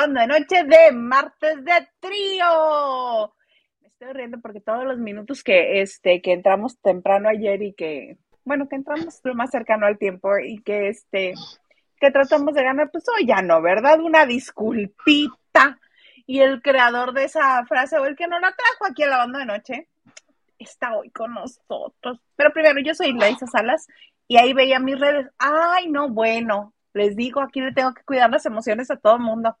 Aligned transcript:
Banda 0.00 0.20
de 0.20 0.26
noche 0.28 0.62
de 0.62 0.92
martes 0.92 1.64
de 1.64 1.88
trío. 1.98 3.34
Me 3.80 3.88
estoy 3.88 4.12
riendo 4.12 4.38
porque 4.40 4.60
todos 4.60 4.84
los 4.84 4.98
minutos 4.98 5.42
que 5.42 5.80
este 5.80 6.22
que 6.22 6.34
entramos 6.34 6.78
temprano 6.80 7.28
ayer 7.28 7.60
y 7.62 7.72
que 7.72 8.16
bueno, 8.44 8.68
que 8.68 8.76
entramos 8.76 9.18
lo 9.24 9.34
más 9.34 9.50
cercano 9.50 9.86
al 9.86 9.98
tiempo 9.98 10.38
y 10.38 10.62
que 10.62 10.88
este 10.88 11.34
que 11.98 12.12
tratamos 12.12 12.54
de 12.54 12.62
ganar, 12.62 12.92
pues 12.92 13.06
hoy 13.08 13.26
ya 13.26 13.42
no, 13.42 13.60
¿verdad? 13.60 13.98
Una 13.98 14.24
disculpita. 14.24 15.80
Y 16.26 16.42
el 16.42 16.62
creador 16.62 17.12
de 17.12 17.24
esa 17.24 17.66
frase 17.66 17.98
o 17.98 18.06
el 18.06 18.14
que 18.14 18.28
no 18.28 18.38
la 18.38 18.52
trajo 18.52 18.86
aquí 18.88 19.02
a 19.02 19.08
la 19.08 19.18
banda 19.18 19.40
de 19.40 19.46
noche 19.46 19.88
está 20.60 20.96
hoy 20.96 21.10
con 21.10 21.34
nosotros. 21.34 22.20
Pero 22.36 22.52
primero, 22.52 22.78
yo 22.80 22.94
soy 22.94 23.14
Laisa 23.14 23.48
Salas 23.48 23.88
y 24.28 24.36
ahí 24.36 24.52
veía 24.52 24.78
mis 24.78 25.00
redes. 25.00 25.26
Ay, 25.38 25.90
no, 25.90 26.08
bueno, 26.08 26.72
les 26.92 27.16
digo, 27.16 27.40
aquí 27.40 27.60
le 27.60 27.72
tengo 27.72 27.94
que 27.94 28.04
cuidar 28.04 28.30
las 28.30 28.46
emociones 28.46 28.92
a 28.92 28.96
todo 28.96 29.16
el 29.16 29.22
mundo. 29.22 29.56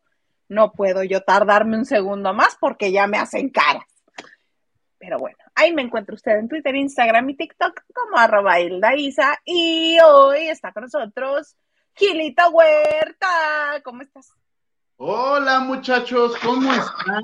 No 0.48 0.72
puedo 0.72 1.02
yo 1.02 1.22
tardarme 1.22 1.76
un 1.76 1.84
segundo 1.84 2.32
más 2.32 2.56
porque 2.58 2.90
ya 2.90 3.06
me 3.06 3.18
hacen 3.18 3.50
caras. 3.50 3.84
Pero 4.98 5.18
bueno, 5.18 5.38
ahí 5.54 5.72
me 5.72 5.82
encuentro 5.82 6.14
usted 6.14 6.38
en 6.38 6.48
Twitter, 6.48 6.74
Instagram 6.74 7.30
y 7.30 7.36
TikTok 7.36 7.82
como 7.94 8.16
arroba 8.16 8.58
Isa. 8.96 9.38
Y 9.44 9.98
hoy 10.04 10.48
está 10.48 10.72
con 10.72 10.84
nosotros 10.84 11.56
Gilita 11.94 12.48
Huerta. 12.48 13.80
¿Cómo 13.84 14.02
estás? 14.02 14.32
Hola 14.96 15.60
muchachos, 15.60 16.36
¿cómo 16.42 16.72
están? 16.72 17.22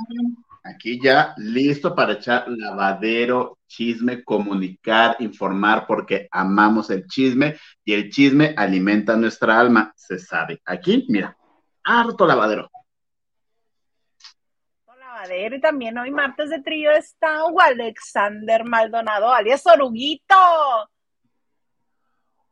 Aquí 0.63 1.01
ya 1.03 1.35
listo 1.37 1.95
para 1.95 2.15
echar 2.15 2.45
lavadero, 2.47 3.59
chisme, 3.67 4.23
comunicar, 4.23 5.17
informar, 5.19 5.85
porque 5.87 6.29
amamos 6.31 6.89
el 6.91 7.07
chisme 7.07 7.57
y 7.85 7.95
el 7.95 8.11
chisme 8.11 8.55
alimenta 8.57 9.17
nuestra 9.17 9.59
alma, 9.59 9.93
se 9.97 10.19
sabe. 10.19 10.63
Aquí, 10.65 11.05
mira, 11.09 11.37
harto 11.83 12.27
lavadero. 12.27 12.71
Y 15.31 15.61
también 15.61 15.97
hoy 15.97 16.11
martes 16.11 16.51
de 16.51 16.61
trío 16.61 16.91
está 16.91 17.45
Alexander 17.59 18.63
Maldonado, 18.63 19.33
alias 19.33 19.67
Oruguito. 19.67 20.35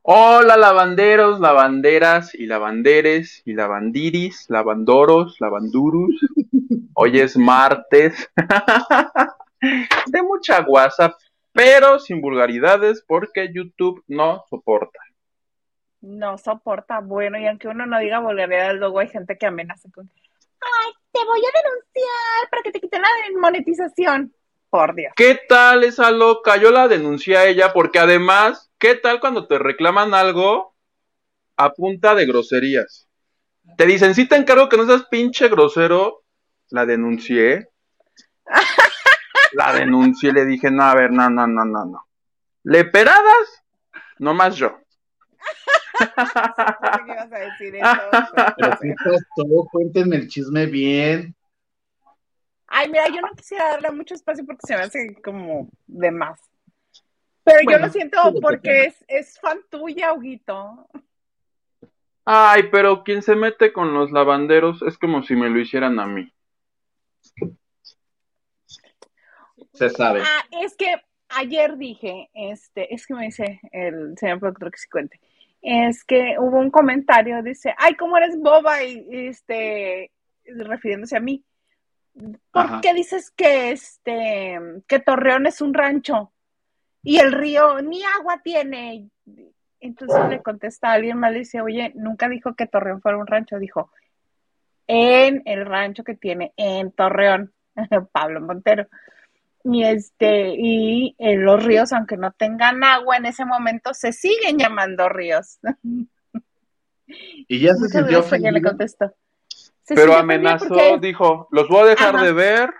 Hola 0.01 0.57
lavanderos, 0.57 1.39
lavanderas 1.39 2.35
y 2.35 2.47
lavanderes 2.47 3.43
y 3.45 3.53
lavandiris, 3.53 4.47
lavandoros, 4.49 5.39
lavandurus. 5.39 6.19
Hoy 6.95 7.21
es 7.21 7.37
martes 7.37 8.31
de 10.07 10.23
mucha 10.23 10.65
WhatsApp, 10.67 11.13
pero 11.53 11.99
sin 11.99 12.23
vulgaridades 12.23 13.05
porque 13.07 13.53
YouTube 13.53 14.03
no 14.09 14.45
soporta. 14.49 14.99
No 16.01 16.39
soporta, 16.39 17.01
bueno, 17.01 17.39
y 17.39 17.47
aunque 17.47 17.69
uno 17.69 17.85
no 17.85 17.99
diga 17.99 18.19
vulgaridades, 18.19 18.79
luego 18.79 19.01
hay 19.01 19.09
gente 19.09 19.37
que 19.37 19.47
amenaza 19.47 19.91
con, 19.95 20.11
ay, 20.61 20.93
te 21.13 21.25
voy 21.25 21.41
a 21.41 21.63
denunciar 21.63 22.51
para 22.51 22.63
que 22.63 22.73
te 22.73 22.81
quiten 22.81 23.03
la 23.03 23.09
monetización. 23.41 24.33
Por 24.71 24.95
Dios. 24.95 25.13
¿Qué 25.17 25.39
tal 25.47 25.85
esa 25.85 26.11
loca? 26.11 26.57
Yo 26.57 26.71
la 26.71 26.89
denuncié 26.89 27.37
a 27.37 27.45
ella 27.45 27.75
porque 27.75 27.99
además 27.99 28.73
¿Qué 28.83 28.97
tal 28.97 29.21
cuando 29.21 29.47
te 29.47 29.61
reclaman 29.61 30.13
algo 30.13 30.75
a 31.57 31.73
punta 31.73 32.17
de 32.17 32.27
groserías? 32.27 33.07
Te 33.77 33.87
dicen, 33.87 34.13
sí 34.13 34.27
te 34.27 34.35
encargo 34.35 34.69
que 34.69 34.77
no 34.77 34.85
seas 34.87 35.05
pinche 35.05 35.49
grosero. 35.49 36.25
La 36.71 36.85
denuncié. 36.85 37.69
La 39.53 39.73
denuncié, 39.73 40.33
le 40.33 40.45
dije, 40.45 40.73
no, 40.73 40.83
a 40.83 40.97
ver, 40.97 41.13
no, 41.13 41.31
no, 41.31 41.47
no, 41.47 41.65
no, 41.65 41.85
no. 41.85 42.09
Leperadas, 42.65 43.63
nomás 44.19 44.57
yo. 44.57 44.81
¿Qué 45.99 47.13
ibas 47.13 47.33
a 47.33 47.39
decir 47.39 47.77
eso? 47.77 49.69
cuéntenme 49.71 50.17
el 50.17 50.29
chisme 50.29 50.67
bien. 50.67 51.35
Ay, 52.67 52.89
mira, 52.89 53.07
yo 53.09 53.21
no 53.21 53.31
quisiera 53.37 53.73
darle 53.73 53.91
mucho 53.91 54.15
espacio 54.15 54.47
porque 54.47 54.67
se 54.67 54.77
me 54.77 54.83
hace 54.83 55.15
como 55.23 55.69
de 55.87 56.11
más. 56.11 56.41
Pero 57.45 57.59
yo 57.71 57.79
lo 57.79 57.89
siento 57.91 58.19
porque 58.41 58.85
es, 58.85 59.05
es 59.09 59.39
fan 59.41 59.61
tuya, 59.69 60.13
Huguito. 60.13 60.89
Ay, 62.25 62.65
pero 62.71 63.03
quien 63.03 63.23
se 63.23 63.35
mete 63.35 63.73
con 63.73 63.93
los 63.95 64.13
lavanderos 64.13 64.81
es 64.83 64.97
como 64.97 65.23
si 65.23 65.35
me 65.35 65.51
lo 65.51 65.59
hicieran 65.59 65.99
a 65.99 66.07
mí. 66.07 66.33
Se 69.75 69.91
sabe. 69.91 70.23
Ah, 70.23 70.45
es 70.63 70.77
que 70.77 70.95
ayer 71.31 71.77
dije, 71.77 72.31
este, 72.33 72.95
es 72.95 73.07
que 73.07 73.15
me 73.15 73.25
dice 73.25 73.61
el 73.73 74.17
señor 74.19 74.39
productor 74.39 74.71
que 74.71 74.79
se 74.79 74.89
cuente, 74.89 75.21
es 75.63 76.05
que 76.05 76.37
hubo 76.39 76.59
un 76.59 76.71
comentario, 76.71 77.43
dice, 77.43 77.75
ay, 77.79 77.95
¿cómo 77.95 78.17
eres 78.17 78.39
boba? 78.39 78.83
Y 78.85 79.07
este, 79.29 80.11
refiriéndose 80.45 81.17
a 81.17 81.21
mí. 81.21 81.45
¿Por 82.51 82.81
qué 82.83 82.93
dices 82.93 83.31
que 83.31 83.71
este, 83.71 84.59
que 84.87 84.99
Torreón 84.99 85.47
es 85.47 85.63
un 85.63 85.73
rancho? 85.73 86.33
y 87.03 87.19
el 87.19 87.33
río 87.33 87.81
ni 87.83 88.03
agua 88.05 88.41
tiene. 88.43 89.11
Entonces 89.81 90.29
le 90.29 90.43
contesta 90.43 90.91
a 90.91 90.93
alguien 90.93 91.19
más, 91.19 91.33
le 91.33 91.41
dice, 91.41 91.61
oye, 91.61 91.93
nunca 91.97 92.29
dijo 92.29 92.55
que 92.55 92.69
Torreón 92.69 93.03
fuera 93.03 93.19
un 93.19 93.27
rancho, 93.27 93.59
dijo, 93.59 93.91
en 94.87 95.43
el 95.45 95.67
rancho 95.67 96.05
que 96.05 96.15
tiene 96.15 96.53
en 96.57 96.93
Torreón, 96.93 97.53
Pablo 98.13 98.41
Montero. 98.41 98.87
Y 99.65 99.85
este, 99.85 100.55
y 100.57 101.15
en 101.19 101.45
los 101.45 101.63
ríos, 101.63 101.93
aunque 101.93 102.17
no 102.17 102.33
tengan 102.33 102.83
agua 102.83 103.17
en 103.17 103.27
ese 103.27 103.45
momento, 103.45 103.95
se 103.95 104.13
siguen 104.13 104.59
llamando 104.59 105.09
ríos. 105.09 105.59
Y 107.49 107.61
ya 107.61 107.75
se 107.75 107.89
sintió 107.89 108.21
ofendido. 108.21 108.53
le 108.53 108.63
contestó. 108.63 109.13
Pero 109.87 110.17
amenazó, 110.17 110.99
dijo, 110.99 111.49
los 111.51 111.69
voy 111.69 111.83
a 111.83 111.91
dejar 111.91 112.21
de 112.21 112.33
ver 112.33 112.71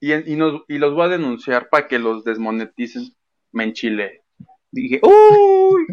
y, 0.00 0.12
y, 0.12 0.38
y 0.68 0.78
los 0.78 0.94
voy 0.94 1.04
a 1.04 1.08
denunciar 1.08 1.68
para 1.68 1.86
que 1.86 1.98
los 1.98 2.24
desmoneticen 2.24 3.14
me 3.52 3.64
enchilé. 3.64 4.22
Dije, 4.70 5.00
¡uy! 5.02 5.86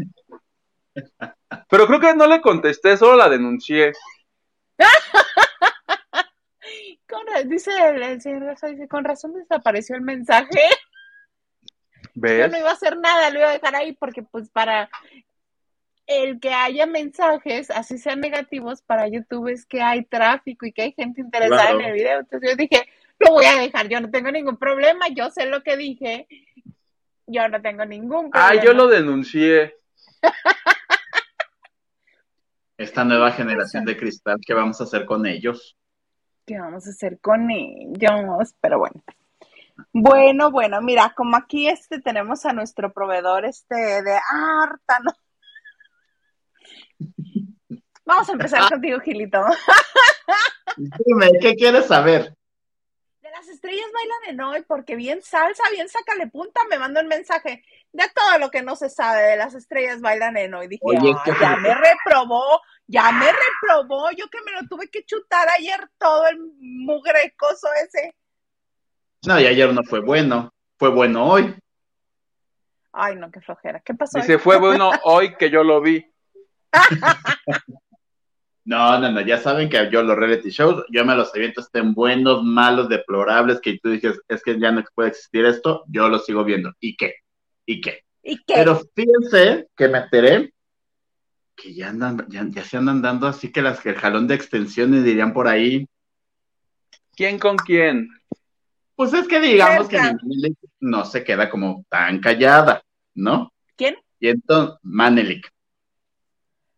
Pero 1.69 1.87
creo 1.87 1.99
que 1.99 2.15
no 2.15 2.27
le 2.27 2.41
contesté, 2.41 2.97
solo 2.97 3.17
la 3.17 3.29
denuncié. 3.29 3.93
dice 7.45 7.71
el, 7.89 8.21
señor 8.21 8.55
dice, 8.61 8.87
con 8.87 9.03
razón 9.03 9.33
desapareció 9.33 9.95
el 9.95 10.01
mensaje. 10.01 10.49
¿Ves? 12.15 12.39
Yo 12.39 12.47
no 12.49 12.57
iba 12.57 12.69
a 12.69 12.73
hacer 12.73 12.97
nada, 12.97 13.29
lo 13.29 13.39
iba 13.39 13.49
a 13.49 13.53
dejar 13.53 13.75
ahí 13.75 13.93
porque 13.93 14.23
pues 14.23 14.49
para 14.49 14.89
el 16.07 16.39
que 16.39 16.51
haya 16.51 16.85
mensajes, 16.85 17.69
así 17.69 17.97
sean 17.97 18.19
negativos, 18.19 18.81
para 18.81 19.07
YouTube 19.07 19.49
es 19.49 19.65
que 19.65 19.81
hay 19.81 20.03
tráfico 20.03 20.65
y 20.65 20.73
que 20.73 20.81
hay 20.81 20.91
gente 20.93 21.21
interesada 21.21 21.71
en 21.71 21.81
el 21.81 21.93
video. 21.93 22.19
Entonces 22.19 22.49
yo 22.49 22.55
dije, 22.55 22.89
lo 23.19 23.33
voy 23.33 23.45
a 23.45 23.59
dejar, 23.59 23.87
yo 23.87 24.01
no 24.01 24.09
tengo 24.09 24.31
ningún 24.31 24.57
problema, 24.57 25.07
yo 25.09 25.29
sé 25.29 25.45
lo 25.45 25.61
que 25.61 25.77
dije 25.77 26.27
yo 27.29 27.47
no 27.47 27.61
tengo 27.61 27.85
ningún 27.85 28.31
problema. 28.31 28.49
Ah, 28.49 28.63
yo 28.63 28.73
lo 28.73 28.87
denuncié. 28.87 29.77
Esta 32.77 33.03
nueva 33.03 33.31
generación 33.31 33.85
de 33.85 33.97
cristal, 33.97 34.37
¿qué 34.45 34.53
vamos 34.53 34.79
a 34.79 34.85
hacer 34.85 35.05
con 35.05 35.25
ellos? 35.25 35.77
¿Qué 36.49 36.57
vamos 36.57 36.87
a 36.87 36.89
hacer 36.89 37.19
con 37.19 37.51
ellos? 37.51 38.55
Pero 38.59 38.79
bueno. 38.79 39.03
Bueno, 39.93 40.49
bueno, 40.49 40.81
mira, 40.81 41.13
como 41.15 41.37
aquí 41.37 41.67
este 41.67 42.01
tenemos 42.01 42.43
a 42.43 42.53
nuestro 42.53 42.91
proveedor 42.91 43.45
este 43.45 43.75
de 43.75 44.17
Ártano. 44.63 45.11
Vamos 48.03 48.27
a 48.27 48.31
empezar 48.31 48.67
contigo, 48.67 48.99
Gilito. 48.99 49.45
Dime, 51.05 51.29
¿qué 51.39 51.53
quieres 51.53 51.85
saber? 51.85 52.35
Las 53.39 53.47
estrellas 53.47 53.85
bailan 53.93 54.33
en 54.33 54.41
hoy 54.41 54.65
porque 54.67 54.97
bien 54.97 55.21
salsa, 55.21 55.63
bien 55.71 55.87
sácale 55.87 56.27
punta, 56.27 56.59
me 56.69 56.77
mandó 56.77 56.99
un 56.99 57.07
mensaje 57.07 57.63
de 57.93 58.03
todo 58.13 58.37
lo 58.37 58.51
que 58.51 58.61
no 58.61 58.75
se 58.75 58.89
sabe 58.89 59.21
de 59.21 59.37
las 59.37 59.55
estrellas 59.55 60.01
bailan 60.01 60.35
en 60.35 60.53
hoy. 60.53 60.67
Dije, 60.67 60.83
ya 61.39 61.55
me 61.55 61.73
reprobó, 61.73 62.61
ya 62.85 63.11
me 63.13 63.27
reprobó, 63.27 64.11
yo 64.11 64.27
que 64.29 64.41
me 64.45 64.51
lo 64.51 64.67
tuve 64.67 64.89
que 64.89 65.05
chutar 65.05 65.47
ayer 65.57 65.89
todo 65.97 66.27
el 66.27 66.37
mugrecoso 66.59 67.69
ese. 67.85 68.13
No, 69.25 69.39
y 69.39 69.47
ayer 69.47 69.73
no 69.73 69.83
fue 69.83 70.01
bueno, 70.01 70.53
fue 70.77 70.89
bueno 70.89 71.25
hoy. 71.25 71.55
Ay, 72.91 73.15
no, 73.15 73.31
qué 73.31 73.39
flojera. 73.39 73.79
¿Qué 73.79 73.93
pasó? 73.93 74.19
Dice, 74.19 74.37
fue 74.37 74.57
bueno 74.57 74.91
hoy 75.03 75.35
que 75.35 75.49
yo 75.49 75.63
lo 75.63 75.79
vi. 75.79 76.05
No, 78.69 78.99
no, 78.99 79.11
no, 79.11 79.21
ya 79.21 79.39
saben 79.39 79.67
que 79.67 79.89
yo 79.91 80.03
los 80.03 80.15
reality 80.15 80.51
shows, 80.51 80.85
yo 80.91 81.03
me 81.03 81.15
los 81.15 81.33
aviento, 81.33 81.61
estén 81.61 81.95
buenos, 81.95 82.43
malos, 82.43 82.87
deplorables, 82.87 83.59
que 83.59 83.79
tú 83.81 83.89
dices, 83.89 84.21
es 84.27 84.43
que 84.43 84.59
ya 84.59 84.71
no 84.71 84.83
puede 84.93 85.09
existir 85.09 85.43
esto, 85.43 85.85
yo 85.87 86.07
lo 86.07 86.19
sigo 86.19 86.43
viendo. 86.43 86.71
¿Y 86.79 86.95
qué? 86.95 87.15
¿Y 87.65 87.81
qué? 87.81 88.03
¿Y 88.21 88.35
qué? 88.43 88.53
Pero 88.53 88.79
fíjense 88.93 89.69
que 89.75 89.87
me 89.87 89.97
enteré 89.97 90.53
que 91.55 91.73
ya 91.73 91.89
andan, 91.89 92.27
ya, 92.29 92.63
se 92.63 92.77
andan 92.77 93.01
dando 93.01 93.25
así 93.25 93.51
que 93.51 93.63
las 93.63 93.79
que 93.81 93.89
el 93.89 93.95
jalón 93.95 94.27
de 94.27 94.35
extensiones 94.35 95.03
dirían 95.03 95.33
por 95.33 95.47
ahí. 95.47 95.87
¿Quién 97.15 97.39
con 97.39 97.57
quién? 97.57 98.07
Pues 98.95 99.11
es 99.15 99.27
que 99.27 99.39
digamos 99.39 99.87
que 99.87 99.99
no 100.79 101.05
se 101.05 101.23
queda 101.23 101.49
como 101.49 101.83
tan 101.89 102.19
callada, 102.19 102.83
¿no? 103.15 103.51
¿Quién? 103.75 103.97
Y 104.19 104.29
entonces, 104.29 104.77
Manelik. 104.83 105.51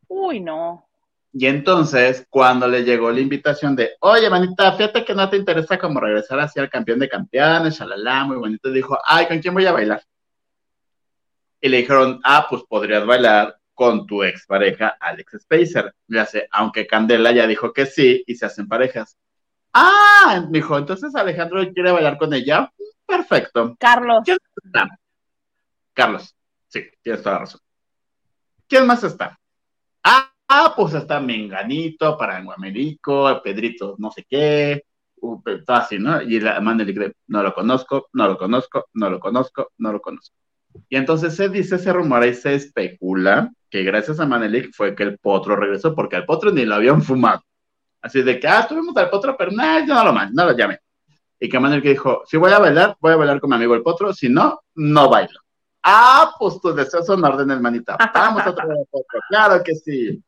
Uy, 0.08 0.40
no. 0.40 0.88
Y 1.34 1.46
entonces, 1.46 2.26
cuando 2.30 2.68
le 2.68 2.84
llegó 2.84 3.10
la 3.10 3.22
invitación 3.22 3.76
de, 3.76 3.92
oye, 4.02 4.30
manita, 4.30 4.74
fíjate 4.74 5.06
que 5.06 5.16
no 5.16 5.30
te 5.30 5.38
interesa 5.38 5.78
como 5.78 6.00
regresar 6.00 6.40
hacia 6.42 6.64
el 6.64 6.70
campeón 6.70 7.00
de 7.00 7.08
campeones, 7.08 7.78
shalala, 7.78 8.26
muy 8.26 8.38
bonito, 8.38 8.70
dijo, 8.70 8.98
ay, 9.06 9.28
¿con 9.28 9.40
quién 9.40 9.54
voy 9.54 9.66
a 9.66 9.72
bailar? 9.72 10.04
Y 11.62 11.70
le 11.70 11.78
dijeron, 11.78 12.20
ah, 12.24 12.48
pues 12.50 12.64
podrías 12.68 13.06
bailar 13.06 13.58
con 13.74 14.06
tu 14.06 14.24
expareja 14.24 14.98
Alex 15.00 15.38
Spacer. 15.42 15.96
Ya 16.08 16.26
sé, 16.26 16.48
aunque 16.52 16.86
Candela 16.86 17.32
ya 17.32 17.48
dijo 17.48 17.72
que 17.72 17.86
sí 17.86 18.24
y 18.28 18.36
se 18.36 18.46
hacen 18.46 18.68
parejas. 18.68 19.18
Ah, 19.74 20.46
dijo, 20.50 20.78
entonces 20.78 21.16
Alejandro 21.16 21.64
quiere 21.74 21.92
bailar 21.92 22.18
con 22.18 22.34
ella. 22.34 22.72
Perfecto. 23.06 23.76
Carlos. 23.80 24.24
Carlos, 25.94 26.36
sí, 26.68 26.84
tienes 27.02 27.22
toda 27.22 27.36
la 27.36 27.40
razón. 27.42 27.62
¿Quién 28.68 28.88
más 28.88 29.04
está? 29.04 29.40
Ah, 30.54 30.74
pues 30.76 30.94
está 30.94 31.22
Menganito, 31.22 32.18
Paranguamerico, 32.18 33.42
Pedrito, 33.42 33.96
no 34.00 34.12
sé 34.12 34.26
qué, 34.30 34.84
todo 35.18 35.78
así, 35.78 35.98
¿no? 35.98 36.22
Y 36.22 36.42
la 36.42 36.60
Manelik 36.60 37.16
no 37.28 37.42
lo 37.42 37.54
conozco, 37.54 38.10
no 38.12 38.28
lo 38.28 38.38
conozco, 38.38 38.88
no 38.96 39.10
lo 39.10 39.18
conozco, 39.22 39.72
no 39.78 39.94
lo 39.94 40.02
conozco. 40.02 40.36
Y 40.90 40.98
entonces 40.98 41.38
se 41.38 41.48
dice, 41.48 41.78
se 41.78 41.94
rumora 41.94 42.28
y 42.28 42.34
se 42.34 42.54
especula 42.54 43.50
que 43.70 43.84
gracias 43.84 44.20
a 44.20 44.26
Manelik 44.26 44.74
fue 44.74 44.94
que 44.94 45.04
el 45.04 45.18
potro 45.20 45.56
regresó, 45.56 45.96
porque 45.96 46.18
al 46.18 46.26
potro 46.26 46.52
ni 46.52 46.66
lo 46.66 46.76
habían 46.76 47.02
fumado. 47.02 47.42
Así 48.02 48.22
de 48.22 48.38
que, 48.38 48.50
ah, 48.50 48.68
tuvimos 48.68 48.98
al 48.98 49.10
potro, 49.10 49.38
pero 49.38 49.52
nada, 49.52 49.86
yo 49.86 49.94
no 49.94 50.04
lo 50.04 50.12
más, 50.12 50.34
no 50.34 50.44
lo 50.44 50.52
llamé. 50.52 50.80
Y 51.40 51.48
que 51.48 51.62
Manelik 51.62 51.86
dijo, 51.86 52.24
si 52.26 52.36
voy 52.36 52.52
a 52.52 52.60
bailar, 52.60 52.98
voy 53.00 53.14
a 53.14 53.16
bailar 53.16 53.40
con 53.40 53.52
mi 53.52 53.56
amigo 53.56 53.74
el 53.74 53.84
potro, 53.84 54.12
si 54.12 54.28
no, 54.28 54.64
no 54.76 55.10
bailo. 55.10 55.40
Ah, 55.82 56.34
pues 56.38 56.60
tus 56.60 56.76
deseos 56.76 57.06
son 57.06 57.24
órdenes, 57.24 57.62
manita. 57.62 57.96
Vamos 58.14 58.46
a 58.46 58.50
otro 58.50 58.68
potro, 58.92 59.20
claro 59.30 59.64
que 59.64 59.76
sí. 59.76 60.22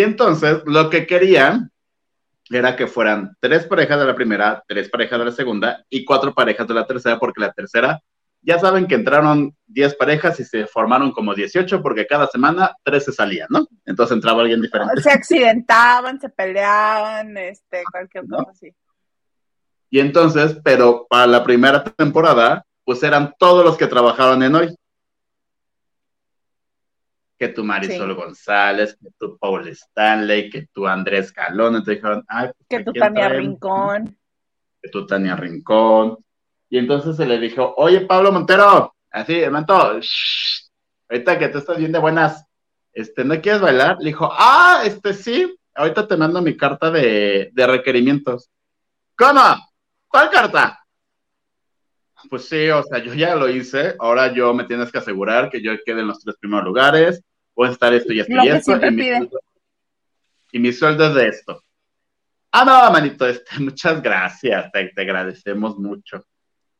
Y 0.00 0.02
entonces, 0.02 0.62
lo 0.64 0.88
que 0.88 1.06
querían 1.06 1.70
era 2.48 2.74
que 2.74 2.86
fueran 2.86 3.36
tres 3.38 3.66
parejas 3.66 4.00
de 4.00 4.06
la 4.06 4.14
primera, 4.14 4.64
tres 4.66 4.88
parejas 4.88 5.18
de 5.18 5.24
la 5.26 5.30
segunda 5.30 5.84
y 5.90 6.06
cuatro 6.06 6.32
parejas 6.32 6.66
de 6.66 6.72
la 6.72 6.86
tercera, 6.86 7.18
porque 7.18 7.42
la 7.42 7.52
tercera 7.52 8.00
ya 8.40 8.58
saben 8.58 8.86
que 8.86 8.94
entraron 8.94 9.54
10 9.66 9.96
parejas 9.96 10.40
y 10.40 10.44
se 10.44 10.66
formaron 10.66 11.12
como 11.12 11.34
18 11.34 11.82
porque 11.82 12.06
cada 12.06 12.26
semana 12.28 12.74
13 12.82 13.12
salían, 13.12 13.48
¿no? 13.50 13.66
Entonces 13.84 14.14
entraba 14.14 14.40
alguien 14.40 14.62
diferente. 14.62 15.02
Se 15.02 15.10
accidentaban, 15.10 16.18
se 16.18 16.30
peleaban, 16.30 17.36
este, 17.36 17.82
cualquier 17.92 18.26
cosa 18.26 18.52
así. 18.52 18.74
Y 19.90 20.00
entonces, 20.00 20.56
pero 20.64 21.06
para 21.10 21.26
la 21.26 21.44
primera 21.44 21.84
temporada, 21.84 22.64
pues 22.86 23.02
eran 23.02 23.34
todos 23.38 23.66
los 23.66 23.76
que 23.76 23.86
trabajaban 23.86 24.42
en 24.42 24.54
hoy. 24.54 24.74
Que 27.40 27.48
tu 27.48 27.64
Marisol 27.64 28.14
González, 28.14 28.96
que 29.02 29.08
tu 29.18 29.36
Paul 29.36 29.66
Stanley, 29.66 30.48
que 30.48 30.68
tu 30.72 30.86
Andrés 30.86 31.32
Calón, 31.32 31.74
entonces 31.74 31.96
dijeron, 31.96 32.24
ay, 32.28 32.50
pues, 32.56 32.68
que 32.68 32.84
tu 32.84 32.92
Tania 32.92 33.28
Rincón. 33.30 34.16
Que 34.80 34.88
tu 34.90 35.06
Tania 35.06 35.34
Rincón 35.34 36.18
y 36.70 36.78
entonces 36.78 37.16
se 37.16 37.26
le 37.26 37.38
dijo, 37.38 37.74
oye, 37.76 38.02
Pablo 38.02 38.30
Montero, 38.30 38.94
así, 39.10 39.40
momento, 39.40 39.74
ahorita 39.74 41.38
que 41.38 41.48
tú 41.48 41.58
estás 41.58 41.76
bien 41.76 41.90
de 41.90 41.98
buenas, 41.98 42.46
este, 42.92 43.24
¿no 43.24 43.40
quieres 43.40 43.60
bailar? 43.60 43.96
Le 43.98 44.10
dijo, 44.10 44.30
ah, 44.32 44.82
este 44.84 45.12
sí, 45.12 45.52
ahorita 45.74 46.06
te 46.06 46.16
mando 46.16 46.40
mi 46.40 46.56
carta 46.56 46.92
de, 46.92 47.50
de 47.52 47.66
requerimientos. 47.66 48.48
¿Cómo? 49.16 49.42
¿Cuál 50.06 50.30
carta? 50.30 50.78
Pues 52.28 52.48
sí, 52.48 52.68
o 52.68 52.84
sea, 52.84 53.02
yo 53.02 53.14
ya 53.14 53.34
lo 53.34 53.48
hice, 53.48 53.96
ahora 53.98 54.32
yo 54.32 54.54
me 54.54 54.64
tienes 54.64 54.92
que 54.92 54.98
asegurar 54.98 55.50
que 55.50 55.60
yo 55.60 55.72
quede 55.84 56.02
en 56.02 56.06
los 56.06 56.20
tres 56.20 56.36
primeros 56.38 56.64
lugares, 56.64 57.20
puedo 57.60 57.72
estar 57.72 57.92
esto 57.92 58.10
y 58.14 58.20
esto 58.20 58.32
y 58.32 58.48
esto, 58.48 58.72
y 58.86 58.90
mi, 58.90 59.02
sueldo, 59.02 59.40
y 60.52 60.58
mi 60.60 60.72
sueldo 60.72 61.06
es 61.08 61.14
de 61.14 61.28
esto. 61.28 61.62
Ah, 62.52 62.64
no, 62.64 62.90
manito, 62.90 63.26
este, 63.26 63.50
muchas 63.60 64.00
gracias, 64.00 64.72
te, 64.72 64.88
te 64.88 65.02
agradecemos 65.02 65.76
mucho. 65.76 66.24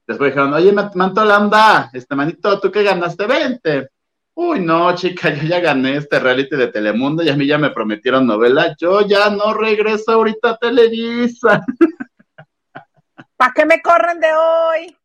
Después 0.06 0.30
dijeron, 0.30 0.54
oye, 0.54 0.72
Manto 0.72 1.22
Lambda, 1.22 1.90
este 1.92 2.16
manito, 2.16 2.58
¿tú 2.58 2.72
qué 2.72 2.82
ganaste? 2.82 3.26
20. 3.26 3.90
Uy, 4.36 4.60
no, 4.60 4.94
chica, 4.94 5.28
yo 5.34 5.42
ya 5.42 5.60
gané 5.60 5.98
este 5.98 6.18
reality 6.18 6.56
de 6.56 6.68
Telemundo 6.68 7.22
y 7.22 7.28
a 7.28 7.36
mí 7.36 7.46
ya 7.46 7.58
me 7.58 7.68
prometieron 7.68 8.26
novela. 8.26 8.74
Yo 8.80 9.06
ya 9.06 9.28
no 9.28 9.52
regreso 9.52 10.12
ahorita 10.12 10.52
a 10.52 10.56
Televisa. 10.56 11.62
¿Para 13.36 13.52
qué 13.52 13.66
me 13.66 13.82
corren 13.82 14.18
de 14.18 14.32
hoy? 14.32 14.96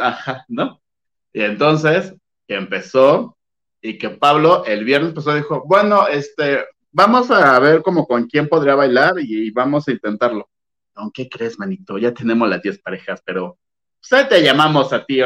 Ajá, 0.00 0.46
¿no? 0.48 0.80
Y 1.34 1.42
entonces, 1.42 2.14
empezó 2.48 3.37
y 3.80 3.98
que 3.98 4.10
Pablo 4.10 4.64
el 4.64 4.84
viernes 4.84 5.12
pasó 5.12 5.34
dijo, 5.34 5.62
bueno, 5.66 6.06
este, 6.08 6.64
vamos 6.90 7.30
a 7.30 7.58
ver 7.58 7.82
como 7.82 8.06
con 8.06 8.26
quién 8.26 8.48
podría 8.48 8.74
bailar 8.74 9.14
y, 9.18 9.50
vamos 9.50 9.88
a 9.88 9.92
intentarlo. 9.92 10.48
¿Qué 11.14 11.28
crees, 11.28 11.58
manito? 11.58 11.96
Ya 11.96 12.12
tenemos 12.12 12.48
las 12.48 12.60
10 12.60 12.80
parejas, 12.80 13.22
pero 13.24 13.58
se 14.00 14.24
te 14.24 14.42
llamamos 14.42 14.92
a 14.92 15.04
ti, 15.04 15.20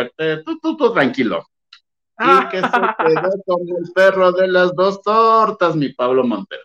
tú, 0.44 0.58
tú, 0.60 0.76
tú 0.76 0.92
tranquilo. 0.92 1.46
Y 2.18 2.48
que 2.50 2.60
se 2.60 2.68
quedó 2.68 3.30
como 3.46 3.78
el 3.78 3.92
perro 3.94 4.32
de 4.32 4.48
las 4.48 4.74
dos 4.74 5.00
tortas, 5.02 5.74
mi 5.74 5.88
Pablo 5.94 6.24
Montero. 6.24 6.62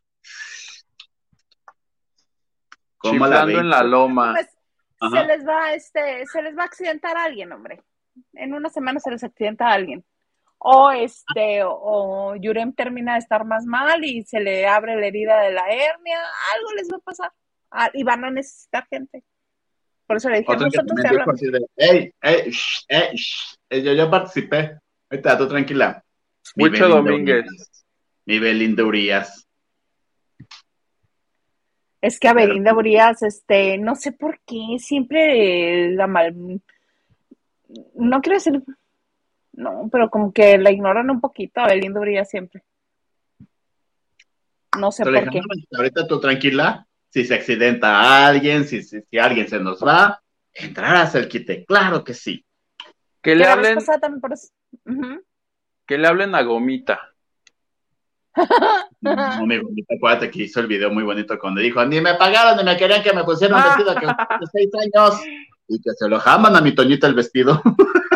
¿Cómo 2.98 3.28
la 3.28 3.44
en 3.44 3.70
la 3.70 3.84
loma. 3.84 4.34
Pues, 4.34 5.12
se 5.12 5.24
les 5.26 5.48
va, 5.48 5.74
este, 5.74 6.26
se 6.26 6.42
les 6.42 6.58
va 6.58 6.64
a 6.64 6.66
accidentar 6.66 7.16
a 7.16 7.26
alguien, 7.26 7.52
hombre. 7.52 7.82
En 8.34 8.54
una 8.54 8.70
semana 8.70 9.00
se 9.00 9.12
les 9.12 9.24
accidenta 9.24 9.68
a 9.68 9.74
alguien. 9.74 10.04
O 10.60 10.92
este, 10.92 11.62
o, 11.64 12.36
Yurem 12.36 12.74
termina 12.74 13.14
de 13.14 13.20
estar 13.20 13.46
más 13.46 13.66
mal 13.66 14.04
y 14.04 14.24
se 14.24 14.40
le 14.40 14.66
abre 14.66 14.96
la 14.96 15.08
herida 15.08 15.40
de 15.42 15.52
la 15.52 15.68
hernia, 15.70 16.20
algo 16.56 16.74
les 16.76 16.90
va 16.92 16.98
a 16.98 17.02
pasar. 17.02 17.32
Ah, 17.70 17.90
y 17.94 18.04
van 18.04 18.26
a 18.26 18.32
necesitar 18.32 18.88
gente. 18.90 19.24
Por 20.08 20.18
eso 20.18 20.30
le 20.30 20.40
dije, 20.40 20.56
nosotros 20.56 21.02
te 21.02 21.08
hablamos. 21.08 21.42
hey, 21.76 22.12
hey, 22.22 22.52
hey, 22.88 23.84
yo 23.84 23.94
ya 23.94 24.10
participé. 24.10 24.80
Ahorita, 25.10 25.38
tú 25.38 25.48
tranquila. 25.48 26.04
Mucho 26.56 26.88
Domínguez. 26.88 27.46
Mi 28.26 28.40
Belinda 28.40 28.84
Urias. 28.84 29.48
Es 32.02 32.20
que 32.20 32.28
a 32.28 32.34
Belinda 32.34 32.74
Urias, 32.74 33.22
este, 33.24 33.78
no 33.78 33.96
sé 33.96 34.12
por 34.12 34.40
qué, 34.46 34.78
siempre 34.80 35.92
la 35.92 36.08
mal. 36.08 36.62
No 37.96 38.22
quiero 38.22 38.38
decir. 38.38 38.64
No, 39.58 39.90
pero 39.92 40.12
como 40.12 40.32
que 40.32 40.60
la 40.60 40.70
ignoran 40.70 41.10
un 41.10 41.20
poquito 41.20 41.62
a 41.62 41.68
Belinda 41.68 42.00
Urias 42.00 42.30
siempre. 42.30 42.64
No 44.78 44.92
sé 44.92 45.04
por 45.04 45.30
qué. 45.32 45.42
Ahorita 45.76 46.08
tú 46.08 46.20
tranquila, 46.20 46.86
si 47.10 47.26
se 47.26 47.34
accidenta 47.34 48.00
a 48.00 48.28
alguien, 48.28 48.66
si, 48.66 48.84
si, 48.84 49.18
alguien 49.18 49.48
se 49.48 49.60
nos 49.60 49.84
va, 49.84 50.22
entrarás 50.54 51.16
al 51.16 51.28
quite, 51.28 51.66
claro 51.66 52.04
que 52.04 52.14
sí. 52.14 52.46
Que 53.20 53.34
le 53.34 53.48
hablen, 53.48 53.80
que 55.88 55.98
le 55.98 56.08
hablen 56.08 56.36
a 56.36 56.42
Gomita. 56.44 57.14
No, 59.00 59.46
mi 59.46 59.58
Gomita, 59.60 59.96
acuérdate 59.96 60.32
que 60.32 60.44
hizo 60.44 60.60
el 60.60 60.68
video 60.68 60.92
muy 60.92 61.04
bonito 61.04 61.38
cuando 61.40 61.62
dijo, 61.62 61.84
ni 61.86 62.02
me 62.02 62.16
pagaron, 62.16 62.58
ni 62.58 62.64
me 62.64 62.76
querían 62.78 63.04
que 63.04 63.14
me 63.14 63.24
pusieran 63.24 63.64
vestido 63.64 63.96
que 63.96 64.06
de 64.06 64.48
seis 64.52 64.70
años, 64.74 65.22
y 65.68 65.82
que 65.82 65.92
se 65.94 66.10
lo 66.10 66.20
jaman 66.20 66.56
a 66.56 66.62
mi 66.62 66.74
Toñita 66.74 67.08
el 67.08 67.16
vestido. 67.16 67.62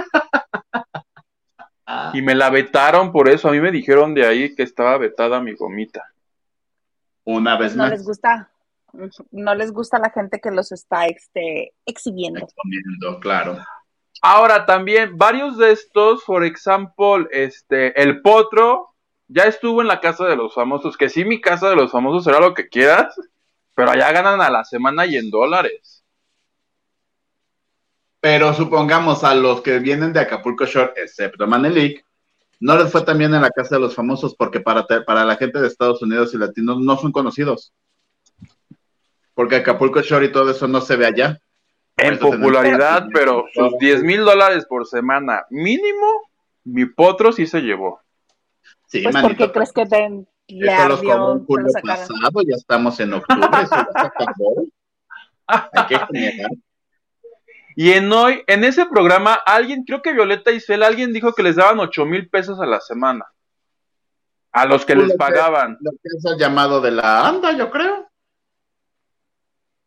y 2.14 2.22
me 2.22 2.36
la 2.36 2.50
vetaron 2.50 3.12
por 3.12 3.30
eso, 3.30 3.50
a 3.50 3.52
mí 3.52 3.60
me 3.60 3.72
dijeron 3.72 4.14
de 4.14 4.26
ahí 4.26 4.56
que 4.56 4.64
estaba 4.64 4.98
vetada 4.98 5.42
mi 5.42 5.54
Gomita. 5.54 6.06
Una 7.24 7.58
vez 7.58 7.76
más. 7.76 7.90
No 7.90 7.96
les 7.96 8.06
gusta 8.06 8.52
no 9.32 9.56
les 9.56 9.72
gusta 9.72 10.00
la 10.00 10.10
gente 10.10 10.40
que 10.40 10.52
los 10.52 10.72
está 10.72 11.06
este, 11.06 11.74
exhibiendo. 11.86 12.48
claro. 13.22 13.58
Ahora 14.22 14.66
también, 14.66 15.18
varios 15.18 15.58
de 15.58 15.72
estos, 15.72 16.24
por 16.26 16.44
ejemplo, 16.44 17.28
este, 17.32 18.00
el 18.02 18.22
potro 18.22 18.90
ya 19.28 19.44
estuvo 19.44 19.82
en 19.82 19.88
la 19.88 20.00
casa 20.00 20.26
de 20.26 20.36
los 20.36 20.54
famosos, 20.54 20.96
que 20.96 21.10
sí, 21.10 21.26
mi 21.26 21.42
casa 21.42 21.70
de 21.70 21.76
los 21.76 21.92
famosos 21.92 22.26
será 22.26 22.40
lo 22.40 22.54
que 22.54 22.68
quieras, 22.68 23.16
pero 23.74 23.90
allá 23.90 24.12
ganan 24.12 24.42
a 24.42 24.52
la 24.52 24.64
semana 24.64 25.06
y 25.06 25.16
en 25.16 25.32
dólares. 25.32 26.01
Pero 28.22 28.54
supongamos 28.54 29.24
a 29.24 29.36
los 29.36 29.62
que 29.62 29.80
vienen 29.80 30.14
de 30.14 30.22
Acapulco 30.22 30.66
Shore, 30.66 30.94
excepto 30.96 31.46
Manelik, 31.48 32.06
no 32.60 32.78
les 32.78 32.92
fue 32.92 33.02
también 33.02 33.34
en 33.34 33.42
la 33.42 33.50
casa 33.50 33.76
de 33.76 33.82
los 33.82 33.96
famosos 33.96 34.36
porque 34.36 34.62
para, 34.62 34.86
para 34.86 35.26
la 35.26 35.36
gente 35.36 35.60
de 35.60 35.68
Estados 35.68 36.02
Unidos 36.02 36.34
y 36.34 36.38
latinos 36.38 36.80
no 36.80 36.96
son 36.98 37.12
conocidos 37.12 37.74
porque 39.34 39.56
Acapulco 39.58 40.02
Shore 40.02 40.28
y 40.28 40.32
todo 40.32 40.52
eso 40.52 40.68
no 40.68 40.82
se 40.82 40.96
ve 40.96 41.06
allá. 41.08 41.40
En 41.98 42.18
popularidad, 42.18 43.08
pero 43.14 43.46
sus 43.54 43.78
10 43.80 44.04
mil 44.04 44.24
dólares 44.24 44.66
por 44.66 44.88
semana 44.88 45.46
mínimo, 45.50 46.08
mi 46.64 46.86
potro 46.86 47.32
sí 47.32 47.46
se 47.46 47.62
llevó. 47.62 48.00
Sí, 48.88 49.02
pues 49.02 49.16
¿por 49.16 49.36
qué 49.36 49.52
crees 49.52 49.72
que 49.72 49.86
te 49.86 50.10
le 50.48 50.74
Eso 50.74 50.88
los 50.88 51.02
como 51.02 51.34
un 51.34 51.46
julio 51.46 51.68
pasado, 51.84 52.42
ya 52.48 52.56
estamos 52.56 53.00
en 53.00 53.14
octubre, 53.14 53.50
eso 53.62 53.76
ya 53.76 54.02
se 54.02 54.08
acabó. 54.08 54.66
Hay 55.48 55.88
que 55.88 56.00
generar. 56.00 56.52
Y 57.76 57.92
en 57.92 58.12
hoy, 58.12 58.44
en 58.48 58.64
ese 58.64 58.86
programa, 58.86 59.34
alguien, 59.34 59.84
creo 59.86 60.02
que 60.02 60.14
Violeta 60.14 60.52
Isel, 60.52 60.84
alguien 60.84 61.14
dijo 61.14 61.34
que 61.34 61.44
les 61.44 61.56
daban 61.56 61.80
8 61.80 62.06
mil 62.06 62.30
pesos 62.30 62.60
a 62.60 62.66
la 62.66 62.80
semana. 62.82 63.26
A 64.52 64.66
los 64.66 64.86
que 64.86 64.96
les 64.96 65.16
pagaban. 65.16 65.78
Lo 65.80 65.92
que 65.92 65.98
es 66.04 66.26
el 66.26 66.38
llamado 66.38 66.82
de 66.82 66.92
la 66.92 67.28
ANDA, 67.28 67.54
yo 67.54 67.72
creo. 67.72 68.10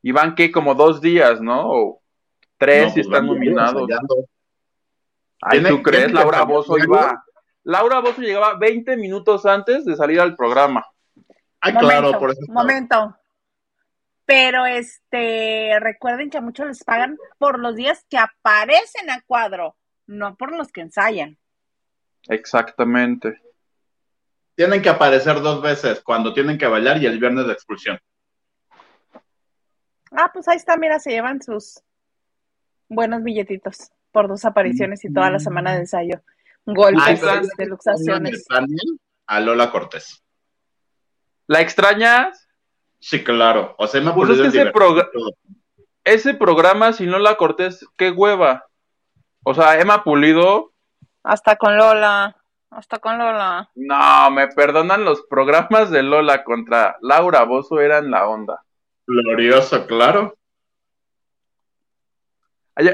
Y 0.02 0.12
van 0.12 0.34
que 0.34 0.50
como 0.50 0.74
dos 0.74 1.00
días, 1.00 1.40
¿no? 1.40 1.70
O 1.70 2.02
tres 2.56 2.92
y 2.92 2.94
pues 2.94 3.06
están 3.06 3.26
nominados. 3.26 3.88
Ay, 5.42 5.62
¿tú 5.62 5.82
crees? 5.82 6.12
Laura 6.12 6.42
Bozo 6.44 6.78
iba. 6.78 7.22
Laura 7.62 8.00
Bozo 8.00 8.22
llegaba 8.22 8.54
20 8.58 8.96
minutos 8.96 9.44
antes 9.44 9.84
de 9.84 9.96
salir 9.96 10.20
al 10.20 10.36
programa. 10.36 10.86
Ay, 11.60 11.74
claro, 11.74 12.18
por 12.18 12.30
eso. 12.30 12.40
Momento. 12.48 13.16
Pero 14.26 14.64
este, 14.66 15.78
recuerden 15.80 16.30
que 16.30 16.38
a 16.38 16.42
muchos 16.42 16.66
les 16.66 16.84
pagan 16.84 17.18
por 17.38 17.58
los 17.58 17.76
días 17.76 18.04
que 18.08 18.16
aparecen 18.16 19.10
a 19.10 19.22
cuadro, 19.26 19.76
no 20.06 20.36
por 20.36 20.56
los 20.56 20.72
que 20.72 20.80
ensayan. 20.80 21.38
Exactamente. 22.28 23.40
Tienen 24.54 24.80
que 24.80 24.88
aparecer 24.88 25.40
dos 25.40 25.60
veces, 25.60 26.00
cuando 26.02 26.32
tienen 26.32 26.56
que 26.56 26.66
bailar 26.66 27.02
y 27.02 27.06
el 27.06 27.18
viernes 27.18 27.46
de 27.46 27.52
expulsión. 27.52 27.98
Ah, 30.12 30.30
pues 30.32 30.46
ahí 30.48 30.56
está, 30.56 30.76
mira, 30.76 30.98
se 31.00 31.10
llevan 31.10 31.42
sus 31.42 31.82
buenos 32.88 33.22
billetitos 33.22 33.90
por 34.12 34.28
dos 34.28 34.44
apariciones 34.44 35.04
y 35.04 35.12
toda 35.12 35.30
la 35.30 35.40
semana 35.40 35.72
de 35.72 35.80
ensayo. 35.80 36.22
Golpes 36.64 37.20
de 37.58 37.66
luxaciones. 37.66 38.46
A 39.26 39.40
Lola 39.40 39.70
Cortés. 39.70 40.22
¿La 41.46 41.60
extrañas? 41.60 42.43
Sí, 43.04 43.22
claro. 43.22 43.74
O 43.76 43.86
sea, 43.86 44.00
me 44.00 44.12
pues 44.12 44.30
es 44.30 44.40
que 44.40 44.46
ese, 44.46 44.72
ese 46.04 46.32
programa, 46.32 46.94
si 46.94 47.04
no 47.04 47.18
la 47.18 47.36
cortés, 47.36 47.86
qué 47.98 48.10
hueva. 48.10 48.64
O 49.42 49.52
sea, 49.52 49.78
Emma 49.78 50.02
Pulido. 50.02 50.72
Hasta 51.22 51.56
con 51.56 51.76
Lola. 51.76 52.34
Hasta 52.70 52.98
con 53.00 53.18
Lola. 53.18 53.68
No, 53.74 54.30
me 54.30 54.48
perdonan 54.48 55.04
los 55.04 55.20
programas 55.28 55.90
de 55.90 56.02
Lola 56.02 56.44
contra 56.44 56.96
Laura 57.02 57.44
Bozo 57.44 57.78
eran 57.78 58.10
la 58.10 58.26
onda. 58.26 58.64
Glorioso, 59.06 59.86
claro. 59.86 60.34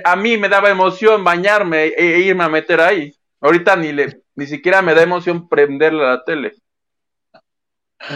A 0.02 0.16
mí 0.16 0.36
me 0.38 0.48
daba 0.48 0.70
emoción 0.70 1.22
bañarme 1.22 1.84
e 1.84 2.18
irme 2.18 2.42
a 2.42 2.48
meter 2.48 2.80
ahí. 2.80 3.14
Ahorita 3.40 3.76
ni 3.76 3.92
le, 3.92 4.24
ni 4.34 4.46
siquiera 4.46 4.82
me 4.82 4.92
da 4.92 5.02
emoción 5.02 5.48
prenderle 5.48 6.02
la 6.02 6.24
tele. 6.24 6.56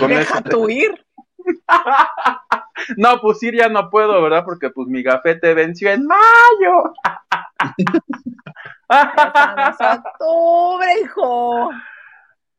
Deja 0.09 0.43
tu 0.43 0.69
ir. 0.69 1.05
no, 2.97 3.21
pues 3.21 3.43
ir 3.43 3.57
ya 3.57 3.69
no 3.69 3.91
puedo, 3.91 4.21
¿verdad? 4.23 4.45
Porque 4.45 4.71
pues 4.71 4.89
mi 4.89 5.03
gafete 5.03 5.55
venció 5.55 5.91
en 5.91 6.07
mayo. 6.07 6.93
octubre, 9.79 11.01
hijo. 11.03 11.71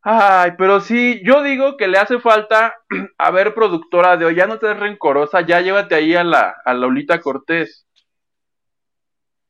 Ay, 0.02 0.52
pero 0.58 0.82
sí, 0.82 1.22
yo 1.26 1.42
digo 1.42 1.78
que 1.78 1.88
le 1.88 1.98
hace 1.98 2.20
falta 2.20 2.76
a 3.18 3.32
ver 3.32 3.56
productora 3.56 4.18
de 4.18 4.26
hoy, 4.26 4.36
ya 4.36 4.46
no 4.46 4.60
te 4.60 4.72
rencorosa, 4.74 5.42
ya 5.42 5.62
llévate 5.62 5.96
ahí 5.96 6.14
a 6.14 6.24
la 6.24 6.56
a 6.64 6.74
Lolita 6.76 7.20
Cortés. 7.22 7.88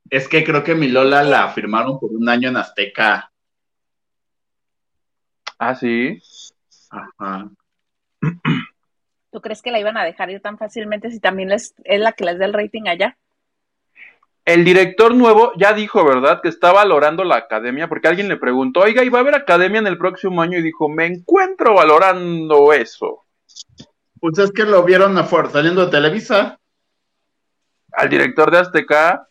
Es 0.10 0.30
que 0.30 0.44
creo 0.44 0.64
que 0.64 0.76
mi 0.76 0.88
Lola 0.88 1.24
la 1.24 1.50
firmaron 1.50 2.00
por 2.00 2.12
un 2.12 2.30
año 2.30 2.50
en 2.50 2.58
Azteca. 2.58 3.32
Ah, 5.58 5.76
sí. 5.76 6.22
Ajá. 6.90 7.50
¿Tú 9.36 9.42
crees 9.42 9.62
que 9.62 9.70
la 9.70 9.82
iban 9.82 9.98
a 9.98 10.06
dejar 10.06 10.30
ir 10.30 10.42
tan 10.42 10.58
fácilmente 10.58 11.12
si 11.12 11.20
también 11.20 11.52
es 11.52 11.74
la 11.84 12.14
que 12.14 12.24
les 12.24 12.40
da 12.40 12.46
el 12.46 12.54
rating 12.54 12.88
allá? 12.88 13.18
El 14.46 14.64
director 14.64 15.14
nuevo 15.14 15.52
ya 15.58 15.74
dijo, 15.74 16.06
¿verdad?, 16.06 16.40
que 16.42 16.48
está 16.48 16.72
valorando 16.72 17.26
la 17.26 17.36
academia, 17.36 17.90
porque 17.90 18.08
alguien 18.08 18.30
le 18.30 18.38
preguntó, 18.38 18.80
oiga, 18.80 19.04
¿y 19.04 19.10
va 19.10 19.18
a 19.18 19.22
haber 19.24 19.36
academia 19.36 19.80
en 19.80 19.88
el 19.88 19.98
próximo 19.98 20.42
año? 20.42 20.58
Y 20.58 20.62
dijo, 20.62 20.88
me 20.88 21.06
encuentro 21.06 21.74
valorando 21.74 22.72
eso. 22.72 23.26
Pues 24.22 24.40
es 24.40 24.54
que 24.54 24.64
lo 24.64 24.84
vieron 24.84 25.18
afuera, 25.18 25.50
saliendo 25.50 25.84
de 25.84 25.92
Televisa. 25.92 26.58
Al 27.92 28.08
director 28.08 28.50
de 28.52 28.60
Azteca. 28.60 29.28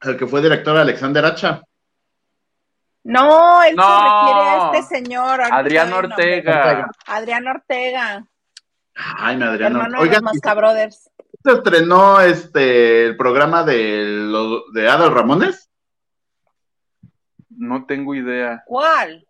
El 0.00 0.16
que 0.16 0.26
fue 0.26 0.40
director 0.40 0.78
Alexander 0.78 1.26
Hacha. 1.26 1.62
No, 3.02 3.62
él 3.62 3.76
se 3.76 3.82
refiere 3.82 4.40
a 4.40 4.70
este 4.72 4.94
señor. 4.96 5.40
Adrián 5.50 5.92
Ortega. 5.92 6.90
Adrián 7.06 7.46
Ortega. 7.46 8.26
Ay, 8.94 9.36
mi 9.36 9.44
Adrián 9.44 9.76
Ortega. 9.76 10.00
Oigan, 10.00 10.24
Brothers. 10.56 11.10
¿Se 11.42 11.52
estrenó 11.52 12.20
este 12.20 13.06
el 13.06 13.16
programa 13.16 13.64
de, 13.64 14.28
de 14.74 14.88
Adal 14.88 15.14
Ramones? 15.14 15.70
No 17.48 17.86
tengo 17.86 18.14
idea. 18.14 18.62
¿Cuál? 18.66 19.26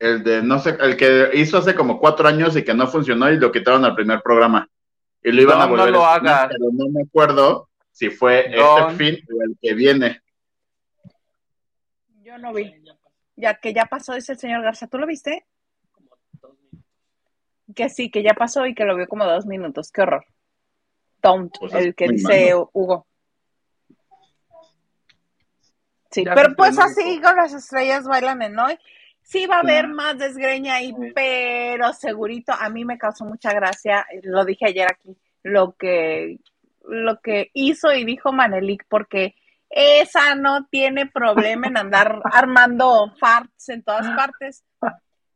El 0.00 0.24
de, 0.24 0.42
no 0.42 0.58
sé, 0.58 0.76
el 0.80 0.96
que 0.96 1.30
hizo 1.34 1.58
hace 1.58 1.76
como 1.76 2.00
cuatro 2.00 2.26
años 2.26 2.56
y 2.56 2.64
que 2.64 2.74
no 2.74 2.88
funcionó 2.88 3.30
y 3.30 3.38
lo 3.38 3.52
quitaron 3.52 3.84
al 3.84 3.94
primer 3.94 4.20
programa. 4.22 4.68
Y 5.22 5.30
lo 5.30 5.42
iban 5.42 5.60
a 5.60 5.66
volver 5.66 5.92
no 5.92 5.98
lo 5.98 6.06
a 6.06 6.20
pero 6.20 6.70
no 6.72 6.88
me 6.90 7.02
acuerdo 7.02 7.68
si 7.92 8.10
fue 8.10 8.50
este 8.50 8.90
fin 8.96 9.18
o 9.32 9.42
el 9.44 9.56
que 9.60 9.74
viene. 9.74 10.20
Yo 12.32 12.38
no 12.38 12.54
vi. 12.54 12.74
Ya 13.36 13.56
que 13.56 13.74
ya 13.74 13.84
pasó, 13.84 14.14
dice 14.14 14.32
el 14.32 14.38
señor 14.38 14.62
Garza. 14.62 14.86
¿Tú 14.86 14.96
lo 14.96 15.06
viste? 15.06 15.44
Que 17.74 17.90
sí, 17.90 18.10
que 18.10 18.22
ya 18.22 18.32
pasó 18.32 18.64
y 18.64 18.74
que 18.74 18.86
lo 18.86 18.96
vio 18.96 19.06
como 19.06 19.26
dos 19.26 19.44
minutos. 19.44 19.92
Qué 19.92 20.00
horror. 20.00 20.24
Don't, 21.20 21.54
pues 21.60 21.74
el 21.74 21.94
que 21.94 22.08
dice 22.08 22.54
Hugo. 22.72 23.06
Sí, 26.10 26.24
pero 26.24 26.54
pues 26.56 26.78
así 26.78 27.20
con 27.20 27.36
las 27.36 27.52
estrellas 27.52 28.04
bailan 28.04 28.40
en 28.40 28.58
hoy. 28.58 28.78
Sí 29.20 29.44
va 29.44 29.56
a 29.56 29.60
haber 29.60 29.88
más 29.88 30.16
desgreña 30.16 30.76
ahí, 30.76 30.94
pero 31.14 31.92
segurito, 31.92 32.52
a 32.52 32.70
mí 32.70 32.86
me 32.86 32.98
causó 32.98 33.26
mucha 33.26 33.52
gracia, 33.52 34.06
lo 34.22 34.44
dije 34.44 34.66
ayer 34.66 34.90
aquí, 34.90 35.16
lo 35.42 35.76
que, 35.76 36.40
lo 36.82 37.20
que 37.20 37.50
hizo 37.54 37.92
y 37.92 38.04
dijo 38.04 38.32
Manelik, 38.32 38.84
porque 38.88 39.36
esa 39.72 40.34
no 40.34 40.66
tiene 40.66 41.06
problema 41.06 41.66
en 41.66 41.78
andar 41.78 42.20
armando 42.32 43.12
farts 43.18 43.70
en 43.70 43.82
todas 43.82 44.06
partes. 44.14 44.64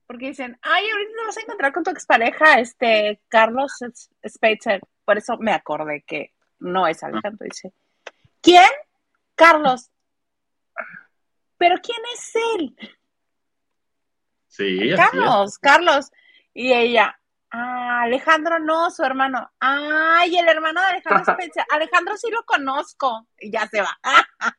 Porque 0.07 0.29
dicen, 0.29 0.57
ay, 0.63 0.89
ahorita 0.89 1.11
te 1.19 1.27
vas 1.27 1.37
a 1.37 1.41
encontrar 1.41 1.73
con 1.73 1.83
tu 1.83 1.91
expareja, 1.91 2.61
este, 2.61 3.21
Carlos 3.29 3.73
Spitzer. 4.25 4.81
Por 5.05 5.19
eso 5.19 5.37
me 5.39 5.53
acordé 5.53 6.05
que 6.07 6.33
no 6.61 6.87
es 6.87 7.03
Alejandro. 7.03 7.45
Dice, 7.45 7.73
¿quién? 8.41 8.71
Carlos. 9.35 9.91
¿Pero 11.59 11.77
quién 11.83 11.99
es 12.15 12.33
él? 12.55 12.77
Sí, 14.47 14.91
Carlos, 14.95 15.59
Carlos. 15.59 16.11
Y 16.55 16.73
ella, 16.73 17.19
Ah, 17.51 18.03
Alejandro 18.03 18.59
no, 18.59 18.91
su 18.91 19.05
hermano. 19.05 19.51
Ay, 19.61 20.37
el 20.37 20.49
hermano 20.49 20.81
de 20.81 20.87
Alejandro 20.87 21.33
Spencer. 21.33 21.65
Alejandro 21.71 22.17
sí 22.17 22.31
lo 22.31 22.45
conozco. 22.45 23.27
Y 23.39 23.51
ya 23.51 23.67
se 23.69 23.81
va. 23.81 23.99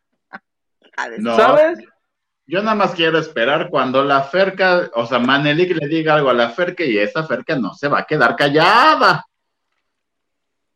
¿Sabes? 1.36 1.80
Yo 2.50 2.64
nada 2.64 2.76
más 2.76 2.96
quiero 2.96 3.20
esperar 3.20 3.70
cuando 3.70 4.04
la 4.04 4.24
Ferca, 4.24 4.90
o 4.94 5.06
sea, 5.06 5.20
Manelik 5.20 5.76
le 5.76 5.88
diga 5.88 6.16
algo 6.16 6.30
a 6.30 6.34
la 6.34 6.50
Ferca 6.50 6.84
y 6.86 6.98
esa 6.98 7.26
Ferca 7.26 7.58
no 7.58 7.74
se 7.74 7.90
va 7.90 8.00
a 8.00 8.06
quedar 8.06 8.36
callada. 8.36 9.26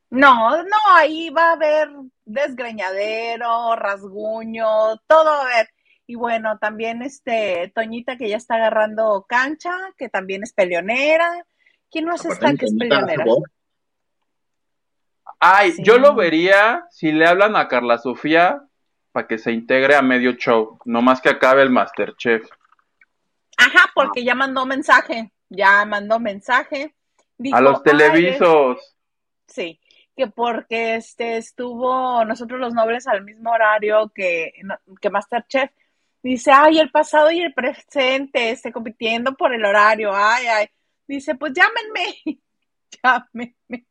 No, 0.10 0.62
no, 0.64 0.78
ahí 0.94 1.30
va 1.30 1.52
a 1.52 1.54
haber 1.54 1.90
desgreñadero, 2.26 3.78
rasguño, 3.78 4.98
todo 5.08 5.30
a 5.30 5.46
ver. 5.46 5.70
Y 6.06 6.16
bueno, 6.16 6.58
también 6.60 7.02
este 7.02 7.72
Toñita 7.74 8.18
que 8.18 8.28
ya 8.28 8.36
está 8.36 8.56
agarrando 8.56 9.26
cancha, 9.28 9.72
que 9.98 10.10
también 10.10 10.44
es 10.44 10.52
peleonera. 10.52 11.46
¿Quién 11.92 12.06
no 12.06 12.14
hace 12.14 12.30
esta 12.30 12.54
que 12.56 12.66
es 12.66 12.76
peleonera? 12.78 13.26
Ay, 15.40 15.74
yo 15.80 15.98
lo 15.98 16.16
vería 16.16 16.86
si 16.92 17.12
le 17.12 17.28
hablan 17.28 17.56
a 17.56 17.68
Carla 17.68 17.98
Sofía 17.98 18.64
para 19.12 19.28
que 19.28 19.38
se 19.38 19.52
integre 19.52 19.96
a 19.96 20.02
medio 20.02 20.34
show, 20.34 20.80
no 20.86 21.02
más 21.02 21.20
que 21.20 21.30
acabe 21.30 21.64
el 21.64 21.70
Masterchef. 21.70 22.48
Ajá, 23.58 23.92
porque 23.94 24.24
ya 24.24 24.36
mandó 24.36 24.66
mensaje, 24.66 25.34
ya 25.50 25.84
mandó 25.86 26.20
mensaje. 26.20 26.96
a 27.52 27.60
los 27.60 27.84
televisos. 27.84 28.96
sí, 29.48 29.80
que 30.16 30.28
porque 30.28 30.96
este 30.96 31.38
estuvo 31.38 32.24
nosotros 32.24 32.60
los 32.60 32.74
nobles 32.74 33.08
al 33.08 33.24
mismo 33.24 33.52
horario 33.52 34.12
que, 34.14 34.54
que 35.02 35.10
Masterchef. 35.10 35.72
Dice, 36.24 36.52
ay, 36.52 36.78
el 36.78 36.92
pasado 36.92 37.32
y 37.32 37.42
el 37.42 37.52
presente, 37.52 38.52
este, 38.52 38.72
compitiendo 38.72 39.34
por 39.34 39.56
el 39.56 39.66
horario, 39.66 40.12
ay, 40.14 40.46
ay. 40.46 40.70
Dice, 41.12 41.36
pues 41.36 41.52
llámenme, 41.52 42.16
llámenme 43.04 43.86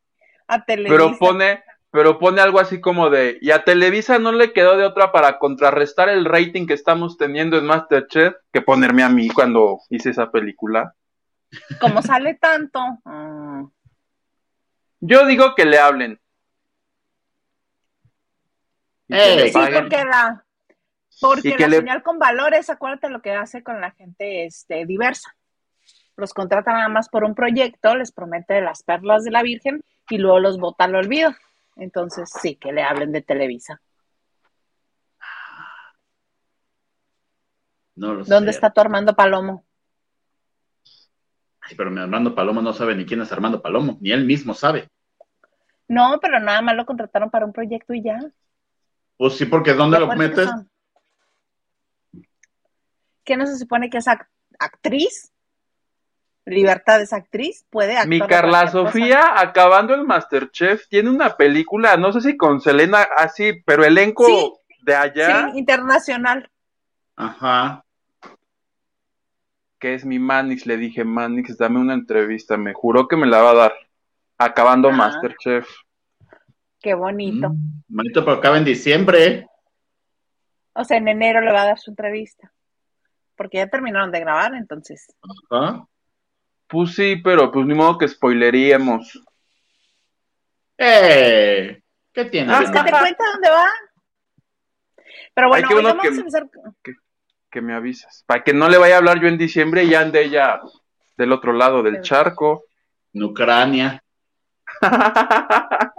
a 0.49 0.65
Televisa. 0.65 0.95
Pero 0.95 1.19
pone, 1.19 1.63
pero 1.91 2.19
pone 2.19 2.41
algo 2.41 2.59
así 2.59 2.81
como 2.81 3.11
de, 3.11 3.37
y 3.43 3.51
a 3.51 3.63
Televisa 3.63 4.19
no 4.19 4.33
le 4.33 4.55
quedó 4.55 4.79
de 4.79 4.87
otra 4.87 5.13
para 5.13 5.39
contrarrestar 5.39 6.09
el 6.09 6.25
rating 6.25 6.67
que 6.67 6.73
estamos 6.73 7.19
teniendo 7.19 7.59
en 7.59 7.67
Masterchef 7.67 8.37
que 8.51 8.63
ponerme 8.63 9.03
a 9.03 9.11
mí 9.11 9.29
cuando 9.29 9.81
hice 9.91 10.09
esa 10.11 10.31
película. 10.31 10.95
Como 11.79 12.01
sale 12.01 12.37
tanto. 12.37 12.81
Yo 15.01 15.27
digo 15.27 15.55
que 15.55 15.67
le 15.67 15.79
hablen. 15.79 16.19
sí, 19.11 19.53
porque 19.53 20.05
la, 20.07 20.43
Porque 21.21 21.59
la 21.59 21.69
señal 21.69 22.03
con 22.03 22.19
valores, 22.19 22.71
acuérdate 22.71 23.11
lo 23.11 23.21
que 23.21 23.33
hace 23.33 23.63
con 23.63 23.79
la 23.79 23.91
gente 23.91 24.47
este, 24.47 24.87
diversa. 24.87 25.37
Los 26.17 26.35
contrata 26.35 26.73
nada 26.73 26.89
más 26.89 27.09
por 27.09 27.25
un 27.25 27.35
proyecto, 27.35 27.95
les 27.95 28.13
promete 28.13 28.61
las 28.61 28.83
perlas 28.83 29.25
de 29.25 29.31
la 29.31 29.43
Virgen 29.43 29.83
y 30.09 30.19
luego 30.19 30.41
los 30.41 30.59
bota 30.59 30.85
al 30.85 30.95
olvido. 30.95 31.35
Entonces, 31.77 32.31
sí, 32.41 32.57
que 32.57 32.73
le 32.73 32.83
hablen 32.83 33.13
de 33.13 33.23
Televisa. 33.23 33.81
No 37.97 38.15
lo 38.15 38.25
¿Dónde 38.25 38.51
está 38.51 38.71
tu 38.71 38.81
Armando 38.81 39.15
Palomo? 39.15 39.65
Ay, 41.61 41.77
pero 41.77 41.91
mi 41.91 42.01
Armando 42.01 42.35
Palomo 42.35 42.63
no 42.63 42.73
sabe 42.73 42.95
ni 42.95 43.05
quién 43.05 43.21
es 43.21 43.33
Armando 43.33 43.63
Palomo, 43.63 43.99
ni 44.01 44.11
él 44.11 44.25
mismo 44.25 44.55
sabe. 44.55 44.89
No, 45.87 46.19
pero 46.21 46.39
nada 46.39 46.63
más 46.63 46.77
lo 46.77 46.87
contrataron 46.87 47.31
para 47.31 47.47
un 47.47 47.53
proyecto 47.53 47.93
y 47.95 48.03
ya. 48.03 48.19
Pues 49.17 49.37
sí, 49.37 49.45
porque 49.45 49.75
¿dónde 49.75 49.99
lo 50.01 50.07
metes? 50.15 50.49
¿Qué 53.25 53.37
no 53.37 53.47
se 53.47 53.59
supone 53.59 53.91
que 53.91 53.99
es 53.99 54.07
actriz? 54.59 55.33
Libertad 56.47 57.01
es 57.01 57.13
actriz, 57.13 57.67
puede 57.71 57.97
actuar. 57.97 58.09
Mi 58.09 58.21
Carla 58.21 58.69
Sofía, 58.69 59.41
acabando 59.41 59.95
el 59.95 60.05
Masterchef, 60.05 60.89
tiene 60.89 61.11
una 61.11 61.37
película, 61.37 61.97
no 61.97 62.13
sé 62.13 62.21
si 62.23 62.37
con 62.37 62.61
Selena, 62.61 63.07
así, 63.17 63.63
pero 63.65 63.85
elenco 63.85 64.61
de 64.83 64.95
allá. 64.95 65.51
Sí, 65.53 65.59
internacional. 65.59 66.51
Ajá. 67.17 67.85
Que 69.79 69.95
es 69.95 70.05
mi 70.05 70.19
Manix, 70.19 70.67
le 70.67 70.77
dije, 70.77 71.05
Manix, 71.05 71.57
dame 71.57 71.79
una 71.79 71.95
entrevista, 71.95 72.57
me 72.57 72.73
juró 72.73 73.07
que 73.07 73.17
me 73.17 73.27
la 73.27 73.43
va 73.43 73.51
a 73.51 73.55
dar. 73.55 73.75
Acabando 74.39 74.91
Masterchef. 74.91 75.69
Qué 76.81 76.95
bonito. 76.95 77.51
Mm, 77.51 77.83
bonito, 77.89 78.25
pero 78.25 78.39
acaba 78.39 78.57
en 78.57 78.65
diciembre. 78.65 79.47
O 80.73 80.85
sea, 80.85 80.97
en 80.97 81.09
enero 81.09 81.43
le 81.43 81.53
va 81.53 81.63
a 81.63 81.67
dar 81.67 81.79
su 81.79 81.91
entrevista. 81.91 82.51
Porque 83.37 83.59
ya 83.59 83.69
terminaron 83.69 84.11
de 84.11 84.21
grabar, 84.21 84.55
entonces. 84.55 85.15
Ajá. 85.51 85.87
Pues 86.71 86.95
sí, 86.95 87.17
pero 87.17 87.51
pues 87.51 87.67
ni 87.67 87.75
modo 87.75 87.99
que 87.99 88.07
spoileríamos. 88.07 89.21
¡Eh! 90.79 91.83
¿Qué 92.13 92.25
tiene? 92.27 92.53
Ah, 92.53 92.61
que 92.61 92.67
te 92.67 92.91
cuenta 92.91 93.25
dónde 93.33 93.51
va. 93.51 93.67
Pero 95.35 95.49
bueno, 95.49 95.69
que, 95.69 95.75
vamos 95.75 96.05
a 96.05 96.09
empezar... 96.09 96.49
que, 97.51 97.61
me 97.61 97.75
avisas. 97.75 98.25
Para 98.27 98.45
que 98.45 98.55
no 98.55 98.69
le 98.69 98.79
vaya 98.79 98.95
a 98.95 98.99
hablar 98.99 99.21
yo 99.21 99.27
en 99.29 99.37
diciembre 99.37 99.85
y 99.85 99.95
ande 99.95 100.23
ella 100.23 100.61
del 101.17 101.33
otro 101.33 101.53
lado 101.53 101.83
del 101.83 102.03
charco. 102.03 102.65
En 103.13 103.25
Ucrania. 103.25 104.03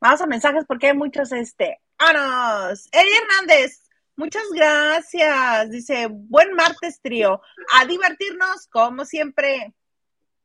Vamos 0.00 0.20
a 0.20 0.26
mensajes 0.26 0.64
porque 0.66 0.88
hay 0.88 0.96
muchos, 0.96 1.30
este, 1.30 1.78
¡Anos! 1.98 2.88
Eddie 2.90 3.18
Hernández, 3.18 3.88
muchas 4.22 4.48
gracias. 4.54 5.70
Dice, 5.70 6.06
buen 6.08 6.54
martes, 6.54 7.00
trío. 7.00 7.40
A 7.74 7.84
divertirnos, 7.86 8.68
como 8.68 9.04
siempre. 9.04 9.74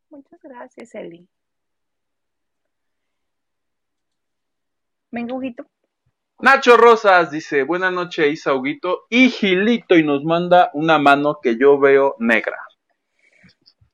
Muchas 0.10 0.40
gracias, 0.42 0.96
Eli. 0.96 1.28
Venga, 5.12 5.36
Huguito. 5.36 5.68
Nacho 6.40 6.76
Rosas 6.78 7.32
dice, 7.32 7.64
buenas 7.64 7.94
noches, 7.94 8.34
Isa 8.34 8.54
Huguito. 8.54 9.06
Y 9.10 9.30
Gilito, 9.30 9.96
y 9.96 10.04
nos 10.04 10.24
manda 10.24 10.72
una 10.74 10.98
mano 10.98 11.40
que 11.42 11.58
yo 11.58 11.80
veo 11.80 12.16
negra. 12.18 12.58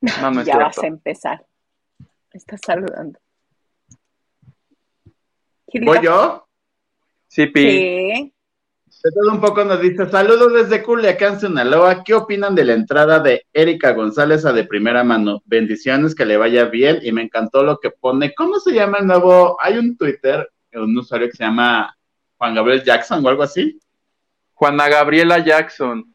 ya 0.46 0.58
vas 0.58 0.80
a 0.80 0.88
empezar. 0.88 1.46
Estás 2.32 2.62
saludando. 2.66 3.20
¿Voy 5.74 6.00
yo? 6.02 6.48
Sí, 7.28 7.48
Pi. 7.48 7.62
Sí. 7.62 8.34
De 9.04 9.12
todo 9.12 9.34
un 9.34 9.42
poco 9.42 9.66
nos 9.66 9.82
dice, 9.82 10.10
saludos 10.10 10.54
desde 10.54 10.82
Culiacán, 10.82 11.38
Sinaloa. 11.38 12.06
¿Qué 12.06 12.14
opinan 12.14 12.56
de 12.56 12.64
la 12.64 12.72
entrada 12.72 13.20
de 13.20 13.46
Erika 13.52 13.92
González 13.92 14.46
a 14.46 14.54
de 14.54 14.64
primera 14.64 15.04
mano? 15.04 15.42
Bendiciones, 15.44 16.16
que 16.16 16.26
le 16.26 16.38
vaya 16.38 16.64
bien. 16.66 17.00
Y 17.04 17.12
me 17.12 17.22
encantó 17.22 17.64
lo 17.64 17.80
que 17.80 17.92
pone. 17.92 18.34
¿Cómo 18.34 18.62
se 18.62 18.72
llama 18.72 19.00
el 19.00 19.08
nuevo? 19.08 19.58
Hay 19.60 19.78
un 19.78 19.98
Twitter, 19.98 20.50
un 20.72 20.98
usuario 20.98 21.28
que 21.28 21.36
se 21.36 21.44
llama 21.44 21.94
Juan 22.38 22.56
Gabriel 22.56 22.82
Jackson 22.82 23.26
o 23.26 23.28
algo 23.28 23.44
así. 23.44 23.78
Juana 24.54 24.88
Gabriela 24.88 25.40
Jackson. 25.40 26.06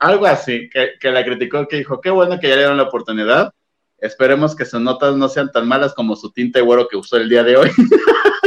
Algo 0.00 0.26
así, 0.26 0.68
que, 0.68 0.94
que 0.98 1.12
la 1.12 1.24
criticó, 1.24 1.68
que 1.68 1.76
dijo, 1.76 2.00
qué 2.00 2.10
bueno 2.10 2.40
que 2.40 2.48
ya 2.48 2.56
le 2.56 2.62
dieron 2.62 2.76
la 2.76 2.82
oportunidad. 2.82 3.52
Esperemos 3.98 4.56
que 4.56 4.64
sus 4.64 4.80
notas 4.80 5.14
no 5.14 5.28
sean 5.28 5.52
tan 5.52 5.68
malas 5.68 5.94
como 5.94 6.16
su 6.16 6.32
tinte 6.32 6.60
güero 6.60 6.88
que 6.88 6.96
usó 6.96 7.18
el 7.18 7.28
día 7.28 7.44
de 7.44 7.56
hoy. 7.56 7.70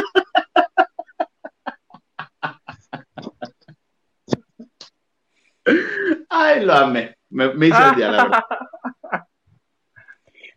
Ay, 6.29 6.65
lo 6.65 6.73
amé. 6.73 7.15
Me, 7.29 7.45
hizo 7.67 7.89
el 7.89 7.95
día, 7.95 8.12
la 8.12 8.23
verdad. 8.23 8.43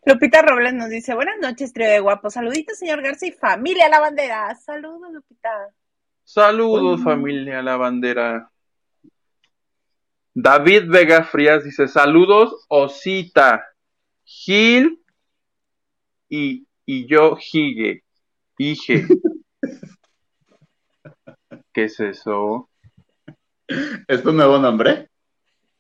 Lupita 0.04 0.42
Robles 0.42 0.74
nos 0.74 0.88
dice, 0.88 1.14
buenas 1.14 1.38
noches, 1.40 1.72
trío 1.72 1.88
de 1.88 2.00
guapos. 2.00 2.34
Saluditos, 2.34 2.76
señor 2.76 3.02
García 3.02 3.28
y 3.28 3.32
familia 3.32 3.88
La 3.88 4.00
Bandera. 4.00 4.54
Saludos, 4.56 5.12
Lupita. 5.12 5.50
Saludos, 6.24 7.02
familia 7.02 7.62
La 7.62 7.76
Bandera. 7.76 8.50
David 10.34 10.84
Vega 10.88 11.24
Frías 11.24 11.62
dice, 11.62 11.86
saludos, 11.88 12.64
Osita, 12.68 13.64
Gil 14.24 15.04
y, 16.28 16.66
y 16.86 17.06
yo, 17.06 17.36
Hige. 17.36 18.02
Hige. 18.58 19.06
¿Qué 21.72 21.84
es 21.84 22.00
eso? 22.00 22.68
¿Es 24.08 24.22
tu 24.22 24.32
nuevo 24.32 24.58
nombre? 24.58 25.08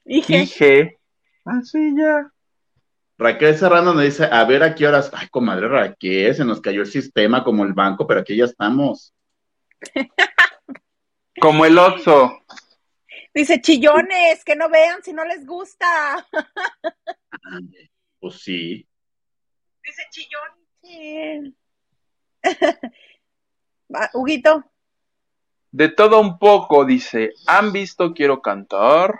Dije. 0.04 0.98
Ah, 1.44 1.60
sí, 1.62 1.94
ya. 1.96 2.32
Raquel 3.18 3.56
Serrano 3.56 3.94
nos 3.94 4.02
dice, 4.02 4.24
a 4.24 4.44
ver 4.44 4.62
a 4.62 4.74
qué 4.74 4.86
horas. 4.86 5.10
Ay, 5.12 5.28
comadre 5.28 5.68
Raquel, 5.68 6.34
se 6.34 6.44
nos 6.44 6.60
cayó 6.60 6.80
el 6.80 6.86
sistema 6.86 7.44
como 7.44 7.64
el 7.64 7.72
banco, 7.72 8.06
pero 8.06 8.20
aquí 8.20 8.36
ya 8.36 8.46
estamos. 8.46 9.14
como 11.40 11.64
el 11.64 11.78
Oxxo. 11.78 12.40
Dice, 13.34 13.60
chillones, 13.60 14.44
que 14.44 14.56
no 14.56 14.68
vean 14.68 15.02
si 15.02 15.12
no 15.12 15.24
les 15.24 15.46
gusta. 15.46 15.86
pues 18.20 18.34
sí. 18.40 18.86
Dice 19.82 20.02
chillones. 20.10 21.54
Huguito. 24.14 24.71
De 25.72 25.88
todo 25.88 26.20
un 26.20 26.38
poco, 26.38 26.84
dice, 26.84 27.32
¿han 27.46 27.72
visto 27.72 28.12
Quiero 28.12 28.42
Cantar? 28.42 29.18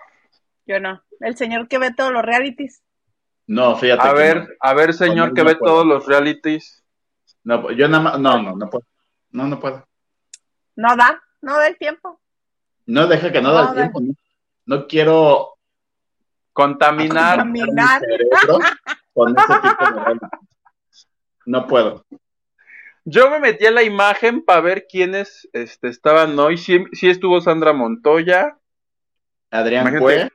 Yo 0.67 0.79
no. 0.79 1.03
El 1.21 1.37
señor 1.37 1.67
que 1.67 1.79
ve 1.79 1.95
todos 1.95 2.13
los 2.13 2.23
realities. 2.23 2.83
No, 3.47 3.75
fíjate. 3.77 4.07
A 4.07 4.13
ver, 4.13 4.57
a 4.61 4.75
ver, 4.75 4.93
señor 4.93 5.33
que 5.33 5.43
ve 5.43 5.55
todos 5.55 5.87
los 5.87 6.07
realities. 6.07 6.85
No, 7.43 7.71
yo 7.73 7.89
nada 7.89 8.03
más, 8.03 8.19
no, 8.19 8.43
no, 8.43 8.55
no 8.55 8.69
puedo. 8.69 8.85
No, 9.31 9.49
no 9.49 9.59
puedo. 9.59 9.87
No 10.77 10.95
da, 10.95 11.23
no 11.41 11.57
da 11.57 11.67
el 11.69 11.79
tiempo. 11.79 12.21
No, 12.87 13.07
deja 13.07 13.33
que 13.33 13.41
no, 13.41 13.53
da 13.53 13.71
el 13.71 13.75
tiempo. 13.75 14.01
No, 14.67 14.87
quiero 14.87 15.55
contaminar, 16.53 17.39
contaminar. 17.39 18.03
con 19.15 19.35
ese 19.39 19.55
tipo 19.55 19.85
de 19.87 20.21
No 21.47 21.67
puedo. 21.67 22.05
Yo 23.05 23.31
me 23.31 23.41
metí 23.41 23.67
a 23.67 23.71
la 23.73 23.83
imagen 23.83 24.45
para 24.45 24.61
ver 24.61 24.87
quiénes 24.87 25.49
este, 25.53 25.89
estaban 25.89 26.39
hoy. 26.39 26.57
Sí, 26.57 26.85
sí 26.93 27.11
estuvo 27.11 27.41
Sandra 27.41 27.73
Montoya. 27.73 28.57
Adrián 29.51 29.99
Cue. 29.99 30.31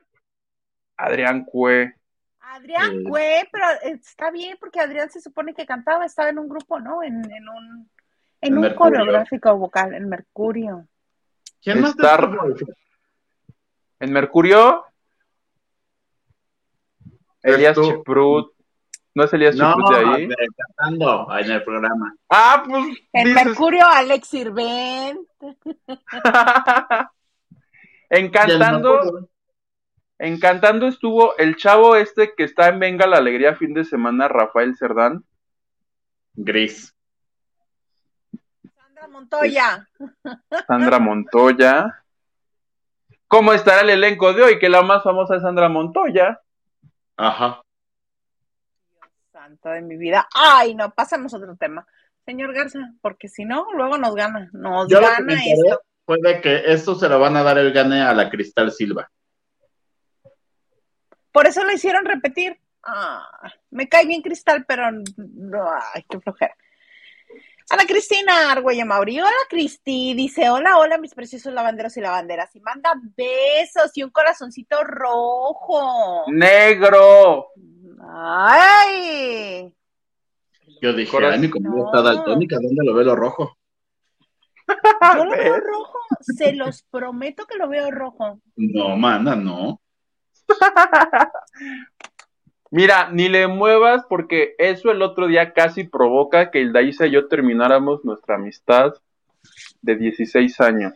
Adrián 0.96 1.44
Cue. 1.44 1.94
Adrián 2.40 3.04
Cue, 3.04 3.48
pero 3.52 3.66
está 3.82 4.30
bien 4.30 4.56
porque 4.58 4.80
Adrián 4.80 5.10
se 5.10 5.20
supone 5.20 5.54
que 5.54 5.66
cantaba, 5.66 6.04
estaba 6.04 6.28
en 6.28 6.38
un 6.38 6.48
grupo, 6.48 6.80
¿no? 6.80 7.02
En, 7.02 7.16
un, 7.16 7.90
en 8.40 8.58
un 8.58 8.74
coreográfico 8.74 9.56
vocal, 9.56 9.94
en 9.94 10.08
Mercurio. 10.08 10.86
¿Quién 11.62 11.80
más 11.80 11.90
está? 11.90 12.30
En 14.00 14.12
Mercurio. 14.12 14.84
Elías 17.42 17.78
Chiprut. 17.80 18.57
¿No 19.14 19.24
es 19.24 19.32
Elías 19.32 19.56
no, 19.56 19.74
de 19.90 19.96
ahí? 19.96 20.28
cantando 20.56 21.26
en 21.38 21.50
el 21.50 21.64
programa. 21.64 22.14
Ah, 22.28 22.62
pues. 22.66 22.84
En 23.12 23.34
Mercurio, 23.34 23.86
Alex 23.86 24.28
Sirvent. 24.28 25.26
Encantando. 28.10 29.28
Encantando 30.18 30.88
estuvo 30.88 31.36
el 31.36 31.56
chavo 31.56 31.94
este 31.94 32.34
que 32.36 32.42
está 32.44 32.68
en 32.68 32.80
Venga 32.80 33.06
la 33.06 33.18
Alegría 33.18 33.54
fin 33.54 33.72
de 33.72 33.84
semana, 33.84 34.26
Rafael 34.26 34.76
Cerdán. 34.76 35.24
Gris. 36.34 36.94
Sandra 38.74 39.08
Montoya. 39.08 39.88
Sandra 40.66 40.98
Montoya. 40.98 42.04
¿Cómo 43.28 43.52
estará 43.52 43.82
el 43.82 43.90
elenco 43.90 44.32
de 44.32 44.42
hoy? 44.42 44.58
Que 44.58 44.68
la 44.68 44.82
más 44.82 45.02
famosa 45.04 45.36
es 45.36 45.42
Sandra 45.42 45.68
Montoya. 45.68 46.40
Ajá. 47.16 47.62
Santo 49.62 49.74
de 49.74 49.82
mi 49.82 49.96
vida. 49.96 50.28
Ay, 50.34 50.74
no, 50.74 50.90
pasamos 50.90 51.32
a 51.34 51.38
otro 51.38 51.56
tema. 51.56 51.86
Señor 52.24 52.52
Garza, 52.52 52.78
porque 53.00 53.28
si 53.28 53.44
no, 53.44 53.66
luego 53.74 53.96
nos 53.98 54.14
gana. 54.14 54.50
Nos 54.52 54.88
gana 54.88 55.34
esto 55.44 55.82
puede 56.04 56.40
que 56.40 56.62
esto 56.72 56.94
se 56.94 57.06
lo 57.06 57.20
van 57.20 57.36
a 57.36 57.42
dar 57.42 57.58
el 57.58 57.70
gane 57.70 58.00
a 58.00 58.14
la 58.14 58.30
Cristal 58.30 58.72
Silva. 58.72 59.10
Por 61.30 61.46
eso 61.46 61.62
lo 61.64 61.72
hicieron 61.72 62.06
repetir. 62.06 62.58
Ah, 62.82 63.28
me 63.70 63.90
cae 63.90 64.06
bien 64.06 64.22
Cristal, 64.22 64.64
pero 64.66 64.90
no, 65.16 65.70
ay, 65.94 66.04
qué 66.08 66.18
flojera. 66.18 66.56
Ana 67.70 67.84
Cristina 67.86 68.50
Argüello 68.50 68.86
Mauri, 68.86 69.20
hola 69.20 69.30
Cristi, 69.50 70.14
dice, 70.14 70.48
hola, 70.48 70.78
hola 70.78 70.96
mis 70.96 71.12
preciosos 71.12 71.52
lavanderos 71.52 71.94
y 71.98 72.00
lavanderas, 72.00 72.56
y 72.56 72.60
manda 72.60 72.94
besos 73.14 73.90
y 73.94 74.02
un 74.02 74.08
corazoncito 74.08 74.82
rojo. 74.84 76.24
Negro. 76.28 77.48
Ay. 78.00 79.74
Yo 80.80 80.92
dije, 80.92 81.16
ay, 81.24 81.38
mi 81.40 81.50
comida 81.50 81.84
está 81.86 82.02
daltónica, 82.02 82.56
¿dónde 82.60 82.84
lo 82.84 82.94
veo 82.94 83.04
lo 83.04 83.16
rojo? 83.16 83.58
Yo 85.16 85.24
lo 85.24 85.30
veo 85.30 85.60
rojo, 85.60 85.98
se 86.20 86.52
los 86.52 86.82
prometo 86.90 87.46
que 87.46 87.56
lo 87.56 87.68
veo 87.68 87.90
rojo. 87.90 88.40
No, 88.56 88.96
mana, 88.96 89.34
no. 89.34 89.80
Mira, 92.70 93.10
ni 93.10 93.28
le 93.30 93.46
muevas 93.48 94.04
porque 94.08 94.54
eso 94.58 94.90
el 94.90 95.00
otro 95.00 95.26
día 95.26 95.54
casi 95.54 95.84
provoca 95.84 96.50
que 96.50 96.60
el 96.60 96.72
Daisa 96.72 97.06
y 97.06 97.12
yo 97.12 97.26
termináramos 97.26 98.04
nuestra 98.04 98.34
amistad 98.34 98.92
de 99.80 99.96
16 99.96 100.60
años. 100.60 100.92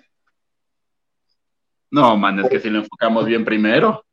No, 1.91 2.17
man, 2.17 2.41
es 2.41 2.51
que 2.51 2.61
si 2.61 2.69
lo 2.69 2.81
enfocamos 2.81 3.25
bien 3.25 3.45
primero. 3.45 4.05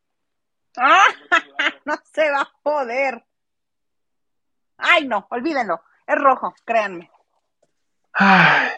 No 1.89 1.95
se 2.13 2.29
va 2.29 2.41
a 2.41 2.51
poder. 2.61 3.25
Ay, 4.77 5.07
no, 5.07 5.25
olvídenlo. 5.31 5.81
Es 6.05 6.15
rojo, 6.17 6.53
créanme. 6.63 7.09
Ay. 8.13 8.69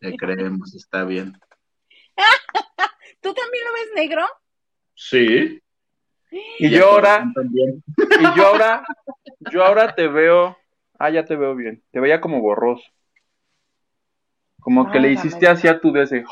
Te 0.00 0.16
creemos, 0.16 0.76
está 0.76 1.02
bien. 1.02 1.36
¿Tú 3.20 3.34
también 3.34 3.64
lo 3.64 3.72
ves 3.72 3.88
negro? 3.96 4.26
Sí. 4.94 5.60
Y 6.30 6.70
yo 6.70 6.92
ahora, 6.92 7.24
y 7.34 8.36
yo 8.36 8.46
ahora, 8.46 8.84
yo 9.50 9.64
ahora 9.64 9.92
te 9.92 10.06
veo, 10.06 10.56
ah, 11.00 11.10
ya 11.10 11.24
te 11.24 11.34
veo 11.34 11.56
bien, 11.56 11.82
te 11.90 11.98
veía 11.98 12.20
como 12.20 12.40
borroso. 12.40 12.84
Como 14.60 14.92
que 14.92 15.00
le 15.00 15.10
hiciste 15.10 15.48
así 15.48 15.66
a 15.66 15.80
tu 15.80 15.90
deseo. 15.90 16.28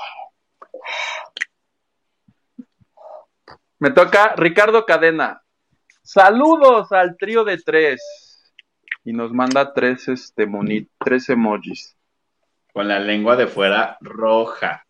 Me 3.84 3.90
toca 3.90 4.34
Ricardo 4.34 4.86
Cadena. 4.86 5.42
Saludos 6.02 6.90
al 6.90 7.18
trío 7.18 7.44
de 7.44 7.58
tres. 7.58 8.00
Y 9.04 9.12
nos 9.12 9.30
manda 9.30 9.74
tres, 9.74 10.08
este, 10.08 10.46
moni, 10.46 10.88
tres 10.98 11.28
emojis. 11.28 11.94
Con 12.72 12.88
la 12.88 12.98
lengua 12.98 13.36
de 13.36 13.46
fuera 13.46 13.98
roja. 14.00 14.86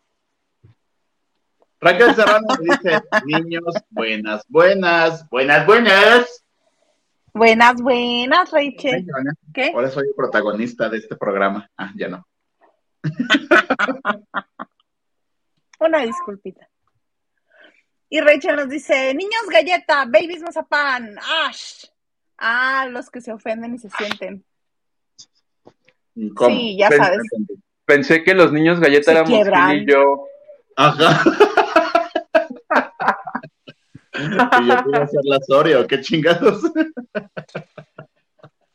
Raquel 1.81 2.15
Serrano 2.15 2.47
dice, 2.61 3.03
niños, 3.25 3.65
buenas, 3.91 4.45
buenas, 4.47 5.29
buenas, 5.29 5.67
buenas. 5.67 6.45
Buenas, 7.33 7.83
buenas, 7.83 8.53
Rachel. 8.53 9.07
¿Qué? 9.53 9.73
Ahora 9.75 9.91
soy 9.91 10.07
el 10.07 10.15
protagonista 10.15 10.89
de 10.89 10.99
este 10.99 11.17
programa. 11.17 11.69
Ah, 11.77 11.91
ya 11.97 12.07
no. 12.07 12.25
Una 15.81 15.99
disculpita. 16.03 16.69
Y 18.09 18.21
Rachel 18.21 18.57
nos 18.57 18.69
dice, 18.69 19.15
niños 19.15 19.43
galleta, 19.51 20.05
babies 20.05 20.43
mazapán, 20.43 21.17
ash. 21.47 21.87
Ah, 22.39 22.87
los 22.91 23.11
que 23.11 23.21
se 23.21 23.33
ofenden 23.33 23.75
y 23.75 23.79
se 23.79 23.91
sienten. 23.91 24.45
¿Cómo? 26.35 26.55
Sí, 26.55 26.77
ya 26.79 26.91
sabes. 26.91 27.21
Pensé 27.85 28.23
que 28.23 28.35
los 28.35 28.53
niños 28.53 28.81
galleta 28.81 29.13
éramos 29.13 29.31
Gil 29.31 29.83
y 29.83 29.91
yo. 29.91 30.27
Ajá. 30.77 31.23
y 34.15 34.69
yo 34.69 34.85
pude 34.85 34.99
hacer 34.99 35.21
la 35.25 35.39
Oreo, 35.49 35.87
qué 35.87 36.01
chingados. 36.01 36.63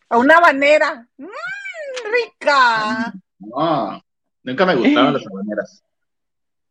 A 0.09 0.17
una 0.17 0.37
habanera. 0.37 1.07
¡Mmm, 1.17 1.27
rica! 2.11 3.13
No, 3.39 4.03
nunca 4.43 4.65
me 4.65 4.75
gustaron 4.75 5.13
las 5.13 5.27
habaneras. 5.27 5.83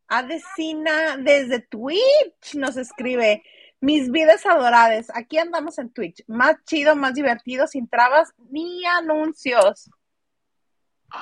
Adesina 0.08 1.18
desde 1.18 1.60
Twitch 1.60 2.54
nos 2.54 2.76
escribe. 2.76 3.42
Mis 3.80 4.10
vidas 4.10 4.44
adoradas, 4.44 5.06
aquí 5.14 5.38
andamos 5.38 5.78
en 5.78 5.92
Twitch. 5.92 6.24
Más 6.26 6.56
chido, 6.64 6.96
más 6.96 7.14
divertido, 7.14 7.68
sin 7.68 7.88
trabas 7.88 8.32
ni 8.50 8.84
anuncios. 8.84 9.88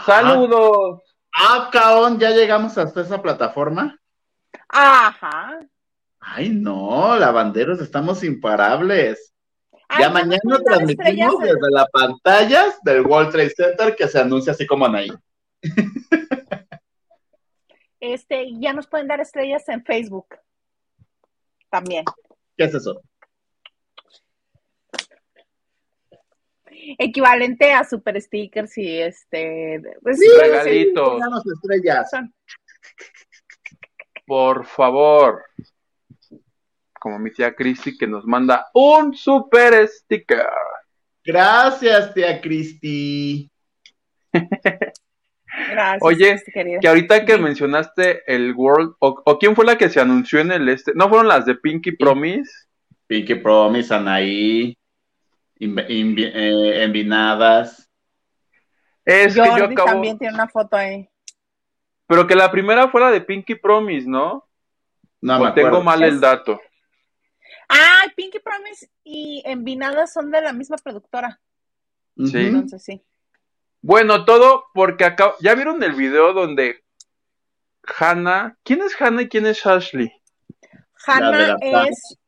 Saludos. 0.07 1.03
Ah, 1.35 1.69
caón, 1.71 2.19
ya 2.19 2.31
llegamos 2.31 2.79
hasta 2.79 3.03
esa 3.03 3.21
plataforma. 3.21 3.99
Ajá. 4.69 5.61
Ay, 6.19 6.49
no, 6.49 7.17
lavanderos, 7.17 7.81
estamos 7.81 8.25
imparables. 8.25 9.35
ya 9.99 10.09
mañana 10.09 10.59
transmitimos 10.65 11.39
desde 11.41 11.71
las 11.71 11.91
pantallas 11.91 12.79
del 12.83 13.07
World 13.07 13.33
Trade 13.33 13.51
Center 13.51 13.95
que 13.95 14.09
se 14.09 14.19
anuncia 14.19 14.53
así 14.53 14.67
como 14.67 14.87
Anaí. 14.87 15.11
Este, 18.15 18.53
ya 18.61 18.73
nos 18.73 18.87
pueden 18.87 19.09
dar 19.09 19.21
estrellas 19.21 19.69
en 19.69 19.85
Facebook. 19.85 20.37
También. 21.69 22.05
¿Qué 22.57 22.65
es 22.65 22.75
eso? 22.75 23.01
Equivalente 26.99 27.73
a 27.73 27.83
super 27.83 28.21
stickers 28.21 28.79
y 28.79 29.01
este. 29.01 29.83
Pues, 30.03 30.21
regalitos. 30.41 31.21
estrellas. 31.55 32.11
Por 34.25 34.65
favor. 34.67 35.45
Como 37.01 37.19
mi 37.19 37.33
tía 37.33 37.55
Cristi 37.55 37.97
que 37.99 38.07
nos 38.07 38.25
manda 38.25 38.69
un 38.73 39.17
super 39.17 39.87
sticker. 39.89 40.47
Gracias, 41.25 42.15
tía 42.15 42.41
Cristi. 42.41 43.51
Gracias. 45.71 46.03
Oye, 46.03 46.37
que 46.81 46.89
ahorita 46.89 47.25
que 47.25 47.39
mencionaste 47.39 48.23
el 48.33 48.53
World, 48.55 48.95
o, 48.99 49.39
quién 49.39 49.55
fue 49.57 49.65
la 49.65 49.77
que 49.77 49.89
se 49.89 50.01
anunció 50.01 50.41
en 50.41 50.53
el 50.53 50.69
este, 50.69 50.93
¿no 50.95 51.09
fueron 51.09 51.29
las 51.29 51.47
de 51.47 51.55
Pinky 51.55 51.93
Promise? 51.93 52.51
Pinky 53.07 53.37
Promise, 53.37 53.95
Anaí, 53.95 54.77
eh, 55.59 56.83
Envinadas. 56.83 57.89
Es 59.05 59.35
que 59.35 59.41
yo 59.41 59.65
acabo... 59.65 59.87
también 59.87 60.19
tiene 60.19 60.35
una 60.35 60.49
foto 60.49 60.77
ahí. 60.77 61.09
Pero 62.07 62.27
que 62.27 62.35
la 62.35 62.51
primera 62.51 62.89
fue 62.89 63.01
la 63.01 63.11
de 63.11 63.21
Pinky 63.21 63.55
Promise, 63.55 64.09
¿no? 64.09 64.47
No, 65.21 65.41
me 65.41 65.53
tengo 65.53 65.83
mal 65.83 66.03
el 66.03 66.21
dato. 66.21 66.61
Ah, 67.69 68.05
Pinky 68.15 68.39
Promise 68.39 68.91
y 69.03 69.43
Envinadas 69.45 70.13
son 70.13 70.31
de 70.31 70.41
la 70.41 70.53
misma 70.53 70.77
productora. 70.77 71.41
Sí. 72.17 72.47
Entonces 72.47 72.83
sí. 72.83 73.03
Bueno, 73.87 74.25
todo 74.25 74.65
porque 74.75 75.05
acá, 75.05 75.35
¿ya 75.39 75.55
vieron 75.55 75.81
el 75.85 75.93
video 75.93 76.33
donde 76.33 76.83
Hannah, 77.85 78.57
¿quién 78.65 78.83
es 78.83 79.01
Hannah 79.01 79.23
y 79.23 79.29
quién 79.29 79.47
es 79.47 79.65
Ashley? 79.65 80.11
Hannah 81.07 81.55
es 81.61 82.19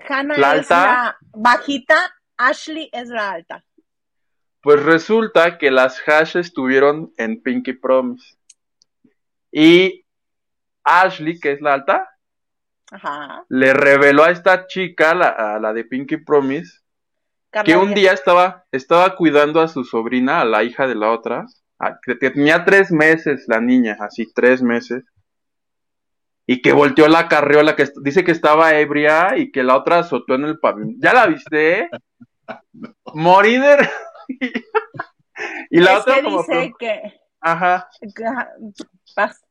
Hannah 0.00 0.36
¿La 0.38 0.56
es 0.56 0.68
la 0.68 1.16
bajita, 1.34 2.12
Ashley 2.36 2.90
es 2.92 3.10
la 3.10 3.30
alta. 3.30 3.64
Pues 4.60 4.82
resulta 4.82 5.56
que 5.56 5.70
las 5.70 6.02
Hash 6.04 6.36
estuvieron 6.36 7.12
en 7.16 7.40
Pinky 7.40 7.74
Promise. 7.74 8.36
Y 9.52 10.04
Ashley, 10.82 11.38
que 11.38 11.52
es 11.52 11.60
la 11.60 11.74
alta, 11.74 12.10
Ajá. 12.90 13.44
le 13.48 13.72
reveló 13.72 14.24
a 14.24 14.32
esta 14.32 14.66
chica, 14.66 15.14
la, 15.14 15.28
a 15.28 15.60
la 15.60 15.72
de 15.72 15.84
Pinky 15.84 16.16
Promise, 16.16 16.81
que 17.64 17.76
un 17.76 17.94
día 17.94 18.12
estaba, 18.12 18.64
estaba 18.72 19.14
cuidando 19.16 19.60
a 19.60 19.68
su 19.68 19.84
sobrina, 19.84 20.40
a 20.40 20.44
la 20.44 20.62
hija 20.64 20.86
de 20.86 20.94
la 20.94 21.10
otra, 21.10 21.46
que 22.02 22.14
tenía 22.14 22.64
tres 22.64 22.90
meses 22.90 23.44
la 23.48 23.60
niña, 23.60 23.96
así 24.00 24.32
tres 24.32 24.62
meses, 24.62 25.04
y 26.46 26.62
que 26.62 26.72
volteó 26.72 27.08
la 27.08 27.28
carriola, 27.28 27.76
que 27.76 27.88
dice 28.02 28.24
que 28.24 28.32
estaba 28.32 28.74
ebria 28.74 29.36
y 29.36 29.50
que 29.52 29.62
la 29.62 29.76
otra 29.76 30.00
azotó 30.00 30.34
en 30.34 30.44
el 30.44 30.58
pavimento. 30.58 30.98
¿Ya 31.02 31.12
la 31.12 31.26
viste? 31.26 31.88
Moriner. 33.14 33.88
y 35.70 35.80
la 35.80 35.98
otra 35.98 36.16
que 36.16 36.22
como... 36.22 36.38
dice 36.38 36.72
que... 36.78 37.20
Ajá. 37.40 37.88
Paz. 39.14 39.44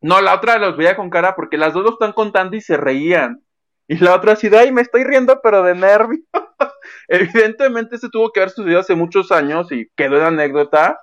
No, 0.00 0.20
la 0.20 0.34
otra 0.34 0.58
los 0.58 0.76
veía 0.76 0.96
con 0.96 1.08
cara 1.08 1.34
porque 1.34 1.56
las 1.56 1.72
dos 1.72 1.82
lo 1.82 1.90
están 1.92 2.12
contando 2.12 2.56
y 2.56 2.60
se 2.60 2.76
reían. 2.76 3.42
Y 3.88 3.96
la 3.96 4.14
otra 4.14 4.32
así, 4.32 4.48
ay, 4.54 4.72
me 4.72 4.82
estoy 4.82 5.04
riendo, 5.04 5.40
pero 5.42 5.62
de 5.62 5.74
nervio. 5.74 6.20
Evidentemente 7.08 7.98
se 7.98 8.08
tuvo 8.08 8.30
que 8.30 8.40
haber 8.40 8.50
sucedido 8.50 8.80
hace 8.80 8.94
muchos 8.94 9.32
años 9.32 9.70
y 9.72 9.88
quedó 9.96 10.18
en 10.18 10.24
anécdota, 10.24 11.00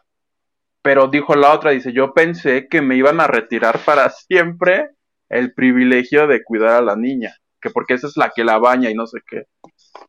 pero 0.82 1.08
dijo 1.08 1.36
la 1.36 1.54
otra, 1.54 1.72
dice, 1.72 1.94
yo 1.94 2.14
pensé 2.14 2.68
que 2.68 2.82
me 2.82 2.96
iban 2.96 3.20
a 3.22 3.28
retirar 3.28 3.80
para 3.86 4.10
siempre 4.10 4.90
el 5.30 5.54
privilegio 5.54 6.28
de 6.28 6.44
cuidar 6.44 6.72
a 6.72 6.82
la 6.82 6.96
niña, 6.96 7.36
que 7.62 7.70
porque 7.70 7.94
esa 7.94 8.08
es 8.08 8.18
la 8.18 8.32
que 8.36 8.44
la 8.44 8.58
baña 8.58 8.90
y 8.90 8.96
no 8.96 9.08
sé 9.08 9.20
qué. 9.30 9.44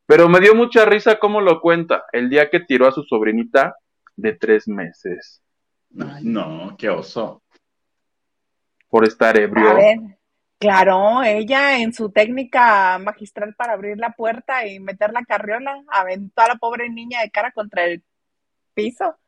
Pero 0.07 0.29
me 0.29 0.41
dio 0.41 0.55
mucha 0.55 0.85
risa 0.85 1.19
cómo 1.19 1.41
lo 1.41 1.61
cuenta, 1.61 2.05
el 2.13 2.31
día 2.31 2.51
que 2.51 2.61
tiró 2.61 2.89
a 2.89 2.93
su 2.93 3.03
sobrinita 3.05 3.77
de 4.17 4.35
tres 4.35 4.67
meses. 4.67 5.43
Ay, 5.99 6.25
no, 6.25 6.75
qué 6.79 6.89
oso. 6.89 7.43
por 8.89 9.07
estar 9.07 9.39
ebrio. 9.39 9.71
A 9.71 9.75
ver, 9.75 9.99
claro, 10.63 11.25
ella 11.25 11.81
en 11.81 11.93
su 11.93 12.13
técnica 12.13 12.97
magistral 13.01 13.53
para 13.57 13.73
abrir 13.73 13.99
la 13.99 14.13
puerta 14.13 14.65
y 14.65 14.79
meter 14.79 15.13
la 15.13 15.25
carriola, 15.25 15.83
aventó 15.89 16.43
a 16.43 16.49
la 16.49 16.55
pobre 16.55 16.89
niña 16.89 17.21
de 17.21 17.33
cara 17.33 17.51
contra 17.51 17.85
el 17.85 18.05
piso. 18.73 19.19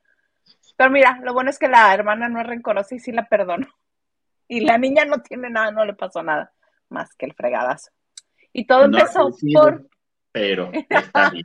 Pero 0.77 0.91
mira, 0.91 1.19
lo 1.25 1.35
bueno 1.35 1.51
es 1.51 1.59
que 1.59 1.67
la 1.67 1.93
hermana 1.93 2.29
no 2.29 2.41
es 2.41 2.47
rencorosa 2.47 2.95
y 2.95 3.01
sí 3.01 3.11
la 3.11 3.27
perdonó. 3.29 3.67
Y 4.47 4.61
la 4.61 4.79
niña 4.79 5.05
no 5.07 5.23
tiene 5.23 5.51
nada, 5.51 5.73
no 5.73 5.85
le 5.85 5.95
pasó 5.95 6.23
nada 6.23 6.53
más 6.89 7.13
que 7.17 7.27
el 7.27 7.35
fregadazo. 7.35 7.91
Y 8.53 8.65
todo 8.65 8.85
empezó 8.85 9.31
por. 9.55 9.89
Pero 10.31 10.71
está 10.89 11.31
bien. 11.31 11.43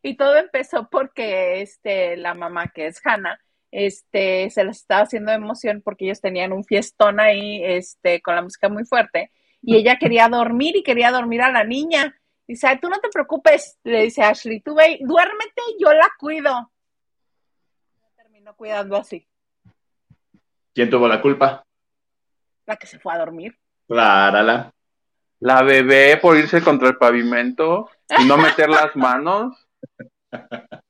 y 0.00 0.16
todo 0.16 0.36
empezó 0.36 0.88
porque 0.88 1.60
este, 1.60 2.16
la 2.16 2.32
mamá, 2.32 2.68
que 2.68 2.86
es 2.86 2.98
Hannah, 3.04 3.38
este, 3.76 4.48
se 4.48 4.64
les 4.64 4.78
estaba 4.78 5.02
haciendo 5.02 5.32
emoción 5.32 5.82
porque 5.84 6.06
ellos 6.06 6.22
tenían 6.22 6.52
un 6.52 6.64
fiestón 6.64 7.20
ahí, 7.20 7.62
este, 7.62 8.22
con 8.22 8.34
la 8.34 8.40
música 8.40 8.70
muy 8.70 8.86
fuerte, 8.86 9.30
y 9.60 9.76
ella 9.76 9.98
quería 9.98 10.30
dormir 10.30 10.76
y 10.76 10.82
quería 10.82 11.10
dormir 11.10 11.42
a 11.42 11.52
la 11.52 11.62
niña. 11.62 12.18
Dice, 12.48 12.68
Ay, 12.68 12.78
tú 12.80 12.88
no 12.88 12.98
te 13.00 13.10
preocupes, 13.10 13.78
le 13.84 14.04
dice 14.04 14.22
Ashley, 14.22 14.60
tú 14.60 14.74
ve, 14.74 14.98
duérmete, 15.02 15.60
yo 15.78 15.92
la 15.92 16.08
cuido. 16.18 16.72
Terminó 18.16 18.56
cuidando 18.56 18.96
así. 18.96 19.28
¿Quién 20.72 20.88
tuvo 20.88 21.06
la 21.06 21.20
culpa? 21.20 21.62
La 22.64 22.76
que 22.76 22.86
se 22.86 22.98
fue 22.98 23.12
a 23.12 23.18
dormir. 23.18 23.58
Clara, 23.86 24.42
la. 24.42 24.72
La 25.40 25.62
bebé 25.62 26.16
por 26.16 26.34
irse 26.38 26.62
contra 26.62 26.88
el 26.88 26.96
pavimento 26.96 27.90
y 28.18 28.24
no 28.24 28.38
meter 28.38 28.70
las 28.70 28.96
manos. 28.96 29.68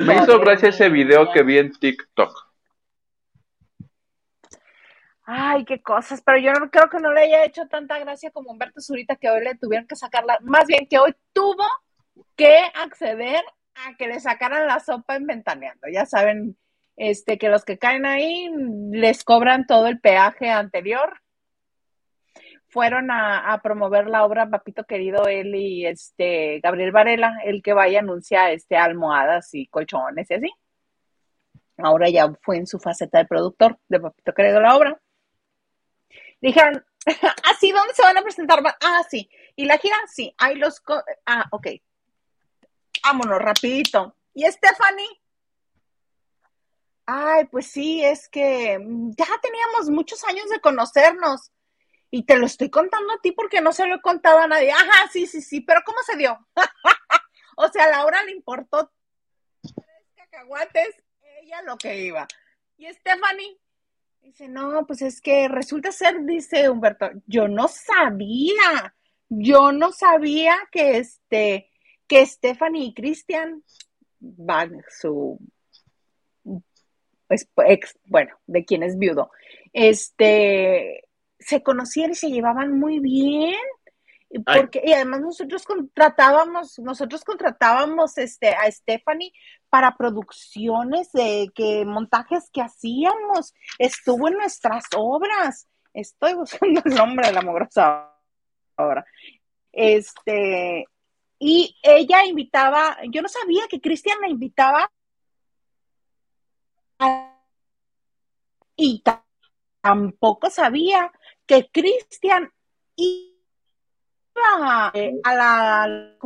Me 0.00 0.16
hizo 0.16 0.40
gracia 0.40 0.70
ese 0.70 0.88
video 0.88 1.30
que 1.30 1.42
vi 1.42 1.58
en 1.58 1.72
TikTok. 1.72 2.32
Ay, 5.24 5.64
qué 5.64 5.80
cosas, 5.80 6.22
pero 6.24 6.38
yo 6.38 6.52
no 6.52 6.70
creo 6.70 6.88
que 6.88 6.98
no 6.98 7.12
le 7.12 7.20
haya 7.20 7.44
hecho 7.44 7.68
tanta 7.68 7.98
gracia 7.98 8.30
como 8.30 8.50
Humberto 8.50 8.80
Zurita 8.80 9.14
que 9.16 9.30
hoy 9.30 9.44
le 9.44 9.54
tuvieron 9.54 9.86
que 9.86 9.94
sacarla, 9.94 10.38
más 10.42 10.66
bien 10.66 10.88
que 10.88 10.98
hoy 10.98 11.14
tuvo 11.32 11.64
que 12.34 12.58
acceder 12.74 13.44
a 13.74 13.94
que 13.96 14.08
le 14.08 14.18
sacaran 14.18 14.66
la 14.66 14.80
sopa 14.80 15.16
en 15.16 15.26
Ventaneando. 15.26 15.86
Ya 15.92 16.06
saben, 16.06 16.56
este, 16.96 17.38
que 17.38 17.48
los 17.48 17.64
que 17.64 17.78
caen 17.78 18.06
ahí 18.06 18.50
les 18.90 19.22
cobran 19.22 19.66
todo 19.66 19.86
el 19.86 20.00
peaje 20.00 20.50
anterior 20.50 21.20
fueron 22.70 23.10
a, 23.10 23.60
promover 23.62 24.06
la 24.08 24.24
obra 24.24 24.48
Papito 24.48 24.84
Querido, 24.84 25.26
él 25.26 25.54
y 25.54 25.86
este 25.86 26.60
Gabriel 26.60 26.92
Varela, 26.92 27.38
el 27.44 27.62
que 27.62 27.72
vaya 27.72 27.98
a 27.98 28.02
anunciar 28.02 28.52
este 28.52 28.76
almohadas 28.76 29.52
y 29.54 29.66
colchones 29.66 30.30
y 30.30 30.34
así. 30.34 30.50
Ahora 31.78 32.08
ya 32.08 32.32
fue 32.42 32.56
en 32.58 32.66
su 32.66 32.78
faceta 32.78 33.18
de 33.18 33.26
productor 33.26 33.78
de 33.88 34.00
Papito 34.00 34.32
Querido 34.32 34.60
la 34.60 34.76
obra. 34.76 35.00
Dijeron, 36.40 36.84
ah, 37.06 37.56
¿dónde 37.60 37.94
se 37.94 38.02
van 38.02 38.18
a 38.18 38.22
presentar? 38.22 38.60
Ah, 38.80 39.02
sí. 39.08 39.28
¿Y 39.56 39.64
la 39.64 39.78
gira? 39.78 39.96
Sí. 40.06 40.34
Hay 40.38 40.56
los... 40.56 40.82
Ah, 41.26 41.46
ok. 41.50 41.68
Vámonos, 43.02 43.40
rapidito. 43.40 44.14
¿Y 44.34 44.44
Stephanie? 44.44 45.20
Ay, 47.06 47.46
pues 47.46 47.66
sí, 47.66 48.04
es 48.04 48.28
que 48.28 48.78
ya 49.18 49.26
teníamos 49.42 49.90
muchos 49.90 50.22
años 50.24 50.48
de 50.48 50.60
conocernos. 50.60 51.50
Y 52.10 52.24
te 52.24 52.36
lo 52.36 52.46
estoy 52.46 52.70
contando 52.70 53.12
a 53.12 53.20
ti 53.20 53.32
porque 53.32 53.60
no 53.60 53.72
se 53.72 53.86
lo 53.86 53.96
he 53.96 54.00
contado 54.00 54.38
a 54.38 54.48
nadie. 54.48 54.72
Ajá, 54.72 55.08
sí, 55.12 55.26
sí, 55.26 55.40
sí, 55.40 55.60
pero 55.60 55.80
¿cómo 55.84 55.98
se 56.02 56.16
dio? 56.16 56.38
o 57.56 57.68
sea, 57.68 57.84
a 57.84 57.90
Laura 57.90 58.22
le 58.24 58.32
importó 58.32 58.90
tres 59.62 60.06
cacahuates, 60.16 60.96
ella 61.40 61.62
lo 61.62 61.76
que 61.76 62.00
iba. 62.02 62.26
Y 62.76 62.86
Stephanie 62.92 63.58
dice, 64.22 64.48
no, 64.48 64.86
pues 64.86 65.02
es 65.02 65.20
que 65.20 65.48
resulta 65.48 65.92
ser, 65.92 66.24
dice 66.24 66.68
Humberto, 66.68 67.10
yo 67.26 67.48
no 67.48 67.68
sabía, 67.68 68.94
yo 69.28 69.72
no 69.72 69.92
sabía 69.92 70.56
que 70.70 70.98
este, 70.98 71.70
que 72.06 72.26
Stephanie 72.26 72.86
y 72.86 72.94
Cristian 72.94 73.62
van 74.18 74.84
su 74.88 75.38
ex, 77.66 77.98
bueno, 78.04 78.36
de 78.46 78.64
quien 78.64 78.82
es 78.82 78.98
viudo, 78.98 79.30
este, 79.72 81.08
se 81.40 81.62
conocían 81.62 82.12
y 82.12 82.14
se 82.14 82.30
llevaban 82.30 82.78
muy 82.78 83.00
bien. 83.00 83.56
Porque, 84.46 84.80
y 84.84 84.92
además 84.92 85.22
nosotros 85.22 85.64
contratábamos, 85.64 86.78
nosotros 86.78 87.24
contratábamos 87.24 88.16
este, 88.16 88.54
a 88.54 88.70
Stephanie 88.70 89.32
para 89.68 89.96
producciones 89.96 91.10
de 91.10 91.50
que 91.52 91.84
montajes 91.84 92.48
que 92.52 92.62
hacíamos. 92.62 93.54
Estuvo 93.78 94.28
en 94.28 94.34
nuestras 94.34 94.84
obras. 94.96 95.68
Estoy 95.92 96.34
buscando 96.34 96.80
el 96.84 96.94
nombre 96.94 97.26
de 97.26 97.32
la 97.32 97.42
mogrosa 97.42 98.14
ahora. 98.76 99.04
Este, 99.72 100.86
y 101.38 101.76
ella 101.82 102.24
invitaba, 102.24 102.98
yo 103.10 103.22
no 103.22 103.28
sabía 103.28 103.62
que 103.68 103.80
Cristian 103.80 104.20
la 104.20 104.28
invitaba 104.28 104.90
y 108.76 109.02
tampoco 109.80 110.50
sabía 110.50 111.10
que 111.50 111.68
Cristian 111.72 112.48
iba 112.94 114.92
eh, 114.94 115.20
a 115.24 115.34
la... 115.34 116.16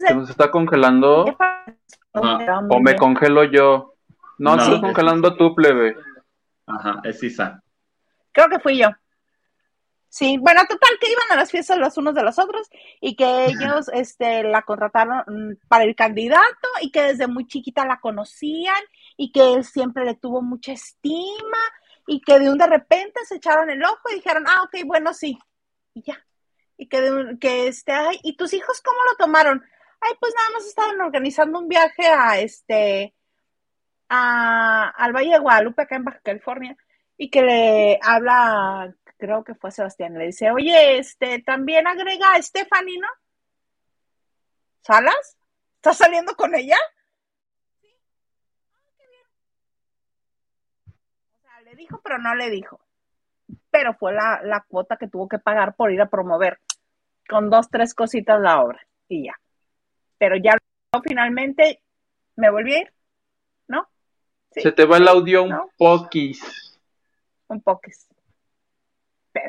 ¿Se 0.00 0.12
nos 0.12 0.30
está 0.30 0.50
congelando? 0.50 1.24
¿O 2.12 2.80
me 2.80 2.96
congelo 2.96 3.44
yo? 3.44 3.94
No, 4.38 4.56
no 4.56 4.62
estás 4.64 4.80
congelando 4.80 5.36
tú, 5.36 5.54
plebe. 5.54 5.96
Ajá, 6.66 7.00
es 7.04 7.22
Isa. 7.22 7.62
Creo 8.32 8.48
que 8.48 8.58
fui 8.58 8.78
yo. 8.78 8.88
Sí, 10.08 10.38
bueno, 10.38 10.62
total, 10.68 10.90
que 11.00 11.08
iban 11.08 11.30
a 11.30 11.36
las 11.36 11.52
fiestas 11.52 11.78
los 11.78 11.96
unos 11.96 12.14
de 12.16 12.24
los 12.24 12.36
otros 12.40 12.68
y 13.00 13.14
que 13.14 13.46
ellos 13.46 13.88
este, 13.94 14.42
la 14.42 14.62
contrataron 14.62 15.22
mm, 15.26 15.68
para 15.68 15.84
el 15.84 15.94
candidato 15.94 16.68
y 16.80 16.90
que 16.90 17.02
desde 17.02 17.28
muy 17.28 17.46
chiquita 17.46 17.86
la 17.86 18.00
conocían 18.00 18.82
y 19.16 19.30
que 19.30 19.54
él 19.54 19.64
siempre 19.64 20.04
le 20.04 20.16
tuvo 20.16 20.42
mucha 20.42 20.72
estima 20.72 21.58
y 22.06 22.20
que 22.20 22.38
de 22.38 22.50
un 22.50 22.58
de 22.58 22.66
repente 22.66 23.24
se 23.24 23.36
echaron 23.36 23.70
el 23.70 23.82
ojo 23.84 24.10
y 24.10 24.16
dijeron, 24.16 24.44
ah, 24.46 24.62
ok, 24.64 24.84
bueno, 24.84 25.14
sí, 25.14 25.38
y 25.94 26.02
ya. 26.02 26.24
Y 26.76 26.88
que, 26.88 27.00
de, 27.00 27.38
que 27.38 27.68
este, 27.68 27.92
ay, 27.92 28.18
¿y 28.22 28.36
tus 28.36 28.52
hijos 28.54 28.80
cómo 28.82 28.98
lo 29.04 29.16
tomaron? 29.16 29.62
Ay, 30.00 30.12
pues 30.18 30.34
nada 30.34 30.50
más 30.54 30.66
estaban 30.66 31.00
organizando 31.00 31.58
un 31.58 31.68
viaje 31.68 32.06
a 32.06 32.40
este, 32.40 33.14
a, 34.08 34.88
al 34.88 35.12
Valle 35.12 35.32
de 35.32 35.38
Guadalupe, 35.38 35.82
acá 35.82 35.96
en 35.96 36.04
Baja 36.04 36.20
California, 36.24 36.76
y 37.16 37.30
que 37.30 37.42
le 37.42 37.98
habla, 38.02 38.92
creo 39.16 39.44
que 39.44 39.54
fue 39.54 39.70
Sebastián, 39.70 40.18
le 40.18 40.26
dice, 40.26 40.50
oye, 40.50 40.98
este, 40.98 41.40
también 41.40 41.86
agrega 41.86 42.34
a 42.34 42.42
Stephanie. 42.42 43.00
¿Salas? 44.80 45.36
¿Estás 45.76 45.98
saliendo 45.98 46.34
con 46.34 46.54
ella? 46.54 46.76
Dijo, 51.82 52.00
pero 52.02 52.18
no 52.18 52.34
le 52.34 52.50
dijo. 52.50 52.80
Pero 53.70 53.94
fue 53.94 54.12
la, 54.12 54.64
cuota 54.68 54.96
que 54.96 55.08
tuvo 55.08 55.28
que 55.28 55.38
pagar 55.38 55.74
por 55.74 55.92
ir 55.92 56.00
a 56.00 56.08
promover 56.08 56.58
con 57.28 57.50
dos, 57.50 57.68
tres 57.70 57.94
cositas 57.94 58.40
la 58.40 58.60
obra 58.60 58.80
y 59.08 59.26
ya. 59.26 59.34
Pero 60.18 60.36
ya 60.36 60.56
finalmente 61.04 61.82
me 62.36 62.50
volví 62.50 62.74
a 62.74 62.80
ir, 62.80 62.92
¿no? 63.68 63.88
Se 64.50 64.72
te 64.72 64.84
va 64.84 64.98
el 64.98 65.08
audio 65.08 65.44
un 65.44 65.70
poquis. 65.76 66.78
Un 67.48 67.60
poquis. 67.60 68.08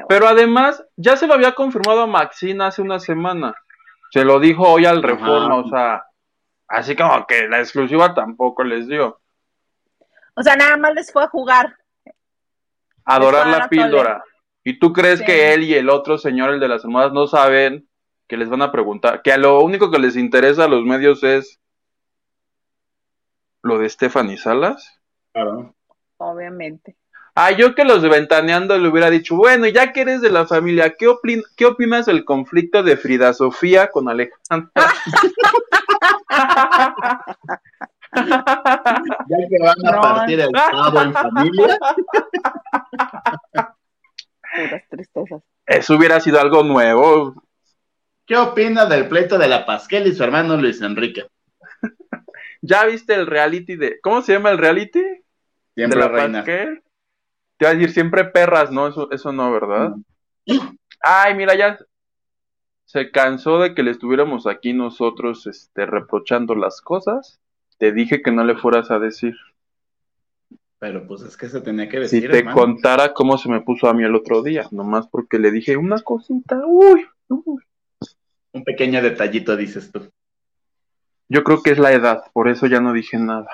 Pero, 0.07 0.27
además, 0.27 0.81
ya 0.95 1.17
se 1.17 1.27
lo 1.27 1.33
había 1.33 1.53
confirmado 1.53 2.03
a 2.03 2.07
Maxine 2.07 2.63
hace 2.63 2.81
una 2.81 2.99
semana. 2.99 3.53
Se 4.11 4.23
lo 4.23 4.39
dijo 4.39 4.63
hoy 4.63 4.85
al 4.85 5.03
Reforma, 5.03 5.55
o 5.55 5.67
sea, 5.67 6.05
así 6.69 6.95
como 6.95 7.25
que 7.27 7.49
la 7.49 7.59
exclusiva 7.59 8.13
tampoco 8.13 8.63
les 8.63 8.87
dio. 8.87 9.19
O 10.35 10.41
sea, 10.41 10.55
nada 10.55 10.77
más 10.77 10.93
les 10.93 11.11
fue 11.11 11.23
a 11.23 11.27
jugar 11.27 11.77
adorar 13.05 13.47
la 13.47 13.69
píldora. 13.69 14.23
¿Y 14.63 14.79
tú 14.79 14.93
crees 14.93 15.21
que 15.21 15.53
él 15.53 15.63
y 15.63 15.73
el 15.73 15.89
otro 15.89 16.17
señor, 16.17 16.51
el 16.51 16.59
de 16.59 16.69
las 16.69 16.85
almohadas, 16.85 17.13
no 17.13 17.27
saben 17.27 17.87
que 18.27 18.37
les 18.37 18.49
van 18.49 18.61
a 18.61 18.71
preguntar? 18.71 19.21
Que 19.21 19.33
a 19.33 19.37
lo 19.37 19.61
único 19.61 19.91
que 19.91 19.99
les 19.99 20.15
interesa 20.15 20.65
a 20.65 20.69
los 20.69 20.83
medios 20.83 21.23
es 21.23 21.59
lo 23.61 23.77
de 23.77 23.89
Stephanie 23.89 24.37
Salas. 24.37 24.99
Claro. 25.33 25.75
Obviamente. 26.17 26.95
Ah, 27.35 27.51
yo 27.51 27.73
que 27.73 27.83
los 27.83 28.03
de 28.03 28.09
Ventaneando 28.09 28.77
le 28.77 28.87
hubiera 28.87 29.09
dicho, 29.09 29.35
bueno, 29.35 29.67
ya 29.67 29.91
que 29.91 30.01
eres 30.01 30.21
de 30.21 30.29
la 30.29 30.45
familia, 30.45 30.95
¿qué, 30.95 31.11
¿qué 31.57 31.65
opinas 31.65 32.05
del 32.05 32.25
conflicto 32.25 32.83
de 32.83 32.95
Frida 32.95 33.33
Sofía 33.33 33.89
con 33.89 34.07
Alejandra? 34.07 34.71
ya 38.15 39.37
que 39.49 39.57
van 39.59 39.87
a 39.87 40.01
partir 40.01 40.41
el 40.41 40.51
sábado 40.51 41.01
en 41.01 41.13
familia. 41.13 41.79
Puras 44.55 44.83
tristezas. 44.89 45.41
Eso 45.65 45.95
hubiera 45.95 46.19
sido 46.19 46.39
algo 46.39 46.63
nuevo. 46.63 47.43
¿Qué 48.25 48.37
opina 48.37 48.85
del 48.85 49.07
pleito 49.07 49.37
de 49.37 49.47
la 49.47 49.65
Pasquel 49.65 50.07
y 50.07 50.13
su 50.13 50.23
hermano 50.23 50.57
Luis 50.57 50.81
Enrique? 50.81 51.25
¿Ya 52.61 52.85
viste 52.85 53.13
el 53.13 53.27
reality 53.27 53.75
de. 53.75 53.99
¿Cómo 54.01 54.21
se 54.21 54.33
llama 54.33 54.51
el 54.51 54.57
reality? 54.57 55.01
de 55.75 55.87
la, 55.87 56.07
reina. 56.07 56.43
Te 56.43 56.81
Te 57.57 57.65
iba 57.65 57.69
a 57.69 57.73
decir 57.73 57.91
siempre 57.91 58.25
perras, 58.25 58.71
¿no? 58.71 58.87
Eso, 58.87 59.11
eso 59.11 59.31
no, 59.31 59.51
¿verdad? 59.51 59.93
Ay, 61.01 61.35
mira, 61.35 61.55
ya 61.55 61.77
se 62.85 63.11
cansó 63.11 63.59
de 63.59 63.73
que 63.73 63.83
le 63.83 63.91
estuviéramos 63.91 64.45
aquí 64.45 64.73
nosotros 64.73 65.47
este, 65.47 65.85
reprochando 65.85 66.55
las 66.55 66.81
cosas. 66.81 67.39
Te 67.77 67.91
dije 67.91 68.21
que 68.21 68.31
no 68.31 68.43
le 68.43 68.55
fueras 68.55 68.91
a 68.91 68.99
decir. 68.99 69.35
Pero 70.83 71.07
pues 71.07 71.21
es 71.21 71.37
que 71.37 71.47
se 71.47 71.61
tenía 71.61 71.87
que 71.87 71.97
decir. 71.97 72.23
Si 72.23 72.27
te 72.27 72.43
contara 72.43 73.13
cómo 73.13 73.37
se 73.37 73.47
me 73.47 73.61
puso 73.61 73.87
a 73.87 73.93
mí 73.93 74.03
el 74.03 74.15
otro 74.15 74.43
día, 74.43 74.67
nomás 74.71 75.07
porque 75.07 75.39
le 75.39 75.49
dije 75.49 75.77
una 75.77 76.01
cosita, 76.01 76.61
uy, 76.65 77.07
uy. 77.29 77.63
Un 78.51 78.65
pequeño 78.65 79.01
detallito, 79.01 79.55
dices 79.55 79.93
tú. 79.93 80.11
Yo 81.29 81.45
creo 81.45 81.63
que 81.63 81.69
es 81.69 81.79
la 81.79 81.93
edad, 81.93 82.25
por 82.33 82.49
eso 82.49 82.67
ya 82.67 82.81
no 82.81 82.91
dije 82.91 83.17
nada. 83.17 83.47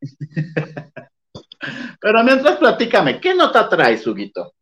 Pero 2.00 2.22
mientras 2.22 2.58
platícame, 2.58 3.20
¿qué 3.20 3.34
nota 3.34 3.68
traes, 3.68 4.06
Huguito? 4.06 4.54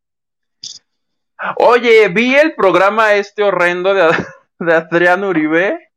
Oye, 1.58 2.08
vi 2.08 2.34
el 2.36 2.54
programa 2.54 3.12
este 3.16 3.42
horrendo 3.42 3.92
de, 3.92 4.08
de 4.60 4.72
Adrián 4.72 5.24
Uribe. 5.24 5.90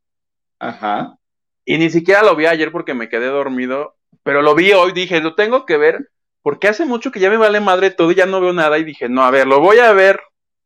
Ajá. 0.60 1.18
Y 1.64 1.78
ni 1.78 1.90
siquiera 1.90 2.22
lo 2.22 2.36
vi 2.36 2.48
ayer 2.48 2.70
porque 2.74 2.94
me 2.94 3.08
quedé 3.08 3.28
dormido. 3.28 3.95
Pero 4.24 4.42
lo 4.42 4.56
vi 4.56 4.72
hoy, 4.74 4.92
dije, 4.92 5.22
lo 5.22 5.36
tengo 5.36 5.66
que 5.66 5.78
ver. 5.78 6.10
Porque 6.42 6.68
hace 6.68 6.86
mucho 6.86 7.12
que 7.12 7.20
ya 7.20 7.30
me 7.30 7.38
vale 7.38 7.60
madre 7.60 7.92
todo 7.92 8.12
y 8.12 8.16
ya 8.16 8.26
no 8.26 8.40
veo 8.40 8.54
nada. 8.54 8.78
Y 8.78 8.84
dije, 8.84 9.10
no, 9.10 9.24
a 9.24 9.32
ver, 9.32 9.48
lo 9.48 9.60
voy 9.60 9.80
a 9.80 9.94
ver. 9.94 10.20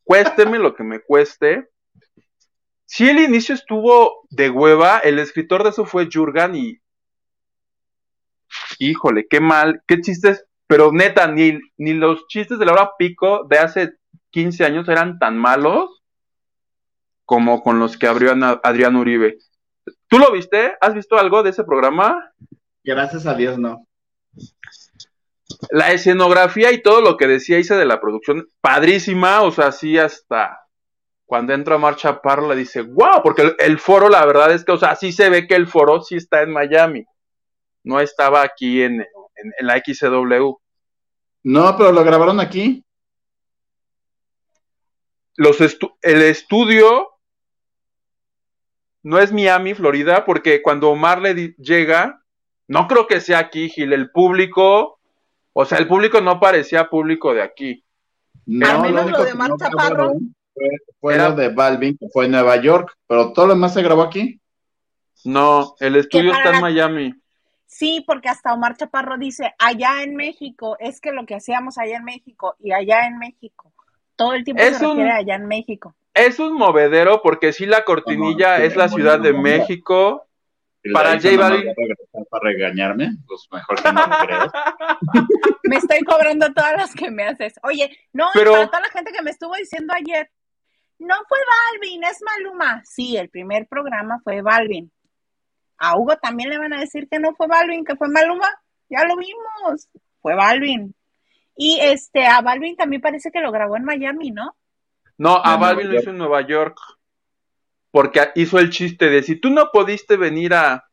Cuésteme 0.03 0.59
lo 0.59 0.75
que 0.75 0.83
me 0.83 0.99
cueste. 0.99 1.69
Si 2.85 3.07
el 3.07 3.19
inicio 3.19 3.55
estuvo 3.55 4.27
de 4.29 4.49
hueva, 4.49 4.99
el 4.99 5.19
escritor 5.19 5.63
de 5.63 5.69
eso 5.69 5.85
fue 5.85 6.09
Jurgan 6.11 6.55
y. 6.55 6.79
Híjole, 8.79 9.27
qué 9.29 9.39
mal, 9.39 9.83
qué 9.87 10.01
chistes. 10.01 10.45
Pero 10.67 10.91
neta, 10.91 11.27
ni, 11.27 11.59
ni 11.77 11.93
los 11.93 12.27
chistes 12.27 12.59
de 12.59 12.65
la 12.65 12.73
hora 12.73 12.91
pico 12.97 13.45
de 13.49 13.59
hace 13.59 13.93
15 14.31 14.65
años 14.65 14.89
eran 14.89 15.19
tan 15.19 15.37
malos 15.37 15.99
como 17.29 17.61
con 17.61 17.77
los 17.77 17.95
que 17.95 18.07
abrió 18.07 18.33
Adrián 18.63 18.95
Uribe. 18.95 19.37
¿Tú 20.07 20.17
lo 20.17 20.31
viste? 20.31 20.73
¿Has 20.81 20.95
visto 20.95 21.17
algo 21.17 21.43
de 21.43 21.51
ese 21.51 21.63
programa? 21.63 22.33
Gracias 22.89 23.27
a 23.27 23.35
Dios, 23.35 23.59
no. 23.59 23.85
La 25.69 25.91
escenografía 25.91 26.71
y 26.71 26.81
todo 26.81 27.01
lo 27.01 27.17
que 27.17 27.27
decía 27.27 27.59
hice 27.59 27.75
de 27.75 27.85
la 27.85 28.01
producción, 28.01 28.47
padrísima, 28.61 29.43
o 29.43 29.51
sea, 29.51 29.71
sí 29.71 29.99
hasta 29.99 30.59
cuando 31.27 31.53
entra 31.53 31.77
Marcha 31.77 32.19
le 32.47 32.55
dice, 32.55 32.81
wow, 32.81 33.21
porque 33.23 33.55
el, 33.59 33.79
foro, 33.79 34.09
la 34.09 34.25
verdad 34.25 34.51
es 34.51 34.65
que, 34.65 34.71
o 34.71 34.77
sea, 34.77 34.95
sí 34.95 35.11
se 35.11 35.29
ve 35.29 35.45
que 35.45 35.53
el 35.53 35.67
foro 35.67 36.01
sí 36.01 36.15
está 36.15 36.41
en 36.41 36.51
Miami. 36.51 37.05
No 37.83 37.99
estaba 37.99 38.41
aquí 38.41 38.81
en, 38.81 39.05
la 39.59 39.77
XW. 39.77 40.53
No, 41.43 41.77
pero 41.77 41.91
lo 41.91 42.03
grabaron 42.03 42.39
aquí. 42.39 42.83
Los 45.35 45.61
el 45.61 46.23
estudio 46.23 47.07
no 49.03 49.19
es 49.19 49.31
Miami, 49.31 49.75
Florida, 49.75 50.25
porque 50.25 50.63
cuando 50.63 50.89
Omar 50.89 51.21
le 51.21 51.53
llega, 51.59 52.18
no 52.69 52.87
creo 52.87 53.07
que 53.07 53.19
sea 53.19 53.39
aquí, 53.39 53.67
Gil, 53.67 53.93
el 53.93 54.11
público, 54.11 54.99
o 55.53 55.65
sea, 55.65 55.79
el 55.79 55.87
público 55.87 56.21
no 56.21 56.39
parecía 56.39 56.87
público 56.87 57.33
de 57.33 57.41
aquí. 57.41 57.83
No, 58.45 58.67
Al 58.69 58.81
menos 58.81 59.09
lo, 59.09 59.23
de 59.23 59.33
Mar 59.33 59.49
Chaparro 59.59 60.13
fue, 60.99 61.17
lo 61.17 61.33
de 61.33 61.49
Balvin, 61.49 61.97
que 61.97 62.05
fue 62.13 62.25
en 62.25 62.31
Nueva 62.31 62.57
York, 62.57 62.95
pero 63.07 63.33
todo 63.33 63.47
lo 63.47 63.53
demás 63.55 63.73
se 63.73 63.81
grabó 63.81 64.03
aquí. 64.03 64.39
No, 65.25 65.73
el 65.79 65.95
estudio 65.95 66.31
está 66.31 66.55
en 66.55 66.61
Miami. 66.61 67.13
Sí, 67.65 68.03
porque 68.05 68.29
hasta 68.29 68.53
Omar 68.53 68.77
Chaparro 68.77 69.17
dice, 69.17 69.55
allá 69.57 70.03
en 70.03 70.15
México, 70.15 70.77
es 70.79 71.01
que 71.01 71.11
lo 71.11 71.25
que 71.25 71.35
hacíamos 71.35 71.79
allá 71.79 71.97
en 71.97 72.03
México 72.03 72.55
y 72.59 72.71
allá 72.71 73.07
en 73.07 73.17
México, 73.17 73.73
todo 74.15 74.33
el 74.33 74.43
tiempo 74.43 74.61
se 74.61 74.77
refiere 74.77 75.11
allá 75.11 75.35
en 75.35 75.47
México. 75.47 75.95
Es 76.13 76.37
un 76.39 76.53
movedero 76.53 77.21
porque 77.23 77.51
sí 77.51 77.65
la 77.65 77.83
cortinilla 77.83 78.63
es 78.63 78.75
la 78.75 78.89
Ciudad 78.89 79.19
de 79.19 79.33
México. 79.33 80.28
Para 80.93 81.13
J 81.19 81.37
Balvin. 81.37 81.73
Para 82.29 82.43
regañarme, 82.43 83.11
pues 83.27 83.47
mejor 83.51 83.81
que 83.81 83.91
no 83.91 84.07
me 84.07 84.15
creas. 84.25 84.51
me 85.63 85.75
estoy 85.75 85.99
cobrando 86.01 86.51
todas 86.53 86.73
las 86.77 86.93
que 86.93 87.11
me 87.11 87.23
haces. 87.23 87.53
Oye, 87.63 87.97
no, 88.13 88.27
Pero... 88.33 88.51
para 88.51 88.67
toda 88.67 88.81
la 88.81 88.89
gente 88.89 89.11
que 89.11 89.21
me 89.21 89.31
estuvo 89.31 89.55
diciendo 89.55 89.93
ayer, 89.95 90.31
no 90.99 91.15
fue 91.27 91.37
Balvin, 91.73 92.03
es 92.03 92.19
Maluma. 92.21 92.81
Sí, 92.85 93.17
el 93.17 93.29
primer 93.29 93.67
programa 93.67 94.19
fue 94.23 94.41
Balvin. 94.41 94.91
A 95.77 95.97
Hugo 95.97 96.17
también 96.17 96.49
le 96.49 96.57
van 96.57 96.73
a 96.73 96.79
decir 96.79 97.07
que 97.09 97.19
no 97.19 97.33
fue 97.35 97.47
Balvin, 97.47 97.85
que 97.85 97.95
fue 97.95 98.09
Maluma. 98.09 98.47
Ya 98.89 99.05
lo 99.05 99.15
vimos. 99.15 99.87
Fue 100.21 100.35
Balvin. 100.35 100.93
Y 101.55 101.79
este, 101.81 102.25
a 102.25 102.41
Balvin 102.41 102.75
también 102.75 103.01
parece 103.01 103.31
que 103.31 103.41
lo 103.41 103.51
grabó 103.51 103.77
en 103.77 103.85
Miami, 103.85 104.31
¿no? 104.31 104.55
No, 105.17 105.35
a 105.43 105.57
Balvin 105.57 105.89
lo 105.89 105.99
hizo 105.99 106.09
en 106.09 106.17
Nueva 106.17 106.41
York. 106.41 106.77
Porque 107.91 108.29
hizo 108.35 108.59
el 108.59 108.69
chiste 108.69 109.09
de 109.09 109.23
si 109.23 109.35
tú 109.35 109.49
no 109.49 109.69
pudiste 109.71 110.17
venir 110.17 110.53
a. 110.53 110.85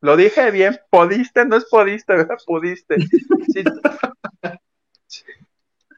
Lo 0.00 0.16
dije 0.16 0.50
bien, 0.50 0.78
pudiste, 0.90 1.44
no 1.44 1.56
es 1.56 1.66
pudiste, 1.70 2.16
¿verdad? 2.16 2.36
Pudiste. 2.44 2.96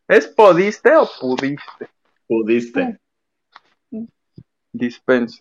¿Es 0.09 0.26
pudiste 0.26 0.94
o 0.94 1.09
pudiste? 1.18 1.88
Pudiste 2.26 2.98
dispensa. 4.74 5.40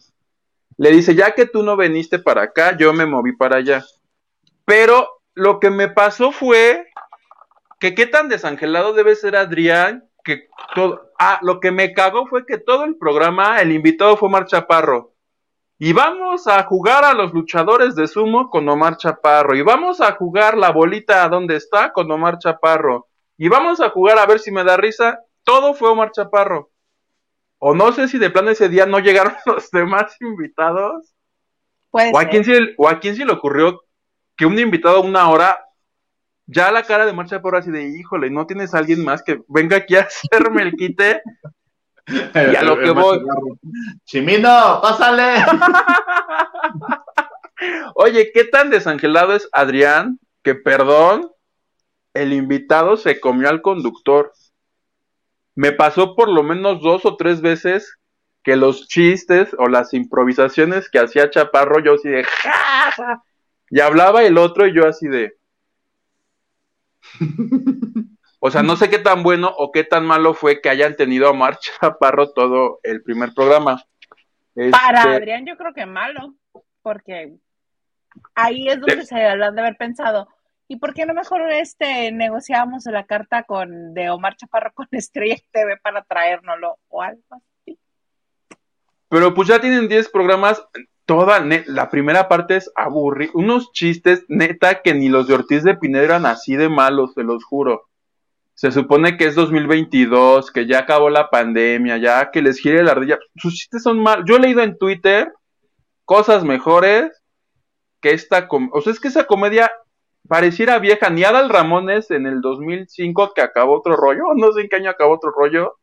Le 0.77 0.91
dice, 0.91 1.13
ya 1.13 1.33
que 1.35 1.45
tú 1.45 1.63
no 1.63 1.75
viniste 1.75 2.19
para 2.19 2.43
acá, 2.43 2.77
yo 2.77 2.93
me 2.93 3.05
moví 3.05 3.33
para 3.33 3.57
allá. 3.57 3.83
Pero 4.65 5.09
lo 5.33 5.59
que 5.59 5.69
me 5.69 5.89
pasó 5.89 6.31
fue 6.31 6.87
que 7.79 7.93
qué 7.95 8.07
tan 8.07 8.29
desangelado 8.29 8.93
debe 8.93 9.15
ser 9.15 9.35
Adrián, 9.35 10.09
que 10.23 10.47
todo... 10.75 11.12
Ah, 11.19 11.39
lo 11.41 11.59
que 11.59 11.71
me 11.71 11.93
cagó 11.93 12.27
fue 12.27 12.45
que 12.45 12.57
todo 12.57 12.83
el 12.86 12.97
programa, 12.97 13.62
el 13.62 13.71
invitado 13.71 14.17
fue 14.17 14.27
Omar 14.27 14.45
Chaparro. 14.45 15.13
Y 15.79 15.93
vamos 15.93 16.47
a 16.47 16.63
jugar 16.63 17.03
a 17.03 17.13
los 17.13 17.33
luchadores 17.33 17.95
de 17.95 18.07
sumo 18.07 18.49
con 18.49 18.67
Omar 18.69 18.97
Chaparro. 18.97 19.55
Y 19.55 19.62
vamos 19.62 20.01
a 20.01 20.13
jugar 20.13 20.57
la 20.57 20.71
bolita 20.71 21.23
a 21.23 21.29
donde 21.29 21.55
está 21.55 21.91
con 21.91 22.09
Omar 22.12 22.38
Chaparro. 22.39 23.07
Y 23.38 23.49
vamos 23.49 23.81
a 23.81 23.89
jugar 23.89 24.17
a 24.17 24.25
ver 24.25 24.39
si 24.39 24.51
me 24.51 24.63
da 24.63 24.77
risa. 24.77 25.19
Todo 25.43 25.73
fue 25.73 25.89
Omar 25.89 26.12
Chaparro. 26.12 26.71
O 27.57 27.73
no 27.73 27.91
sé 27.93 28.07
si 28.07 28.17
de 28.17 28.29
plano 28.29 28.49
ese 28.51 28.69
día 28.69 28.86
no 28.86 28.99
llegaron 28.99 29.33
los 29.45 29.71
demás 29.71 30.15
invitados. 30.21 31.13
o, 31.91 32.19
a 32.19 32.25
quién 32.25 32.43
se, 32.43 32.59
o 32.77 32.89
a 32.89 32.99
quién 32.99 33.15
se 33.15 33.25
le 33.25 33.33
ocurrió 33.33 33.81
que 34.36 34.45
un 34.45 34.57
invitado 34.59 35.01
una 35.01 35.29
hora, 35.29 35.65
ya 36.45 36.71
la 36.71 36.84
cara 36.84 37.05
de 37.05 37.13
marcha 37.13 37.41
por 37.41 37.55
así 37.55 37.72
de, 37.72 37.89
híjole, 37.89 38.30
no 38.30 38.45
tienes 38.45 38.74
a 38.74 38.80
alguien 38.80 39.03
más 39.03 39.24
que 39.24 39.41
venga 39.47 39.78
aquí 39.78 39.95
a 39.95 40.01
hacerme 40.32 40.63
el 40.63 40.74
quite. 40.74 41.22
y 42.07 42.55
a 42.55 42.63
lo 42.63 42.80
que 42.80 42.91
voy. 42.91 43.22
Chimino, 44.05 44.80
pásale. 44.82 45.45
Oye, 47.95 48.32
¿qué 48.34 48.43
tan 48.43 48.70
desangelado 48.70 49.36
es 49.36 49.47
Adrián? 49.53 50.20
Que 50.41 50.55
perdón, 50.55 51.32
el 52.13 52.34
invitado 52.34 52.97
se 52.97 53.20
comió 53.20 53.49
al 53.49 53.61
conductor 53.61 54.34
me 55.55 55.72
pasó 55.72 56.15
por 56.15 56.30
lo 56.30 56.43
menos 56.43 56.82
dos 56.82 57.05
o 57.05 57.15
tres 57.15 57.41
veces 57.41 57.97
que 58.43 58.55
los 58.55 58.88
chistes 58.88 59.55
o 59.57 59.67
las 59.67 59.93
improvisaciones 59.93 60.89
que 60.89 60.99
hacía 60.99 61.30
Chaparro, 61.30 61.80
yo 61.80 61.93
así 61.93 62.09
de 62.09 62.24
¡Ja, 62.24 63.24
y 63.70 63.80
hablaba 63.80 64.24
el 64.24 64.38
otro 64.38 64.67
y 64.67 64.76
yo 64.76 64.88
así 64.88 65.07
de 65.07 65.38
o 68.39 68.51
sea, 68.51 68.64
no 68.64 68.76
sé 68.76 68.89
qué 68.89 68.99
tan 68.99 69.24
bueno 69.24 69.54
o 69.58 69.72
qué 69.72 69.84
tan 69.84 70.06
malo 70.06 70.34
fue 70.34 70.62
que 70.62 70.70
hayan 70.70 70.95
tenido 70.95 71.30
a 71.30 71.34
Mar 71.34 71.58
Chaparro 71.80 72.32
todo 72.32 72.80
el 72.84 73.01
primer 73.04 73.34
programa. 73.34 73.84
Para 74.54 74.99
este 74.99 75.16
Adrián 75.16 75.45
yo 75.45 75.58
creo 75.58 75.74
que 75.74 75.86
malo, 75.86 76.36
porque 76.82 77.36
ahí 78.36 78.68
es 78.68 78.80
donde 78.80 79.06
se 79.06 79.26
hablan 79.26 79.56
de 79.56 79.62
haber 79.62 79.78
pensado, 79.78 80.28
¿Y 80.68 80.78
por 80.78 80.93
qué 80.93 81.06
no 81.06 81.14
mejor 81.14 81.51
este 81.51 82.12
negociamos 82.12 82.86
la 82.86 83.06
carta 83.06 83.43
con 83.43 83.93
de 83.93 84.10
Omar 84.10 84.36
Chaparro 84.36 84.72
con 84.74 84.88
Estrella 84.91 85.38
TV 85.51 85.78
para 85.78 86.04
traérnoslo 86.04 86.80
o 86.88 87.01
algo 87.01 87.22
así? 87.30 87.78
Pero 89.10 89.34
pues 89.34 89.47
ya 89.47 89.60
tienen 89.60 89.88
10 89.88 90.10
programas, 90.10 90.66
toda 91.06 91.45
la 91.68 91.89
primera 91.89 92.28
parte 92.28 92.58
es 92.58 92.72
aburrir, 92.76 93.32
unos 93.34 93.72
chistes 93.72 94.26
neta 94.28 94.82
que 94.82 94.93
ni 94.93 95.10
los 95.10 95.28
de 95.28 95.36
Ortiz 95.36 95.64
de 95.64 95.76
Pineda 95.76 96.04
eran 96.04 96.26
así 96.26 96.56
de 96.56 96.70
malos, 96.70 97.14
se 97.14 97.24
los 97.24 97.43
juro. 97.43 97.89
Se 98.56 98.72
supone 98.72 99.18
que 99.18 99.26
es 99.26 99.36
2022, 99.36 100.51
que 100.51 100.68
ya 100.68 100.80
acabó 100.80 101.10
la 101.10 101.30
pandemia, 101.30 101.97
ya 101.97 102.30
que 102.32 102.41
les 102.41 102.60
gire 102.60 102.84
la 102.84 102.91
ardilla. 102.91 103.18
Sus 103.36 103.56
chistes 103.56 103.84
son 103.84 103.99
malos. 103.99 104.26
Yo 104.28 104.36
he 104.36 104.39
leído 104.39 104.62
en 104.62 104.78
Twitter 104.78 105.34
cosas 106.06 106.43
mejores 106.43 107.12
que 107.99 108.12
esta, 108.12 108.47
o 108.49 108.82
sea, 108.82 108.93
es 108.93 108.99
que 108.99 109.08
esa 109.08 109.26
comedia 109.26 109.72
pareciera 110.28 110.80
vieja. 110.80 111.10
Ni 111.10 111.24
Adal 111.24 111.49
Ramones 111.49 112.12
en 112.12 112.28
el 112.28 112.41
2005 112.41 113.34
que 113.34 113.41
acabó 113.41 113.78
otro 113.78 113.95
rollo, 113.95 114.26
no 114.36 114.51
sé 114.51 114.62
en 114.62 114.70
qué 114.70 114.76
año 114.78 114.91
acabó 114.91 115.16
otro 115.16 115.32
rollo, 115.32 115.78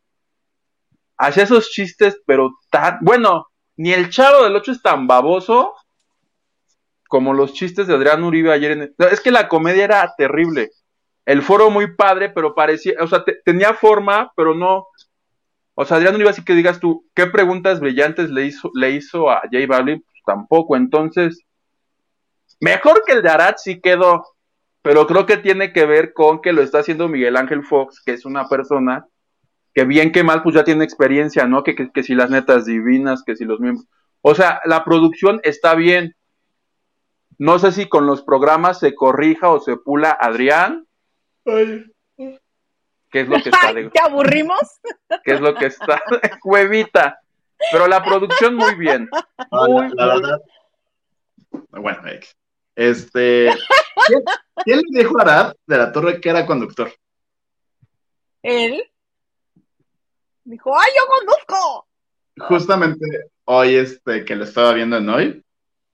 hacía 1.17 1.43
esos 1.45 1.71
chistes, 1.71 2.21
pero 2.27 2.53
tan, 2.71 2.99
bueno, 3.03 3.50
ni 3.77 3.93
el 3.93 4.11
Chavo 4.11 4.45
del 4.45 4.57
8 4.57 4.73
es 4.73 4.83
tan 4.83 5.07
baboso 5.07 5.75
como 7.11 7.35
los 7.35 7.55
chistes 7.55 7.89
de 7.89 7.95
Adrián 7.95 8.23
Uribe 8.23 8.53
ayer 8.53 8.71
en... 8.71 8.95
es 9.11 9.21
que 9.21 9.33
la 9.33 9.49
comedia 9.49 9.83
era 9.83 10.15
terrible. 10.17 10.71
el 11.27 11.43
foro 11.43 11.69
muy 11.69 11.95
padre, 11.97 12.31
pero 12.31 12.55
parecía, 12.55 12.95
o 13.01 13.07
sea, 13.09 13.25
tenía 13.45 13.75
forma, 13.75 14.33
pero 14.37 14.55
no. 14.55 14.87
O 15.75 15.85
sea, 15.85 15.97
Adrián 15.97 16.21
iba 16.21 16.31
así 16.31 16.45
que 16.45 16.55
digas 16.55 16.79
tú, 16.79 17.05
¿qué 17.15 17.27
preguntas 17.27 17.81
brillantes 17.81 18.31
le 18.31 18.45
hizo, 18.47 18.71
le 18.75 18.93
hizo 18.93 19.29
a 19.29 19.41
J 19.51 19.67
Balvin? 19.67 20.01
Pues 20.01 20.23
tampoco, 20.25 20.77
entonces, 20.77 21.41
mejor 22.61 23.03
que 23.05 23.15
el 23.15 23.23
de 23.23 23.31
Arad 23.31 23.57
sí 23.57 23.81
quedó, 23.81 24.25
pero 24.83 25.09
creo 25.09 25.27
que 25.27 25.37
tiene 25.37 25.73
que 25.73 25.87
ver 25.87 26.13
con 26.13 26.41
que 26.41 26.53
lo 26.53 26.63
está 26.63 26.79
haciendo 26.79 27.09
Miguel 27.09 27.37
Ángel 27.37 27.65
Fox, 27.65 28.01
que 28.05 28.13
es 28.13 28.25
una 28.25 28.49
persona 28.49 29.05
que 29.75 29.85
bien 29.85 30.13
que 30.13 30.25
mal, 30.25 30.43
pues 30.43 30.55
ya 30.55 30.65
tiene 30.65 30.85
experiencia, 30.85 31.47
¿no? 31.47 31.63
Que, 31.63 31.75
que, 31.75 31.91
que 31.91 32.03
si 32.03 32.15
las 32.15 32.31
netas 32.31 32.67
divinas, 32.67 33.23
que 33.25 33.37
si 33.37 33.45
los 33.45 33.61
miembros. 33.61 33.87
O 34.21 34.35
sea, 34.35 34.61
la 34.65 34.85
producción 34.85 35.41
está 35.45 35.75
bien. 35.75 36.15
No 37.39 37.59
sé 37.59 37.73
si 37.73 37.89
con 37.89 38.07
los 38.07 38.23
programas 38.23 38.79
se 38.79 38.95
corrija 38.95 39.49
o 39.49 39.61
se 39.61 39.77
pula 39.77 40.11
Adrián, 40.11 40.87
¿Qué 41.45 41.91
es 43.13 43.29
lo 43.29 43.43
que 43.43 43.49
está 43.49 43.73
de... 43.73 43.91
¿Te 43.91 44.01
aburrimos? 44.01 44.81
¿Qué 45.25 45.33
es 45.33 45.41
lo 45.41 45.55
que 45.55 45.67
está 45.67 46.01
Huevita. 46.45 47.21
Pero 47.73 47.87
la 47.87 48.03
producción 48.03 48.57
muy 48.57 48.75
bien. 48.75 49.09
Muy, 49.51 49.91
la, 49.95 50.07
verdad. 50.07 50.41
Bueno, 51.73 52.01
este. 52.75 53.51
¿quién, 54.65 54.81
le 54.89 55.03
dijo 55.03 55.19
a 55.19 55.23
Arad 55.23 55.55
de 55.67 55.77
la 55.77 55.93
Torre 55.93 56.23
que 56.23 56.31
era 56.31 56.47
conductor? 56.47 56.91
Él. 58.43 58.83
Dijo, 60.51 60.77
¡ay, 60.77 60.91
yo 60.97 61.03
conduzco! 61.17 61.87
Justamente 62.49 63.07
hoy, 63.45 63.77
este, 63.77 64.25
que 64.25 64.35
lo 64.35 64.43
estaba 64.43 64.73
viendo 64.73 64.97
en 64.97 65.09
hoy, 65.09 65.45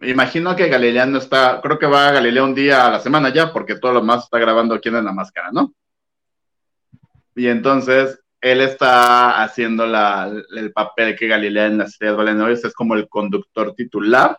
imagino 0.00 0.56
que 0.56 0.68
Galilea 0.68 1.04
no 1.04 1.18
está, 1.18 1.60
creo 1.62 1.78
que 1.78 1.86
va 1.86 2.08
a 2.08 2.12
Galilea 2.12 2.42
un 2.42 2.54
día 2.54 2.86
a 2.86 2.90
la 2.90 3.00
semana 3.00 3.28
ya, 3.28 3.52
porque 3.52 3.76
todo 3.76 3.92
lo 3.92 4.02
más 4.02 4.24
está 4.24 4.38
grabando 4.38 4.74
aquí 4.74 4.88
en 4.88 5.04
la 5.04 5.12
máscara, 5.12 5.50
¿no? 5.52 5.74
Y 7.34 7.48
entonces 7.48 8.18
él 8.40 8.62
está 8.62 9.42
haciendo 9.42 9.86
la, 9.86 10.32
el 10.56 10.72
papel 10.72 11.16
que 11.16 11.26
Galilea 11.26 11.66
en 11.66 11.78
las 11.78 11.92
series 11.92 12.16
Valenois 12.16 12.64
es 12.64 12.72
como 12.72 12.94
el 12.94 13.10
conductor 13.10 13.74
titular. 13.74 14.38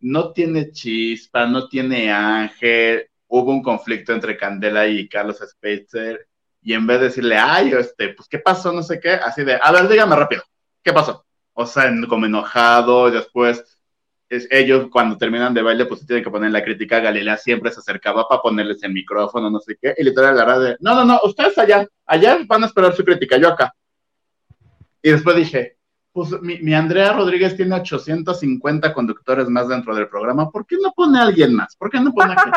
No 0.00 0.32
tiene 0.32 0.72
chispa, 0.72 1.46
no 1.46 1.68
tiene 1.68 2.10
ángel. 2.10 3.08
Hubo 3.28 3.52
un 3.52 3.62
conflicto 3.62 4.12
entre 4.12 4.36
Candela 4.36 4.88
y 4.88 5.08
Carlos 5.08 5.38
Spitzer. 5.48 6.26
Y 6.62 6.74
en 6.74 6.86
vez 6.86 7.00
de 7.00 7.06
decirle, 7.06 7.36
ay, 7.36 7.72
este, 7.72 8.10
pues, 8.10 8.28
¿qué 8.28 8.38
pasó? 8.38 8.72
No 8.72 8.82
sé 8.82 9.00
qué, 9.00 9.10
así 9.10 9.44
de, 9.44 9.58
a 9.60 9.72
ver, 9.72 9.88
dígame 9.88 10.16
rápido, 10.16 10.42
¿qué 10.82 10.92
pasó? 10.92 11.24
O 11.54 11.66
sea, 11.66 11.92
como 12.08 12.26
enojado, 12.26 13.08
y 13.08 13.12
después 13.12 13.72
ellos 14.50 14.88
cuando 14.90 15.18
terminan 15.18 15.52
de 15.52 15.62
baile, 15.62 15.84
pues 15.84 16.06
tienen 16.06 16.24
que 16.24 16.30
poner 16.30 16.50
la 16.50 16.64
crítica. 16.64 17.00
Galilea 17.00 17.36
siempre 17.36 17.70
se 17.70 17.80
acercaba 17.80 18.26
para 18.26 18.40
ponerles 18.40 18.82
el 18.82 18.92
micrófono, 18.92 19.50
no 19.50 19.60
sé 19.60 19.76
qué, 19.80 19.94
y 19.96 20.04
literal 20.04 20.36
la 20.36 20.58
de, 20.58 20.76
no, 20.80 20.94
no, 20.94 21.04
no, 21.04 21.20
ustedes 21.24 21.58
allá, 21.58 21.86
allá 22.06 22.38
van 22.46 22.62
a 22.62 22.66
esperar 22.66 22.94
su 22.94 23.04
crítica, 23.04 23.36
yo 23.36 23.48
acá. 23.48 23.74
Y 25.02 25.10
después 25.10 25.36
dije, 25.36 25.76
pues 26.12 26.30
mi, 26.40 26.74
Andrea 26.74 27.12
Rodríguez 27.12 27.56
tiene 27.56 27.74
850 27.74 28.92
conductores 28.92 29.48
más 29.48 29.68
dentro 29.68 29.94
del 29.94 30.08
programa, 30.08 30.50
¿por 30.50 30.66
qué 30.66 30.76
no 30.80 30.92
pone 30.92 31.18
a 31.18 31.22
alguien 31.22 31.54
más? 31.54 31.76
¿Por 31.76 31.90
qué 31.90 32.00
no 32.00 32.12
pone 32.12 32.34
a, 32.34 32.54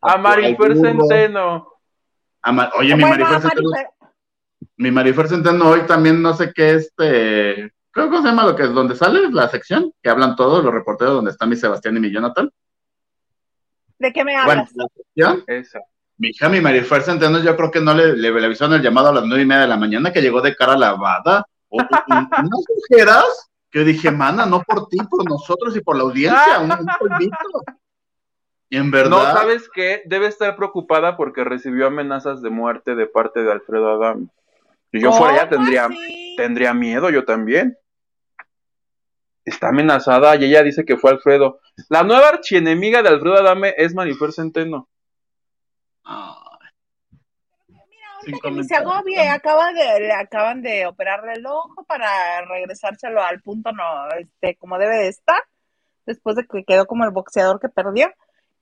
a 0.00 0.16
Marifer 0.16 0.76
Centeno? 0.76 1.68
Oye, 2.78 2.96
mi 2.96 3.04
Marifer 3.04 3.40
Centeno. 3.40 3.70
Mi 4.76 4.90
Marifer 4.90 5.28
Centeno 5.28 5.68
hoy 5.70 5.82
también 5.86 6.22
no 6.22 6.34
sé 6.34 6.52
qué 6.54 6.74
este 6.74 7.72
¿Cómo 7.96 8.20
se 8.20 8.28
llama 8.28 8.44
lo 8.44 8.54
que 8.54 8.64
es? 8.64 8.74
¿Donde 8.74 8.94
sale 8.94 9.30
la 9.30 9.48
sección? 9.48 9.90
Que 10.02 10.10
hablan 10.10 10.36
todos 10.36 10.62
los 10.62 10.72
reporteros 10.72 11.14
donde 11.14 11.30
están 11.30 11.48
mi 11.48 11.56
Sebastián 11.56 11.96
y 11.96 12.00
mi 12.00 12.12
Jonathan. 12.12 12.50
¿De 13.98 14.12
qué 14.12 14.22
me 14.22 14.36
hablas? 14.36 14.70
Bueno, 14.74 14.88
la 15.16 15.34
sección. 15.42 15.80
Mi 16.18 16.28
hija, 16.28 16.48
mi 16.50 16.60
Marifer 16.60 17.02
Centeno, 17.02 17.42
yo 17.42 17.56
creo 17.56 17.70
que 17.70 17.80
no 17.80 17.94
le, 17.94 18.14
le, 18.16 18.28
avisaron 18.44 18.74
el 18.74 18.82
llamado 18.82 19.08
a 19.08 19.14
las 19.14 19.24
nueve 19.24 19.42
y 19.42 19.46
media 19.46 19.62
de 19.62 19.68
la 19.68 19.76
mañana 19.78 20.12
que 20.12 20.20
llegó 20.20 20.42
de 20.42 20.54
cara 20.54 20.76
lavada. 20.76 21.46
O, 21.68 21.78
unas 21.78 21.88
ojeras 22.90 23.50
que 23.70 23.80
dije, 23.80 24.10
mana, 24.10 24.44
no 24.44 24.62
por 24.62 24.88
ti, 24.88 24.98
por 25.10 25.28
nosotros 25.28 25.74
y 25.76 25.80
por 25.80 25.96
la 25.96 26.02
audiencia, 26.02 26.58
un, 26.60 26.68
polvito. 26.98 27.36
Y 28.68 28.78
en 28.78 28.90
verdad. 28.90 29.10
No, 29.10 29.22
¿sabes 29.22 29.68
qué? 29.72 30.02
Debe 30.06 30.26
estar 30.26 30.56
preocupada 30.56 31.16
porque 31.16 31.44
recibió 31.44 31.86
amenazas 31.86 32.42
de 32.42 32.50
muerte 32.50 32.94
de 32.94 33.06
parte 33.06 33.42
de 33.42 33.52
Alfredo 33.52 33.92
Adam. 33.92 34.28
Si 34.90 35.00
yo 35.00 35.12
fuera 35.12 35.34
allá 35.34 35.48
tendría, 35.48 35.88
tendría 36.36 36.74
miedo, 36.74 37.10
yo 37.10 37.24
también 37.24 37.76
está 39.44 39.68
amenazada 39.68 40.36
y 40.36 40.44
ella 40.44 40.62
dice 40.62 40.84
que 40.84 40.96
fue 40.96 41.12
Alfredo. 41.12 41.60
La 41.88 42.02
nueva 42.02 42.28
archienemiga 42.28 43.02
de 43.02 43.08
Alfredo 43.08 43.36
Adame 43.36 43.74
es 43.76 43.94
Marifer 43.94 44.32
Centeno. 44.32 44.88
Mira, 47.68 48.38
que 48.42 48.64
se 48.64 48.74
agobie, 48.74 49.28
acaba 49.28 49.72
de, 49.72 50.00
le 50.00 50.12
acaban 50.12 50.60
de 50.60 50.86
operarle 50.86 51.34
el 51.34 51.46
ojo 51.46 51.84
para 51.86 52.44
regresárselo 52.44 53.22
al 53.22 53.40
punto 53.40 53.70
no, 53.70 54.08
este, 54.18 54.56
como 54.56 54.78
debe 54.78 54.96
de 54.96 55.08
estar, 55.08 55.40
después 56.06 56.34
de 56.34 56.44
que 56.44 56.64
quedó 56.64 56.86
como 56.86 57.04
el 57.04 57.12
boxeador 57.12 57.60
que 57.60 57.68
perdió, 57.68 58.12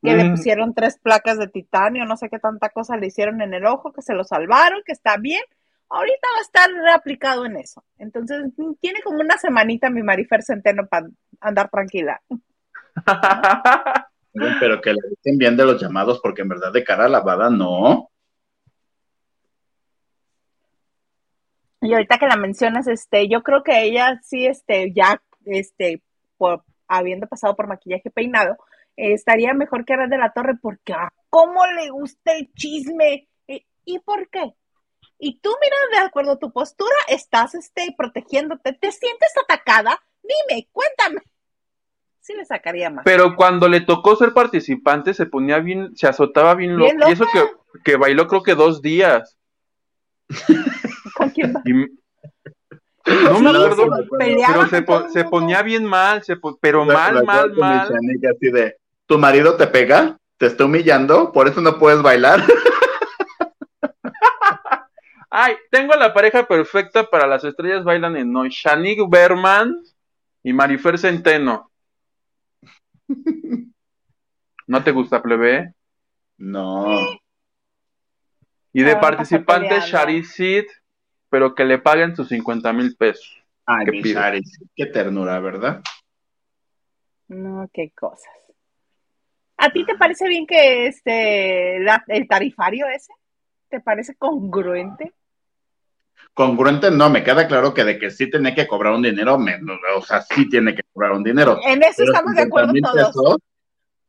que 0.04 0.14
le 0.14 0.30
pusieron 0.30 0.74
tres 0.74 0.98
placas 0.98 1.38
de 1.38 1.48
titanio, 1.48 2.04
no 2.04 2.18
sé 2.18 2.28
qué 2.28 2.38
tanta 2.38 2.68
cosa 2.68 2.98
le 2.98 3.06
hicieron 3.06 3.40
en 3.40 3.54
el 3.54 3.64
ojo, 3.64 3.92
que 3.92 4.02
se 4.02 4.12
lo 4.12 4.22
salvaron, 4.22 4.82
que 4.84 4.92
está 4.92 5.16
bien, 5.16 5.42
ahorita 5.88 6.28
va 6.34 6.38
a 6.38 6.42
estar 6.42 6.70
reaplicado 6.70 7.46
en 7.46 7.56
eso. 7.56 7.82
Entonces, 7.98 8.52
tiene 8.80 9.00
como 9.02 9.20
una 9.20 9.38
semanita 9.38 9.88
mi 9.88 10.02
Marifer 10.02 10.42
Centeno 10.42 10.86
para 10.86 11.06
andar 11.40 11.70
tranquila. 11.70 12.20
Pero 14.60 14.80
que 14.80 14.92
le 14.92 15.00
dicen 15.08 15.38
bien 15.38 15.56
de 15.56 15.64
los 15.64 15.80
llamados, 15.80 16.20
porque 16.20 16.42
en 16.42 16.48
verdad 16.48 16.72
de 16.72 16.84
cara 16.84 17.08
lavada 17.08 17.48
no. 17.48 18.10
Y 21.80 21.94
ahorita 21.94 22.18
que 22.18 22.26
la 22.26 22.36
mencionas, 22.36 22.88
este, 22.88 23.28
yo 23.28 23.42
creo 23.42 23.62
que 23.62 23.84
ella 23.84 24.20
sí, 24.22 24.46
este, 24.46 24.92
ya, 24.92 25.22
este, 25.46 26.02
por, 26.36 26.62
habiendo 26.88 27.26
pasado 27.26 27.56
por 27.56 27.68
maquillaje 27.68 28.10
peinado, 28.10 28.56
estaría 28.96 29.54
mejor 29.54 29.84
que 29.84 29.94
era 29.94 30.06
de 30.06 30.18
la 30.18 30.32
Torre, 30.32 30.54
porque 30.60 30.92
a 30.92 31.12
cómo 31.30 31.66
le 31.66 31.90
gusta 31.90 32.32
el 32.32 32.52
chisme. 32.54 33.28
¿Y 33.86 33.98
por 33.98 34.28
qué? 34.30 34.54
y 35.18 35.38
tú, 35.40 35.50
mira, 35.60 35.76
de 36.00 36.06
acuerdo 36.06 36.32
a 36.32 36.38
tu 36.38 36.52
postura, 36.52 36.94
estás 37.08 37.54
este, 37.54 37.94
protegiéndote, 37.96 38.72
te 38.74 38.92
sientes 38.92 39.32
atacada, 39.42 39.98
dime, 40.22 40.68
cuéntame. 40.72 41.22
Sí 42.20 42.34
le 42.34 42.44
sacaría 42.44 42.90
más. 42.90 43.04
Pero 43.04 43.36
cuando 43.36 43.68
le 43.68 43.80
tocó 43.80 44.16
ser 44.16 44.32
participante, 44.32 45.14
se 45.14 45.26
ponía 45.26 45.58
bien, 45.60 45.96
se 45.96 46.06
azotaba 46.06 46.54
bien, 46.54 46.76
loco. 46.76 47.08
Y 47.08 47.12
eso 47.12 47.26
que, 47.32 47.42
que, 47.84 47.96
bailó 47.96 48.26
creo 48.28 48.42
que 48.42 48.54
dos 48.54 48.80
días. 48.80 49.38
¿Con 51.14 51.30
quién 51.30 51.54
No 53.06 53.40
me 53.40 53.50
acuerdo, 53.50 53.86
pero 54.18 54.66
se, 54.68 54.84
se, 55.12 55.24
ponía 55.24 55.60
bien 55.60 55.84
mal, 55.84 56.22
se, 56.22 56.36
pero 56.58 56.86
mal, 56.86 57.22
mal, 57.24 57.52
mal. 57.52 57.86
Así 57.86 58.50
de, 58.50 58.78
¿tu 59.06 59.18
marido 59.18 59.56
te 59.56 59.66
pega? 59.66 60.18
¿Te 60.38 60.46
está 60.46 60.64
humillando? 60.64 61.32
¿Por 61.32 61.48
eso 61.48 61.60
no 61.60 61.78
puedes 61.78 62.02
bailar? 62.02 62.40
Ay, 65.30 65.56
tengo 65.70 65.94
la 65.94 66.14
pareja 66.14 66.46
perfecta 66.46 67.10
para 67.10 67.26
las 67.26 67.42
estrellas 67.44 67.82
bailan 67.82 68.16
en 68.16 68.36
hoy. 68.36 68.50
Shanik 68.50 69.00
Berman 69.08 69.82
y 70.42 70.52
Marifer 70.52 70.98
Centeno. 70.98 71.70
¿No 74.66 74.82
te 74.84 74.92
gusta, 74.92 75.20
plebe? 75.20 75.74
No. 76.38 77.00
Y 78.72 78.82
de 78.82 78.96
participante, 78.96 79.80
Sharisid, 79.80 80.64
pero 81.28 81.54
que 81.54 81.64
le 81.64 81.78
paguen 81.78 82.16
sus 82.16 82.28
50 82.28 82.72
mil 82.72 82.96
pesos. 82.96 83.44
Ay, 83.66 83.86
mi 83.86 84.02
qué 84.74 84.86
ternura, 84.86 85.38
¿verdad? 85.40 85.82
No, 87.28 87.68
qué 87.72 87.90
cosas. 87.90 88.43
¿A 89.64 89.70
ti 89.70 89.84
te 89.86 89.94
parece 89.96 90.28
bien 90.28 90.46
que 90.46 90.86
este 90.88 91.78
el 91.78 92.28
tarifario 92.28 92.86
ese? 92.86 93.12
¿Te 93.70 93.80
parece 93.80 94.14
congruente? 94.14 95.14
congruente 96.34 96.90
no, 96.90 97.08
me 97.08 97.22
queda 97.22 97.46
claro 97.46 97.72
que 97.72 97.84
de 97.84 97.98
que 97.98 98.10
sí 98.10 98.28
tiene 98.28 98.54
que 98.54 98.66
cobrar 98.66 98.92
un 98.92 99.02
dinero, 99.02 99.38
o 99.96 100.02
sea, 100.02 100.20
sí 100.22 100.48
tiene 100.48 100.74
que 100.74 100.82
cobrar 100.92 101.12
un 101.12 101.22
dinero. 101.22 101.58
En 101.64 101.82
eso 101.82 102.02
estamos 102.02 102.34
de 102.34 102.42
acuerdo 102.42 102.72
todos. 102.82 103.38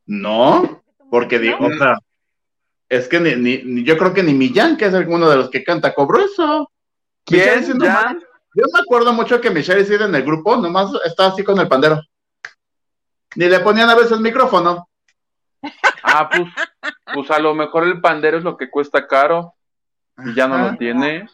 no, 0.07 0.83
porque 1.09 1.39
digo, 1.39 1.67
o 1.67 1.71
sea, 1.77 1.99
es 2.89 3.07
que 3.07 3.19
ni, 3.19 3.35
ni, 3.35 3.83
yo 3.83 3.97
creo 3.97 4.13
que 4.13 4.23
ni 4.23 4.33
Millán, 4.33 4.75
que 4.75 4.85
es 4.85 4.93
uno 4.93 5.29
de 5.29 5.37
los 5.37 5.49
que 5.49 5.63
canta, 5.63 5.93
cobró 5.93 6.19
eso. 6.19 6.69
¿Quién? 7.23 7.63
Yo 7.63 8.63
me 8.73 8.79
acuerdo 8.79 9.13
mucho 9.13 9.39
que 9.39 9.51
Michelle 9.51 9.85
Sid 9.85 10.01
en 10.01 10.15
el 10.15 10.23
grupo 10.23 10.57
nomás 10.57 10.89
estaba 11.05 11.29
así 11.29 11.43
con 11.43 11.59
el 11.59 11.67
pandero. 11.67 12.01
Ni 13.35 13.47
le 13.47 13.59
ponían 13.59 13.89
a 13.89 13.95
veces 13.95 14.13
el 14.13 14.21
micrófono. 14.21 14.87
Ah, 16.03 16.29
pues, 16.29 16.47
pues 17.13 17.31
a 17.31 17.39
lo 17.39 17.53
mejor 17.55 17.83
el 17.83 17.99
pandero 17.99 18.37
es 18.37 18.43
lo 18.43 18.57
que 18.57 18.69
cuesta 18.69 19.07
caro 19.07 19.55
y 20.25 20.33
ya 20.33 20.47
no 20.47 20.57
lo 20.57 20.77
tiene. 20.77 21.27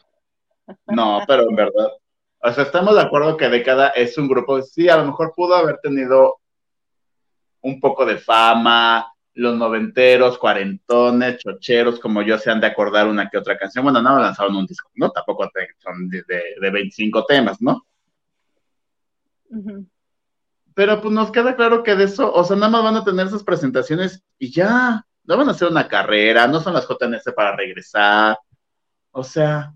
No, 0.88 1.22
pero 1.28 1.50
en 1.50 1.56
verdad, 1.56 1.90
o 2.44 2.52
sea, 2.52 2.64
estamos 2.64 2.96
de 2.96 3.02
acuerdo 3.02 3.38
que 3.38 3.50
Década 3.50 3.90
es 3.90 4.18
un 4.18 4.28
grupo, 4.28 4.62
sí, 4.62 4.90
a 4.90 4.98
lo 4.98 5.06
mejor 5.06 5.34
pudo 5.36 5.56
haber 5.56 5.78
tenido 5.80 6.40
un 7.62 7.80
poco 7.80 8.06
de 8.06 8.18
fama, 8.18 9.12
los 9.34 9.56
noventeros, 9.56 10.38
cuarentones, 10.38 11.38
chocheros, 11.40 12.00
como 12.00 12.22
yo, 12.22 12.38
se 12.38 12.52
han 12.52 12.60
de 12.60 12.68
acordar 12.68 13.08
una 13.08 13.30
que 13.30 13.38
otra 13.38 13.58
canción. 13.58 13.84
Bueno, 13.84 14.02
no 14.02 14.20
lanzaron 14.20 14.56
un 14.56 14.66
disco, 14.66 14.90
¿no? 14.96 15.12
Tampoco 15.12 15.50
son 15.78 16.10
de, 16.10 16.24
de, 16.60 16.70
25 16.70 17.26
temas, 17.26 17.62
¿no? 17.62 17.86
Pero 20.74 21.02
pues 21.02 21.14
nos 21.14 21.32
queda 21.32 21.56
claro 21.56 21.84
que 21.84 21.96
de 21.96 22.06
eso, 22.06 22.32
o 22.34 22.44
sea, 22.44 22.56
nada 22.56 22.72
más 22.72 22.84
van 22.84 22.96
a 22.96 23.04
tener 23.04 23.28
esas 23.28 23.44
presentaciones 23.44 24.24
y 24.38 24.52
ya, 24.52 25.06
no 25.26 25.38
van 25.38 25.50
a 25.50 25.52
hacer 25.52 25.68
una 25.68 25.88
carrera, 25.88 26.48
no 26.48 26.60
son 26.60 26.74
las 26.74 26.88
JNS 26.88 27.34
para 27.36 27.56
regresar, 27.56 28.38
o 29.12 29.24
sea. 29.24 29.74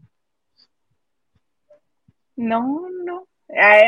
No, 2.35 2.87
no. 3.03 3.27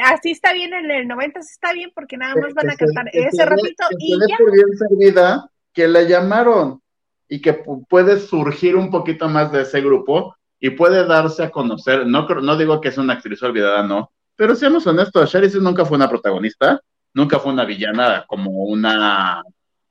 Así 0.05 0.31
está 0.31 0.53
bien 0.53 0.73
en 0.73 0.91
el 0.91 1.07
90, 1.07 1.39
está 1.39 1.73
bien 1.73 1.91
porque 1.93 2.17
nada 2.17 2.35
más 2.35 2.53
van 2.53 2.69
a 2.69 2.75
cantar 2.75 3.09
ese 3.11 3.45
ratito 3.45 3.85
y 3.97 4.17
ya. 4.19 4.37
bien 4.51 4.77
servida 4.77 5.49
que 5.73 5.87
la 5.87 6.03
llamaron 6.03 6.81
y 7.27 7.41
que 7.41 7.53
puede 7.89 8.19
surgir 8.19 8.75
un 8.75 8.91
poquito 8.91 9.27
más 9.27 9.51
de 9.51 9.63
ese 9.63 9.81
grupo 9.81 10.35
y 10.59 10.71
puede 10.71 11.05
darse 11.05 11.43
a 11.43 11.51
conocer. 11.51 12.05
No, 12.05 12.27
no 12.27 12.57
digo 12.57 12.79
que 12.79 12.89
es 12.89 12.97
una 12.97 13.13
actriz 13.13 13.41
olvidada, 13.43 13.83
no, 13.83 14.11
pero 14.37 14.55
seamos 14.55 14.85
honestos, 14.85 15.29
Sherry 15.29 15.49
nunca 15.59 15.83
fue 15.83 15.97
una 15.97 16.09
protagonista, 16.09 16.79
nunca 17.13 17.39
fue 17.39 17.51
una 17.51 17.65
villana 17.65 18.25
como 18.27 18.51
una 18.51 19.43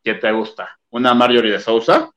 que 0.03 0.15
te 0.15 0.31
gusta, 0.33 0.79
una 0.91 1.15
Marjorie 1.15 1.53
de 1.53 1.61
Sousa. 1.61 2.11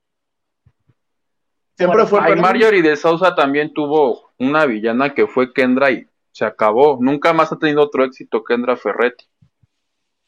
Siempre 1.75 2.05
fue. 2.05 2.35
Marjorie 2.35 2.81
de 2.81 2.95
Sousa 2.95 3.33
también 3.35 3.73
tuvo 3.73 4.31
una 4.37 4.65
villana 4.65 5.13
que 5.13 5.27
fue 5.27 5.53
Kendra 5.53 5.91
y 5.91 6.05
se 6.31 6.45
acabó. 6.45 6.97
Nunca 6.99 7.33
más 7.33 7.51
ha 7.51 7.57
tenido 7.57 7.81
otro 7.81 8.03
éxito 8.03 8.43
Kendra 8.43 8.75
Ferretti. 8.75 9.25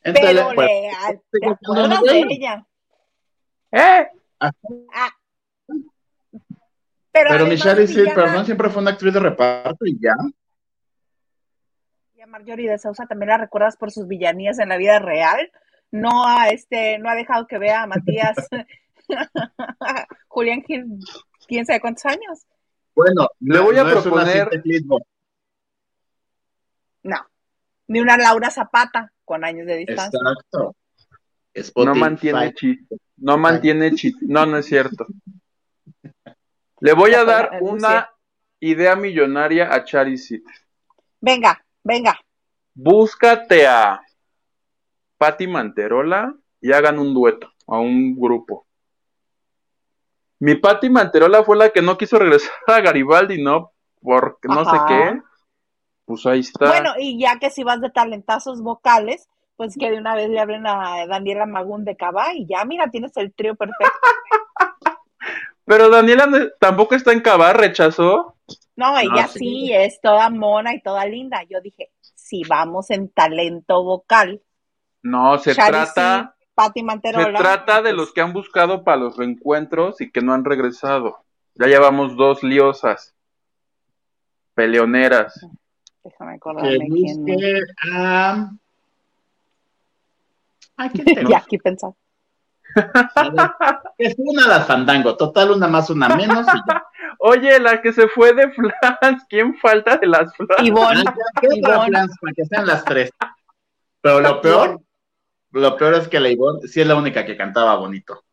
Pero 0.02 0.52
pues, 0.56 0.70
le, 1.34 2.12
de 2.12 2.28
ella. 2.30 2.66
¿Eh? 3.72 4.08
Ah. 4.40 4.52
Pero, 7.12 7.30
Pero 7.30 7.46
Michelle 7.46 7.86
perdón, 8.16 8.46
siempre 8.46 8.70
fue 8.70 8.82
una 8.82 8.92
actriz 8.92 9.14
de 9.14 9.20
reparto 9.20 9.86
y 9.86 10.00
ya. 10.02 10.16
Marjorie 12.32 12.70
de 12.70 12.80
Sousa 12.80 13.06
también 13.06 13.30
la 13.30 13.38
recuerdas 13.38 13.76
por 13.76 13.92
sus 13.92 14.08
villanías 14.08 14.58
en 14.60 14.70
la 14.70 14.78
vida 14.78 15.00
real. 15.00 15.52
No 15.92 16.26
ha, 16.26 16.50
este, 16.50 16.98
no 16.98 17.10
ha 17.10 17.16
dejado 17.16 17.46
que 17.46 17.58
vea 17.58 17.84
a 17.84 17.88
Matías 17.88 18.38
Julián 20.30 20.64
Gil, 20.64 20.86
quién 21.48 21.66
sabe 21.66 21.82
cuántos 21.82 22.06
años. 22.06 22.46
Bueno, 22.96 23.28
le 23.42 23.60
voy 23.60 23.78
a 23.78 23.86
proponer. 23.86 24.50
No, 27.04 27.18
ni 27.88 28.00
una 28.00 28.18
Laura 28.18 28.50
Zapata 28.50 29.12
con 29.26 29.44
años 29.44 29.68
de 29.68 29.78
distancia. 29.78 30.20
Exacto. 31.54 31.84
no 31.84 31.96
mantiene 31.96 32.54
chiste. 32.54 32.96
No 33.18 33.38
mantiene 33.38 33.94
chiste. 33.94 34.26
No, 34.28 34.46
no 34.46 34.58
es 34.58 34.66
cierto. 34.66 35.06
Le 36.80 36.94
voy 36.94 37.14
a 37.14 37.26
dar 37.26 37.60
una 37.62 38.10
idea 38.60 38.96
millonaria 38.96 39.74
a 39.74 39.84
Charizit. 39.84 40.46
Venga. 41.20 41.64
Venga. 41.84 42.20
Búscate 42.74 43.68
a 43.68 44.02
Patti 45.18 45.48
Manterola 45.48 46.34
y 46.62 46.72
hagan 46.72 47.00
un 47.00 47.14
dueto, 47.14 47.52
a 47.68 47.80
un 47.80 48.20
grupo. 48.20 48.66
Mi 50.40 50.56
Patti 50.56 50.90
Manterola 50.90 51.44
fue 51.44 51.58
la 51.58 51.70
que 51.70 51.82
no 51.82 51.98
quiso 51.98 52.18
regresar 52.18 52.52
a 52.68 52.82
Garibaldi, 52.82 53.42
¿no? 53.42 53.74
Porque 54.02 54.48
no 54.48 54.66
sé 54.66 54.78
qué. 54.88 55.22
Pues 56.06 56.26
ahí 56.26 56.40
está. 56.40 56.68
Bueno, 56.68 56.94
y 56.98 57.20
ya 57.20 57.38
que 57.40 57.52
si 57.52 57.64
vas 57.64 57.80
de 57.82 57.92
talentazos 57.92 58.62
vocales, 58.62 59.30
pues 59.56 59.76
que 59.78 59.92
de 59.92 59.98
una 59.98 60.16
vez 60.16 60.30
le 60.30 60.40
abren 60.40 60.66
a 60.66 61.06
Daniela 61.08 61.46
Magún 61.46 61.86
de 61.86 61.96
Cabá 61.96 62.34
y 62.34 62.48
ya, 62.48 62.66
mira, 62.66 62.90
tienes 62.90 63.16
el 63.18 63.32
trío 63.34 63.56
perfecto. 63.56 63.86
Pero 65.66 65.90
Daniela 65.90 66.28
tampoco 66.60 66.96
está 66.96 67.14
en 67.14 67.22
Cabá, 67.22 67.54
rechazó. 67.54 68.36
No, 68.76 68.98
ella 68.98 69.28
sí. 69.28 69.72
es 69.74 70.00
toda 70.02 70.30
mona 70.30 70.74
y 70.74 70.82
toda 70.82 71.06
linda. 71.06 71.44
Yo 71.50 71.62
dije, 71.62 71.92
si 72.02 72.44
vamos 72.44 72.90
en 72.92 73.10
talento 73.10 73.84
vocal. 73.84 74.42
No, 75.04 75.38
se 75.38 75.56
trata. 75.56 76.36
Manterola, 76.84 77.38
se 77.38 77.44
trata 77.44 77.82
de 77.82 77.92
los 77.92 78.14
que 78.14 78.22
han 78.22 78.34
buscado 78.34 78.84
para 78.84 78.98
los 78.98 79.18
reencuentros 79.18 80.00
y 80.00 80.12
que 80.12 80.22
no 80.22 80.34
han 80.34 80.46
regresado. 80.46 81.24
Ya 81.56 81.66
llevamos 81.66 82.16
dos 82.16 82.44
liosas. 82.44 83.16
Peleoneras. 84.54 85.48
Déjame 86.04 86.36
acordarme 86.36 86.88
quién. 86.88 87.26
ya, 91.30 91.38
aquí 91.38 91.58
pensar. 91.58 91.94
Es 93.98 94.16
una 94.18 94.48
la 94.48 94.62
fandango, 94.62 95.18
total, 95.18 95.52
una 95.52 95.68
más, 95.68 95.90
una 95.90 96.16
menos. 96.16 96.48
Y 96.48 96.60
ya. 96.68 96.86
Oye, 97.24 97.60
la 97.60 97.82
que 97.84 97.94
se 97.94 98.08
fue 98.08 98.34
de 98.34 98.50
Flans, 98.52 99.26
¿quién 99.30 99.56
falta 99.60 99.96
de 99.98 100.08
las 100.08 100.36
Flans? 100.36 100.64
Ivonne. 100.64 101.04
Flans, 101.86 102.18
para 102.20 102.34
que 102.36 102.46
sean 102.46 102.66
las 102.66 102.84
tres. 102.84 103.12
Pero 104.02 104.22
lo 104.22 104.42
peor, 104.42 104.82
lo 105.52 105.78
peor 105.78 105.94
es 105.94 106.08
que 106.08 106.20
la 106.20 106.30
Ivonne 106.30 106.68
sí 106.68 106.82
es 106.82 106.88
la 106.88 106.96
única 106.96 107.24
que 107.24 107.38
cantaba 107.38 107.76
bonito. 107.76 108.24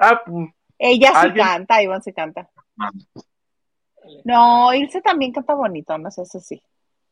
Ah, 0.00 0.22
pues, 0.24 0.48
Ella 0.78 1.12
sí 1.22 1.34
canta, 1.34 1.82
Ivonne 1.82 2.02
sí 2.02 2.12
canta. 2.12 2.48
Ah. 2.78 2.90
No, 4.24 4.72
Ilse 4.72 5.00
también 5.00 5.32
canta 5.32 5.54
bonito, 5.54 5.98
no 5.98 6.08
sé, 6.12 6.22
eso 6.22 6.38
sí. 6.38 6.62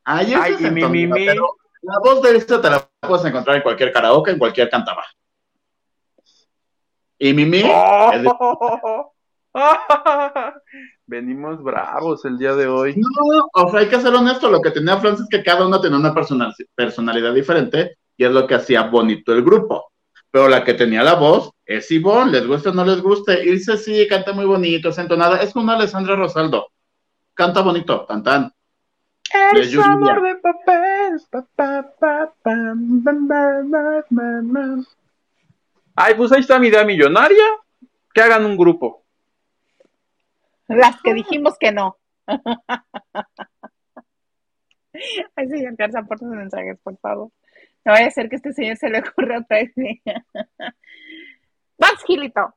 Ay, 0.04 0.34
Ay 0.40 0.54
y 0.60 0.70
mi, 0.70 0.84
mi, 0.84 1.06
mi. 1.08 1.26
la 1.26 1.98
voz 1.98 2.22
de 2.22 2.36
Ilse 2.36 2.58
te 2.58 2.70
la 2.70 2.88
puedes 3.00 3.24
encontrar 3.24 3.56
en 3.56 3.62
cualquier 3.62 3.92
karaoke, 3.92 4.30
en 4.30 4.38
cualquier 4.38 4.70
cantaba. 4.70 5.04
Y 7.18 7.34
Mimi. 7.34 7.62
Oh. 7.66 9.13
Venimos 11.06 11.62
bravos 11.62 12.24
el 12.24 12.38
día 12.38 12.54
de 12.54 12.66
hoy. 12.66 12.94
No, 12.96 13.48
o 13.52 13.70
sea, 13.70 13.80
hay 13.80 13.88
que 13.88 14.00
ser 14.00 14.14
honesto. 14.14 14.50
Lo 14.50 14.60
que 14.60 14.70
tenía 14.70 14.98
Francis 14.98 15.24
es 15.24 15.28
que 15.30 15.44
cada 15.44 15.66
uno 15.66 15.80
tenía 15.80 15.98
una 15.98 16.14
personalidad 16.74 17.34
diferente 17.34 17.96
y 18.16 18.24
es 18.24 18.32
lo 18.32 18.46
que 18.46 18.54
hacía 18.54 18.82
bonito 18.82 19.32
el 19.32 19.44
grupo. 19.44 19.92
Pero 20.30 20.48
la 20.48 20.64
que 20.64 20.74
tenía 20.74 21.04
la 21.04 21.14
voz 21.14 21.52
es 21.64 21.90
Ivonne, 21.92 22.32
les 22.32 22.46
guste 22.46 22.70
o 22.70 22.72
no 22.72 22.84
les 22.84 23.00
guste. 23.00 23.44
Irse 23.44 23.76
sí, 23.76 24.06
canta 24.08 24.32
muy 24.32 24.44
bonito, 24.44 24.88
es 24.88 24.98
entonada. 24.98 25.36
Es 25.36 25.52
como 25.52 25.70
Alessandra 25.70 26.16
Rosaldo. 26.16 26.66
Canta 27.34 27.62
bonito, 27.62 28.04
tan 28.06 28.52
El 29.32 29.80
amor 29.80 30.22
de 30.22 30.34
papel. 30.36 31.20
Ay, 35.94 36.14
pues 36.16 36.32
ahí 36.32 36.40
está 36.40 36.58
mi 36.58 36.66
idea 36.68 36.84
millonaria. 36.84 37.44
Que 38.12 38.22
hagan 38.22 38.44
un 38.44 38.56
grupo. 38.56 39.03
Las 40.68 41.00
que 41.02 41.14
dijimos 41.14 41.56
que 41.58 41.72
no. 41.72 41.98
Ay, 45.36 45.48
señor 45.48 45.74
Garza, 45.76 46.02
por 46.04 46.18
sus 46.18 46.28
mensajes, 46.28 46.78
por 46.82 46.96
favor. 46.98 47.30
No 47.84 47.92
vaya 47.92 48.06
a 48.06 48.10
ser 48.10 48.28
que 48.28 48.36
este 48.36 48.52
señor 48.52 48.76
se 48.76 48.88
le 48.88 49.00
ocurra 49.00 49.40
otra 49.40 49.62
idea. 49.62 50.24
Vas, 51.78 52.04
Gilito. 52.06 52.54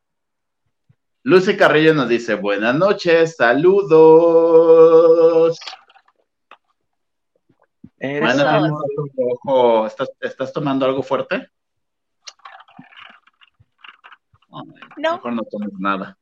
Lucy 1.24 1.58
Carrillo 1.58 1.94
nos 1.94 2.08
dice, 2.08 2.36
buenas 2.36 2.76
noches, 2.76 3.36
saludos. 3.36 5.60
¿Estás, 8.00 10.10
¿Estás 10.22 10.54
tomando 10.54 10.86
algo 10.86 11.04
fuerte? 11.04 11.50
no. 14.98 15.16
Mejor 15.16 15.34
no 15.34 15.44
tomes 15.44 15.74
nada. 15.78 16.18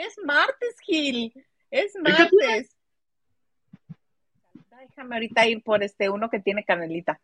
Es 0.00 0.18
martes, 0.24 0.76
Gil. 0.80 1.30
Es 1.70 1.92
martes. 1.96 2.74
Déjame 4.88 5.16
ahorita 5.16 5.46
ir 5.46 5.62
por 5.62 5.82
este 5.82 6.08
uno 6.08 6.30
que 6.30 6.40
tiene 6.40 6.64
canelita. 6.64 7.20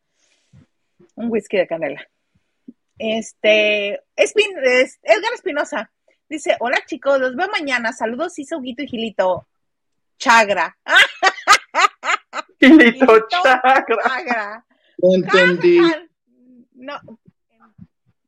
Un 1.15 1.31
whisky 1.31 1.57
de 1.57 1.67
canela. 1.67 2.07
Este, 2.99 3.95
es, 4.15 4.35
Edgar 5.03 5.33
Espinosa. 5.35 5.91
Dice, 6.29 6.59
hola 6.61 6.77
chicos, 6.85 7.19
los 7.19 7.35
veo 7.35 7.49
mañana. 7.49 7.95
Saludos, 7.95 8.35
Guito 8.37 8.83
y 8.83 8.89
Gilito. 8.89 9.49
Chagra. 10.19 10.77
Gilito, 12.61 13.27
Chagra. 13.29 14.67
No 14.99 15.15
entendí. 15.15 15.81
No, 16.75 17.01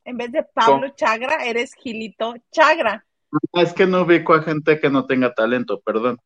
en 0.04 0.16
vez 0.16 0.32
de 0.32 0.42
Pablo 0.42 0.88
Chagra, 0.96 1.44
eres 1.44 1.74
Gilito 1.74 2.34
Chagra. 2.50 3.04
Ah, 3.52 3.62
es 3.62 3.72
que 3.72 3.86
no 3.86 4.02
ubico 4.02 4.34
a 4.34 4.42
gente 4.42 4.80
que 4.80 4.90
no 4.90 5.06
tenga 5.06 5.34
talento, 5.34 5.80
perdón. 5.80 6.18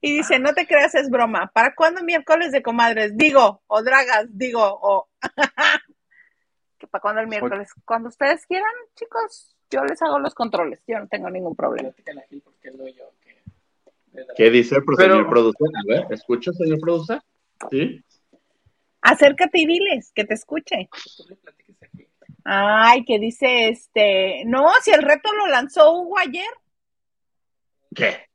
Y 0.00 0.16
dice, 0.18 0.38
no 0.38 0.52
te 0.54 0.66
creas, 0.66 0.94
es 0.94 1.10
broma. 1.10 1.50
¿Para 1.52 1.74
cuándo 1.74 2.02
miércoles 2.02 2.52
de 2.52 2.62
comadres? 2.62 3.16
Digo, 3.16 3.62
o 3.66 3.82
dragas, 3.82 4.26
digo, 4.30 4.60
o... 4.62 5.08
¿Para 6.90 7.00
cuándo 7.00 7.20
el 7.22 7.26
miércoles? 7.26 7.72
Cuando 7.84 8.08
ustedes 8.08 8.46
quieran, 8.46 8.72
chicos, 8.94 9.56
yo 9.70 9.84
les 9.84 10.00
hago 10.02 10.18
los 10.18 10.34
controles. 10.34 10.82
Yo 10.86 10.98
no 10.98 11.08
tengo 11.08 11.30
ningún 11.30 11.56
problema. 11.56 11.90
¿Qué 14.36 14.50
dice 14.50 14.76
el 14.76 14.96
señor 14.96 15.28
productor? 15.28 15.70
A 15.74 15.82
ver, 15.86 16.06
¿escucha, 16.10 16.52
señor 16.52 16.78
productor? 16.80 17.22
¿Sí? 17.70 18.04
Acércate 19.00 19.60
y 19.60 19.66
diles, 19.66 20.12
que 20.14 20.24
te 20.24 20.34
escuche. 20.34 20.88
Ay, 22.44 23.04
que 23.04 23.18
dice 23.18 23.68
este, 23.68 24.44
no, 24.44 24.68
si 24.82 24.90
el 24.90 25.02
reto 25.02 25.32
lo 25.32 25.46
lanzó 25.46 25.92
Hugo 25.92 26.18
ayer. 26.18 26.50
¿Qué? 27.94 28.28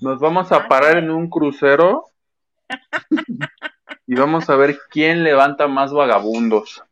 Nos 0.00 0.20
vamos 0.20 0.52
a 0.52 0.68
parar 0.68 0.98
en 0.98 1.10
un 1.10 1.28
crucero 1.28 2.04
y 4.06 4.14
vamos 4.14 4.48
a 4.50 4.56
ver 4.56 4.78
quién 4.90 5.24
levanta 5.24 5.66
más 5.66 5.92
vagabundos. 5.92 6.82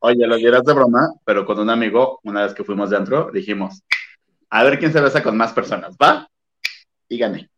Oye, 0.00 0.26
lo 0.26 0.36
dirás 0.36 0.64
de 0.64 0.74
broma, 0.74 1.08
pero 1.24 1.46
con 1.46 1.58
un 1.58 1.70
amigo, 1.70 2.20
una 2.24 2.42
vez 2.42 2.54
que 2.54 2.64
fuimos 2.64 2.90
dentro, 2.90 3.30
dijimos, 3.30 3.82
a 4.50 4.64
ver 4.64 4.78
quién 4.78 4.92
se 4.92 5.00
besa 5.00 5.22
con 5.22 5.36
más 5.36 5.52
personas, 5.52 5.96
¿va? 5.96 6.28
Y 7.08 7.18
gané. 7.18 7.48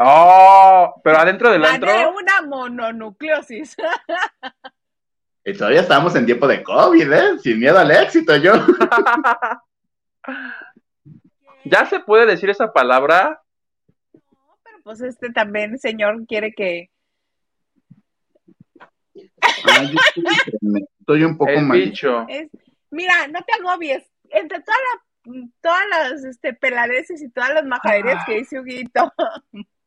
Oh, 0.00 1.00
pero 1.02 1.18
adentro 1.18 1.50
del 1.50 1.64
antro. 1.64 1.90
una 2.10 2.42
mononucleosis. 2.42 3.76
Y 5.44 5.54
todavía 5.54 5.80
estábamos 5.80 6.14
en 6.14 6.26
tiempo 6.26 6.46
de 6.46 6.62
COVID, 6.62 7.10
¿eh? 7.10 7.38
Sin 7.38 7.58
miedo 7.58 7.78
al 7.78 7.90
éxito, 7.90 8.36
yo. 8.36 8.52
¿Ya 11.64 11.86
se 11.86 12.00
puede 12.00 12.26
decir 12.26 12.50
esa 12.50 12.70
palabra? 12.70 13.40
No, 14.12 14.58
pero 14.62 14.82
pues 14.82 15.00
este 15.00 15.32
también, 15.32 15.78
señor, 15.78 16.26
quiere 16.26 16.52
que. 16.52 16.90
Ay, 19.64 19.94
estoy 21.00 21.24
un 21.24 21.38
poco 21.38 21.58
mal. 21.60 21.94
mira, 22.90 23.26
no 23.28 23.40
te 23.42 23.52
agobies. 23.54 24.04
Entre 24.28 24.60
todas 24.60 24.78
todas 25.62 25.82
las 25.88 26.24
este, 26.24 26.52
peladeces 26.52 27.22
y 27.22 27.30
todas 27.30 27.54
las 27.54 27.64
majaderías 27.64 28.22
que 28.26 28.34
dice 28.34 28.60
Huguito. 28.60 29.12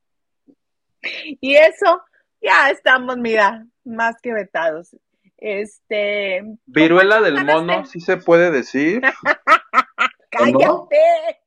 y 1.41 1.56
eso, 1.56 2.02
ya 2.41 2.70
estamos, 2.70 3.18
mira, 3.18 3.66
más 3.84 4.16
que 4.22 4.34
vetados. 4.34 4.95
Este. 5.38 6.43
Viruela 6.66 7.20
del 7.22 7.43
mono, 7.43 7.86
¿sí 7.86 7.99
se 7.99 8.18
puede 8.18 8.52
decir? 8.52 9.02
¡Cállate! 10.30 11.41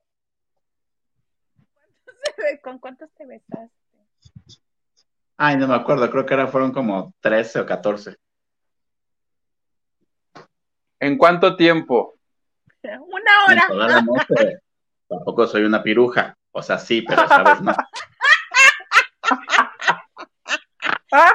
¿Con 2.63 2.79
cuántos 2.79 3.11
te 3.15 3.25
besaste? 3.27 3.71
Ay, 5.37 5.57
no 5.57 5.69
me 5.69 5.75
acuerdo, 5.75 6.11
creo 6.11 6.27
que 6.27 6.35
ahora 6.35 6.49
fueron 6.49 6.73
como 6.73 7.15
13 7.21 7.61
o 7.61 7.67
14. 7.67 8.17
¿En 11.01 11.19
cuánto 11.19 11.57
tiempo? 11.57 12.15
Una 12.83 13.69
hora. 13.71 14.05
Tampoco 15.09 15.47
soy 15.47 15.65
una 15.65 15.83
piruja. 15.83 16.37
O 16.53 16.63
sea, 16.63 16.79
sí, 16.79 17.03
pero 17.03 17.27
sabes 17.29 17.61
más. 17.61 17.77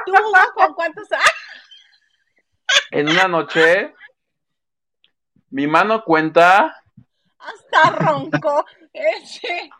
¿Tú 0.06 0.12
con 0.54 0.74
cuántos? 0.74 1.08
en 2.90 3.08
una 3.08 3.28
noche, 3.28 3.94
mi 5.50 5.66
mano 5.66 6.04
cuenta. 6.04 6.82
Hasta 7.38 7.96
ronco. 7.96 8.64
Ese. 8.92 9.70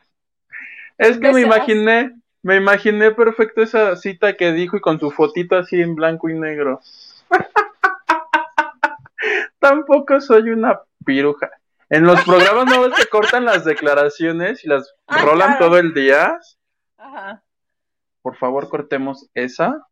Es 0.96 1.18
que 1.18 1.32
me 1.32 1.42
imaginé, 1.42 2.16
me 2.42 2.56
imaginé 2.56 3.10
perfecto 3.10 3.62
esa 3.62 3.96
cita 3.96 4.36
que 4.36 4.52
dijo 4.52 4.76
y 4.76 4.80
con 4.80 4.98
su 4.98 5.10
fotito 5.10 5.56
así 5.56 5.80
en 5.80 5.94
blanco 5.94 6.28
y 6.28 6.34
negro. 6.34 6.80
Tampoco 9.58 10.20
soy 10.20 10.50
una 10.50 10.80
piruja. 11.04 11.50
En 11.90 12.04
los 12.04 12.22
programas 12.24 12.66
no 12.66 12.94
se 12.94 13.06
cortan 13.08 13.44
las 13.44 13.64
declaraciones 13.64 14.64
y 14.64 14.68
las 14.68 14.94
ah, 15.08 15.22
rolan 15.22 15.58
todo 15.58 15.76
el 15.76 15.92
día. 15.92 16.38
Ajá. 16.96 17.42
Por 18.22 18.36
favor, 18.36 18.68
cortemos 18.68 19.28
esa. 19.34 19.86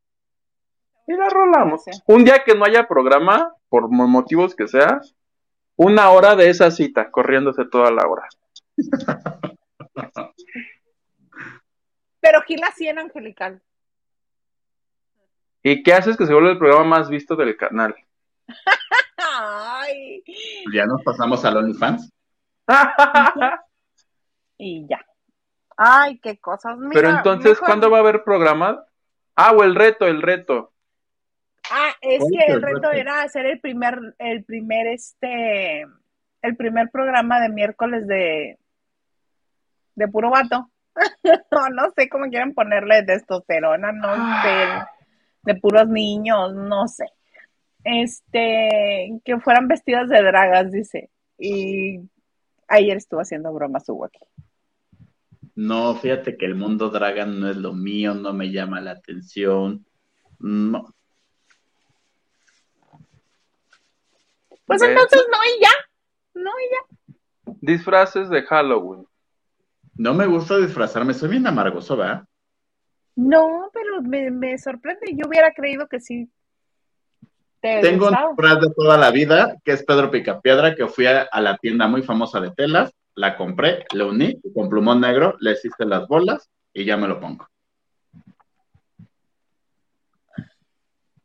Y 1.09 1.17
la 1.17 1.29
rolamos. 1.31 1.85
Un 2.07 2.23
día 2.23 2.45
que 2.45 2.55
no 2.55 2.67
haya 2.67 2.87
programa, 2.87 3.55
por 3.71 3.89
motivos 3.89 4.55
que 4.55 4.69
sea, 4.69 5.01
una 5.75 6.11
hora 6.11 6.37
de 6.37 6.51
esa 6.51 6.71
cita, 6.71 7.11
corriéndose 7.11 7.65
toda 7.65 7.91
la 7.91 8.07
hora. 8.07 8.29
Pero 12.21 12.43
Gila 12.43 12.71
sí 12.77 12.89
en 12.89 12.99
Angelical. 12.99 13.63
¿Y 15.63 15.83
qué 15.83 15.95
haces 15.95 16.19
que 16.19 16.27
se 16.27 16.35
vuelva 16.35 16.51
el 16.51 16.59
programa 16.59 16.85
más 16.99 17.09
visto 17.09 17.37
del 17.37 17.57
canal? 17.57 17.95
Ay. 19.17 20.23
Ya 20.75 20.85
nos 20.85 21.03
pasamos 21.03 21.43
al 21.47 21.57
OnlyFans. 21.57 22.13
y 24.59 24.87
ya. 24.87 25.03
Ay, 25.75 26.19
qué 26.19 26.39
cosas. 26.39 26.77
Pero 26.93 27.09
entonces, 27.09 27.59
¿cuándo 27.61 27.91
va 27.91 27.97
a 27.97 28.01
haber 28.01 28.25
programa? 28.25 28.85
Ah, 29.35 29.53
o 29.53 29.65
el 29.65 29.75
reto, 29.75 30.07
el 30.07 30.21
reto. 30.21 30.75
Ah, 31.71 31.93
es 32.01 32.25
que 32.31 32.53
el 32.53 32.63
reto 32.63 32.91
era 32.93 33.23
hacer 33.23 33.47
el 33.47 33.61
primer, 33.61 33.99
el 34.19 34.45
primer, 34.45 34.87
este, 34.87 35.83
el 36.43 36.57
primer 36.57 36.91
programa 36.91 37.41
de 37.41 37.49
miércoles 37.49 38.07
de, 38.07 38.59
de 39.95 40.09
puro 40.09 40.31
vato. 40.31 40.71
no, 41.53 41.69
no 41.71 41.91
sé 41.97 42.09
cómo 42.09 42.27
quieren 42.29 42.55
ponerle 42.55 43.03
testosterona, 43.03 43.93
no 43.93 44.15
sé, 44.43 44.87
de 45.43 45.55
puros 45.61 45.89
niños, 45.89 46.55
no 46.55 46.89
sé 46.89 47.07
este, 47.85 49.21
que 49.25 49.41
fueran 49.41 49.69
vestidas 49.69 50.09
de 50.09 50.23
dragas, 50.23 50.71
dice. 50.71 51.11
Y 51.39 52.01
ayer 52.67 52.97
estuvo 52.97 53.21
haciendo 53.21 53.53
bromas 53.53 53.89
Hugo 53.89 54.07
aquí. 54.07 54.21
No, 55.55 55.95
fíjate 55.97 56.37
que 56.37 56.47
el 56.47 56.55
mundo 56.55 56.91
dragan 56.91 57.41
no 57.41 57.51
es 57.51 57.57
lo 57.57 57.73
mío, 57.73 58.15
no 58.15 58.33
me 58.33 58.51
llama 58.51 58.81
la 58.81 58.93
atención. 58.93 59.87
No. 60.39 60.95
Pues 64.69 64.83
entonces 64.83 65.27
no 65.29 65.39
y 65.57 65.61
ya. 65.61 65.71
No 66.35 66.51
y 66.51 66.71
ya. 66.71 67.55
Disfraces 67.61 68.31
de 68.31 68.43
Halloween. 68.43 69.05
No 69.97 70.15
me 70.15 70.27
gusta 70.27 70.57
disfrazarme, 70.59 71.13
soy 71.13 71.31
bien 71.31 71.47
amargoso, 71.47 71.97
¿verdad? 71.97 72.25
No, 73.17 73.69
pero 73.75 74.01
me, 74.01 74.31
me 74.31 74.57
sorprende. 74.59 75.17
Yo 75.17 75.27
hubiera 75.27 75.53
creído 75.53 75.89
que 75.89 75.99
sí 75.99 76.31
tengo 77.61 78.09
un 78.09 78.15
disfraz 78.15 78.61
de 78.61 78.71
toda 78.75 78.97
la 78.97 79.11
vida, 79.11 79.57
que 79.65 79.73
es 79.73 79.85
Pedro 79.85 80.11
Picapiedra, 80.11 80.75
que 80.75 80.87
fui 80.87 81.07
a, 81.07 81.29
la 81.41 81.57
tienda 81.57 81.89
muy 81.89 82.03
famosa 82.03 82.41
de 82.41 82.53
telas, 82.53 82.93
la 83.15 83.37
compré, 83.37 83.85
le 83.93 84.05
uní, 84.05 84.41
con 84.55 84.69
plumón 84.69 85.01
negro, 85.01 85.37
le 85.41 85.53
hiciste 85.53 85.85
las 85.85 86.07
bolas 86.07 86.49
y 86.73 86.85
ya 86.85 86.97
me 86.97 87.09
lo 87.09 87.19
pongo. 87.19 87.49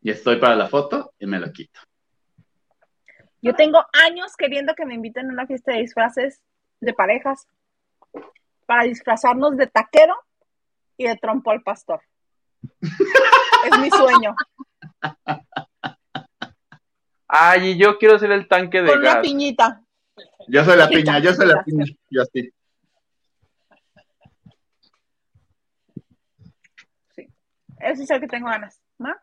Y 0.01 0.09
estoy 0.09 0.37
para 0.37 0.55
la 0.55 0.67
foto 0.67 1.13
y 1.19 1.27
me 1.27 1.39
lo 1.39 1.51
quito. 1.51 1.79
Yo 3.43 3.53
tengo 3.53 3.85
años 3.91 4.37
queriendo 4.37 4.73
que 4.73 4.85
me 4.85 4.93
inviten 4.95 5.29
a 5.29 5.33
una 5.33 5.45
fiesta 5.45 5.73
de 5.73 5.79
disfraces 5.79 6.41
de 6.79 6.93
parejas 6.93 7.45
para 8.65 8.83
disfrazarnos 8.83 9.57
de 9.57 9.67
taquero 9.67 10.15
y 10.95 11.07
de 11.07 11.17
trompo 11.17 11.51
al 11.51 11.61
pastor. 11.61 12.01
es 12.81 13.79
mi 13.81 13.89
sueño. 13.89 14.33
Ay, 17.27 17.77
yo 17.77 17.97
quiero 17.97 18.17
ser 18.17 18.31
el 18.31 18.47
tanque 18.47 18.81
de 18.81 18.93
Con 18.93 19.01
gas. 19.01 19.15
Con 19.15 19.23
piñita. 19.23 19.83
Yo 20.47 20.63
soy 20.63 20.77
la 20.77 20.87
piña, 20.87 21.19
yo 21.19 21.33
soy 21.33 21.47
la 21.47 21.61
piña. 21.65 21.83
Yo 22.09 22.21
así. 22.21 22.49
Sí. 27.13 27.27
Ese 27.81 28.03
es 28.03 28.09
el 28.09 28.21
que 28.21 28.27
tengo 28.27 28.47
ganas. 28.47 28.79
¿No? 28.97 29.13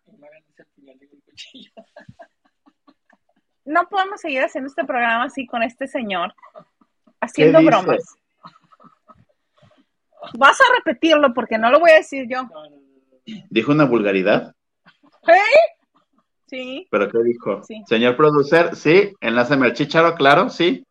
No 3.70 3.88
podemos 3.88 4.20
seguir 4.20 4.42
haciendo 4.42 4.66
este 4.66 4.84
programa 4.84 5.24
así 5.24 5.46
con 5.46 5.62
este 5.62 5.86
señor, 5.86 6.34
haciendo 7.20 7.62
bromas. 7.62 8.02
Vas 10.36 10.60
a 10.60 10.74
repetirlo 10.74 11.32
porque 11.32 11.56
no 11.56 11.70
lo 11.70 11.78
voy 11.78 11.92
a 11.92 11.98
decir 11.98 12.26
yo. 12.28 12.48
¿Dijo 13.48 13.70
una 13.70 13.84
vulgaridad? 13.84 14.56
¿Eh? 15.28 15.76
Sí. 16.46 16.88
¿Pero 16.90 17.08
qué 17.12 17.18
dijo? 17.22 17.62
Señor 17.86 18.16
producer, 18.16 18.74
sí, 18.74 19.14
enlázame 19.20 19.66
al 19.66 19.74
chicharo, 19.74 20.16
claro, 20.16 20.50
sí. 20.50 20.84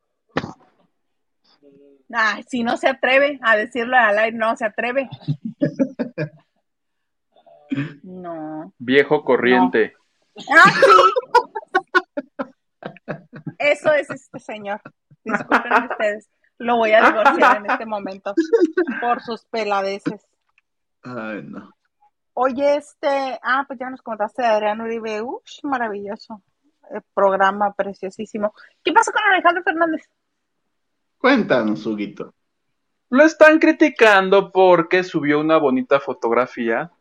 Ay, 2.13 2.45
si 2.47 2.63
no 2.63 2.77
se 2.77 2.87
atreve 2.87 3.39
a 3.41 3.57
decirlo 3.57 3.97
al 3.97 4.19
aire, 4.19 4.37
no 4.37 4.55
se 4.55 4.63
atreve. 4.63 5.09
no. 8.03 8.71
Viejo 8.77 9.25
corriente. 9.25 9.95
Ah, 10.49 10.71
sí. 10.71 10.85
Eso 13.59 13.93
es 13.93 14.09
este 14.09 14.39
señor. 14.39 14.81
Disculpen 15.23 15.73
ustedes. 15.91 16.29
Lo 16.57 16.77
voy 16.77 16.93
a 16.93 17.05
divorciar 17.05 17.57
en 17.57 17.69
este 17.69 17.85
momento 17.85 18.33
por 18.99 19.21
sus 19.21 19.45
peladeces. 19.45 20.25
Ay, 21.03 21.43
no. 21.43 21.69
Oye, 22.33 22.77
este, 22.77 23.39
ah, 23.43 23.65
pues 23.67 23.79
ya 23.79 23.89
nos 23.89 24.01
contaste 24.01 24.41
de 24.41 24.47
Adrián 24.47 24.79
Uribe, 24.81 25.21
Uy, 25.21 25.41
maravilloso, 25.63 26.41
el 26.89 27.01
programa 27.13 27.73
preciosísimo. 27.73 28.53
¿Qué 28.83 28.93
pasó 28.93 29.11
con 29.11 29.21
Alejandro 29.23 29.63
Fernández? 29.63 30.09
Cuéntanos, 31.17 31.85
Huguito. 31.85 32.33
lo 33.09 33.23
están 33.23 33.59
criticando 33.59 34.51
porque 34.51 35.03
subió 35.03 35.39
una 35.39 35.57
bonita 35.57 35.99
fotografía 35.99 36.91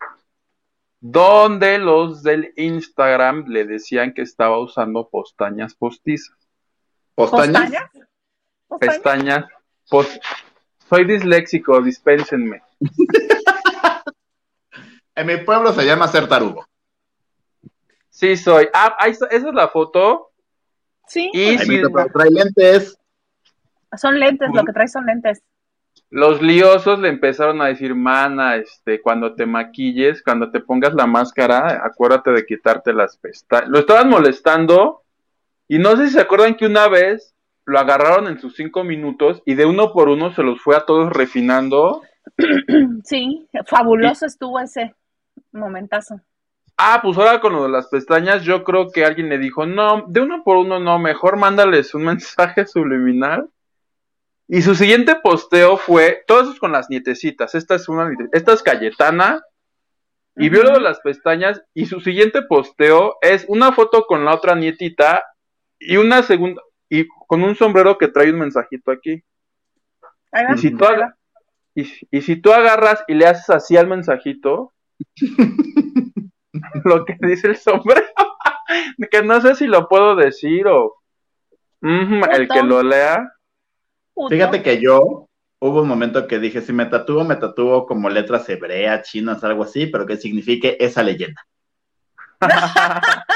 donde 1.00 1.78
los 1.78 2.22
del 2.22 2.52
Instagram 2.56 3.44
le 3.46 3.64
decían 3.64 4.14
que 4.14 4.22
estaba 4.22 4.58
usando 4.60 5.08
postañas 5.08 5.74
postizas. 5.74 6.37
¿Postañas? 7.18 7.72
Pestañas. 8.78 9.44
Soy 10.88 11.04
disléxico, 11.04 11.82
dispénsenme. 11.82 12.62
en 15.16 15.26
mi 15.26 15.38
pueblo 15.38 15.72
se 15.72 15.84
llama 15.84 16.06
ser 16.06 16.28
tarugo. 16.28 16.64
Sí, 18.08 18.36
soy. 18.36 18.68
Ah, 18.72 18.96
esa 19.08 19.26
es 19.26 19.42
la 19.42 19.66
foto. 19.66 20.30
Sí. 21.08 21.28
Y 21.32 21.58
si... 21.58 21.82
trae 22.12 22.30
lentes. 22.30 22.96
Son 23.96 24.20
lentes, 24.20 24.50
lo 24.54 24.64
que 24.64 24.72
trae 24.72 24.86
son 24.86 25.06
lentes. 25.06 25.42
Los 26.10 26.40
liosos 26.40 27.00
le 27.00 27.08
empezaron 27.08 27.60
a 27.62 27.66
decir, 27.66 27.96
mana, 27.96 28.54
este, 28.54 29.02
cuando 29.02 29.34
te 29.34 29.44
maquilles, 29.44 30.22
cuando 30.22 30.52
te 30.52 30.60
pongas 30.60 30.94
la 30.94 31.08
máscara, 31.08 31.82
acuérdate 31.84 32.30
de 32.30 32.46
quitarte 32.46 32.92
las 32.92 33.16
pestañas. 33.16 33.70
Lo 33.70 33.80
estaban 33.80 34.08
molestando 34.08 35.02
y 35.68 35.78
no 35.78 35.96
sé 35.96 36.06
si 36.06 36.14
se 36.14 36.20
acuerdan 36.20 36.56
que 36.56 36.66
una 36.66 36.88
vez 36.88 37.34
lo 37.64 37.78
agarraron 37.78 38.26
en 38.26 38.40
sus 38.40 38.56
cinco 38.56 38.82
minutos 38.82 39.42
y 39.44 39.54
de 39.54 39.66
uno 39.66 39.92
por 39.92 40.08
uno 40.08 40.34
se 40.34 40.42
los 40.42 40.60
fue 40.60 40.74
a 40.76 40.86
todos 40.86 41.12
refinando. 41.12 42.02
Sí, 43.04 43.46
fabuloso 43.66 44.26
estuvo 44.26 44.58
ese 44.60 44.94
momentazo. 45.52 46.20
Ah, 46.76 47.00
pues 47.02 47.16
ahora 47.18 47.40
con 47.40 47.52
lo 47.54 47.64
de 47.64 47.70
las 47.70 47.88
pestañas, 47.88 48.42
yo 48.44 48.64
creo 48.64 48.90
que 48.90 49.04
alguien 49.04 49.28
le 49.28 49.38
dijo, 49.38 49.66
no, 49.66 50.04
de 50.08 50.20
uno 50.20 50.42
por 50.44 50.56
uno 50.56 50.78
no, 50.78 50.98
mejor 50.98 51.36
mándales 51.36 51.94
un 51.94 52.04
mensaje 52.04 52.66
subliminal 52.66 53.48
y 54.48 54.62
su 54.62 54.74
siguiente 54.74 55.16
posteo 55.16 55.76
fue, 55.76 56.24
todo 56.26 56.40
eso 56.40 56.54
con 56.58 56.72
las 56.72 56.88
nietecitas, 56.88 57.54
esta 57.54 57.74
es 57.74 57.86
una, 57.88 58.10
esta 58.32 58.54
es 58.54 58.62
Cayetana, 58.62 59.42
y 60.36 60.48
vio 60.48 60.62
lo 60.62 60.72
de 60.72 60.80
las 60.80 61.00
pestañas, 61.00 61.60
y 61.74 61.84
su 61.84 62.00
siguiente 62.00 62.40
posteo 62.42 63.18
es 63.20 63.44
una 63.48 63.72
foto 63.72 64.06
con 64.06 64.24
la 64.24 64.34
otra 64.34 64.54
nietita, 64.54 65.22
y 65.78 65.96
una 65.96 66.22
segunda, 66.22 66.62
y 66.88 67.06
con 67.06 67.42
un 67.42 67.54
sombrero 67.54 67.98
que 67.98 68.08
trae 68.08 68.30
un 68.30 68.38
mensajito 68.38 68.90
aquí. 68.90 69.22
y, 70.54 70.58
si 70.58 70.70
tú 70.70 70.84
y, 71.74 72.22
si 72.22 72.36
tú 72.36 72.52
agarras 72.52 73.04
y 73.06 73.14
le 73.14 73.26
haces 73.26 73.50
así 73.50 73.76
al 73.76 73.86
mensajito, 73.86 74.72
lo 76.84 77.04
que 77.04 77.16
dice 77.20 77.48
el 77.48 77.56
sombrero, 77.56 78.06
que 79.10 79.22
no 79.22 79.40
sé 79.40 79.54
si 79.54 79.66
lo 79.66 79.88
puedo 79.88 80.16
decir 80.16 80.66
o 80.66 80.94
el 81.80 82.48
que 82.48 82.62
lo 82.62 82.82
lea. 82.82 83.32
Fíjate 84.28 84.62
que 84.62 84.80
yo 84.80 85.28
hubo 85.60 85.82
un 85.82 85.88
momento 85.88 86.26
que 86.26 86.38
dije, 86.38 86.60
si 86.60 86.72
me 86.72 86.86
tatúo, 86.86 87.24
me 87.24 87.36
tatúo 87.36 87.86
como 87.86 88.10
letras 88.10 88.48
hebreas, 88.48 89.08
chinas, 89.08 89.44
algo 89.44 89.62
así, 89.64 89.86
pero 89.86 90.06
que 90.06 90.16
signifique 90.16 90.76
esa 90.80 91.02
leyenda. 91.02 91.40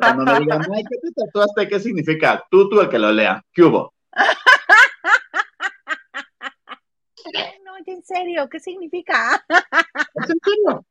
cuando 0.00 0.24
me 0.24 0.40
digan, 0.40 0.62
ay, 0.74 0.82
¿qué 0.84 0.96
te 0.98 1.12
tatuaste? 1.12 1.68
¿Qué 1.68 1.80
significa? 1.80 2.44
Tú, 2.50 2.68
tú 2.68 2.80
el 2.80 2.88
que 2.88 2.98
lo 2.98 3.12
lea. 3.12 3.42
¿Qué 3.52 3.62
hubo? 3.62 3.92
No, 7.64 7.72
en 7.84 8.02
serio, 8.04 8.48
¿qué 8.48 8.60
significa? 8.60 9.44
¿Es 9.48 10.30
en 10.30 10.38
serio? 10.42 10.86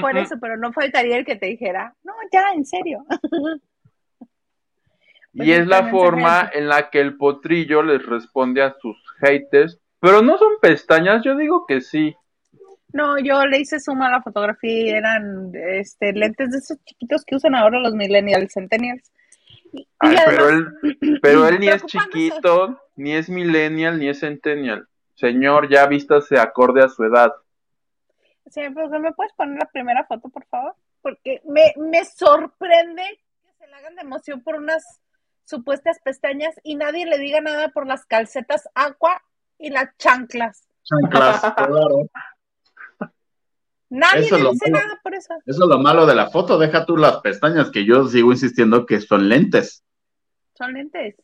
Por 0.00 0.16
eso, 0.16 0.36
pero 0.40 0.56
no 0.56 0.72
faltaría 0.72 1.18
el 1.18 1.24
que 1.24 1.36
te 1.36 1.46
dijera, 1.46 1.94
no, 2.04 2.12
ya, 2.32 2.52
en 2.54 2.64
serio. 2.64 3.04
y 5.32 5.52
es 5.52 5.66
la 5.66 5.88
forma 5.88 6.50
en 6.52 6.68
la 6.68 6.90
que 6.90 7.00
el 7.00 7.16
potrillo 7.16 7.82
les 7.82 8.04
responde 8.06 8.62
a 8.62 8.76
sus 8.80 8.96
haters. 9.18 9.80
Pero 10.00 10.22
no 10.22 10.38
son 10.38 10.52
pestañas, 10.60 11.24
yo 11.24 11.36
digo 11.36 11.66
que 11.66 11.80
sí. 11.80 12.14
No, 12.96 13.18
yo 13.18 13.44
le 13.44 13.58
hice 13.58 13.78
suma 13.78 14.06
a 14.06 14.10
la 14.10 14.22
fotografía 14.22 14.70
y 14.70 14.88
eran 14.88 15.52
este, 15.54 16.14
lentes 16.14 16.50
de 16.50 16.56
esos 16.56 16.82
chiquitos 16.82 17.26
que 17.26 17.36
usan 17.36 17.54
ahora 17.54 17.78
los 17.78 17.92
millennials, 17.92 18.54
centennials. 18.54 19.12
pero, 20.00 20.48
él, 20.48 20.66
pero 21.22 21.46
él 21.46 21.60
ni 21.60 21.68
es 21.68 21.84
chiquito, 21.84 22.80
ni 22.94 23.12
es 23.12 23.28
millennial, 23.28 23.98
ni 23.98 24.08
es 24.08 24.20
centennial. 24.20 24.88
Señor, 25.14 25.68
ya 25.68 25.86
vístase 25.86 26.38
acorde 26.38 26.82
a 26.82 26.88
su 26.88 27.04
edad. 27.04 27.34
Sí, 28.46 28.62
pero 28.74 28.88
¿me 28.98 29.12
puedes 29.12 29.34
poner 29.34 29.58
la 29.58 29.68
primera 29.70 30.06
foto, 30.06 30.30
por 30.30 30.46
favor? 30.46 30.74
Porque 31.02 31.42
me, 31.44 31.74
me 31.76 32.02
sorprende 32.06 33.02
que 33.42 33.52
se 33.58 33.66
le 33.66 33.74
hagan 33.74 33.94
de 33.96 34.02
emoción 34.02 34.40
por 34.40 34.54
unas 34.54 34.82
supuestas 35.44 35.98
pestañas 36.02 36.54
y 36.62 36.76
nadie 36.76 37.04
le 37.04 37.18
diga 37.18 37.42
nada 37.42 37.68
por 37.68 37.86
las 37.86 38.06
calcetas 38.06 38.66
agua 38.74 39.22
y 39.58 39.68
las 39.68 39.94
chanclas. 39.98 40.66
Chanclas, 40.82 41.40
claro. 41.56 42.08
Nadie 43.88 44.30
le 44.30 44.50
dice 44.50 44.70
nada 44.70 44.98
por 45.02 45.14
eso. 45.14 45.34
Eso 45.46 45.64
es 45.64 45.68
lo 45.68 45.78
malo 45.78 46.06
de 46.06 46.14
la 46.14 46.28
foto, 46.30 46.58
deja 46.58 46.84
tú 46.84 46.96
las 46.96 47.18
pestañas, 47.20 47.70
que 47.70 47.84
yo 47.84 48.06
sigo 48.08 48.32
insistiendo 48.32 48.84
que 48.84 49.00
son 49.00 49.28
lentes. 49.28 49.84
Son 50.54 50.72
lentes. 50.72 51.16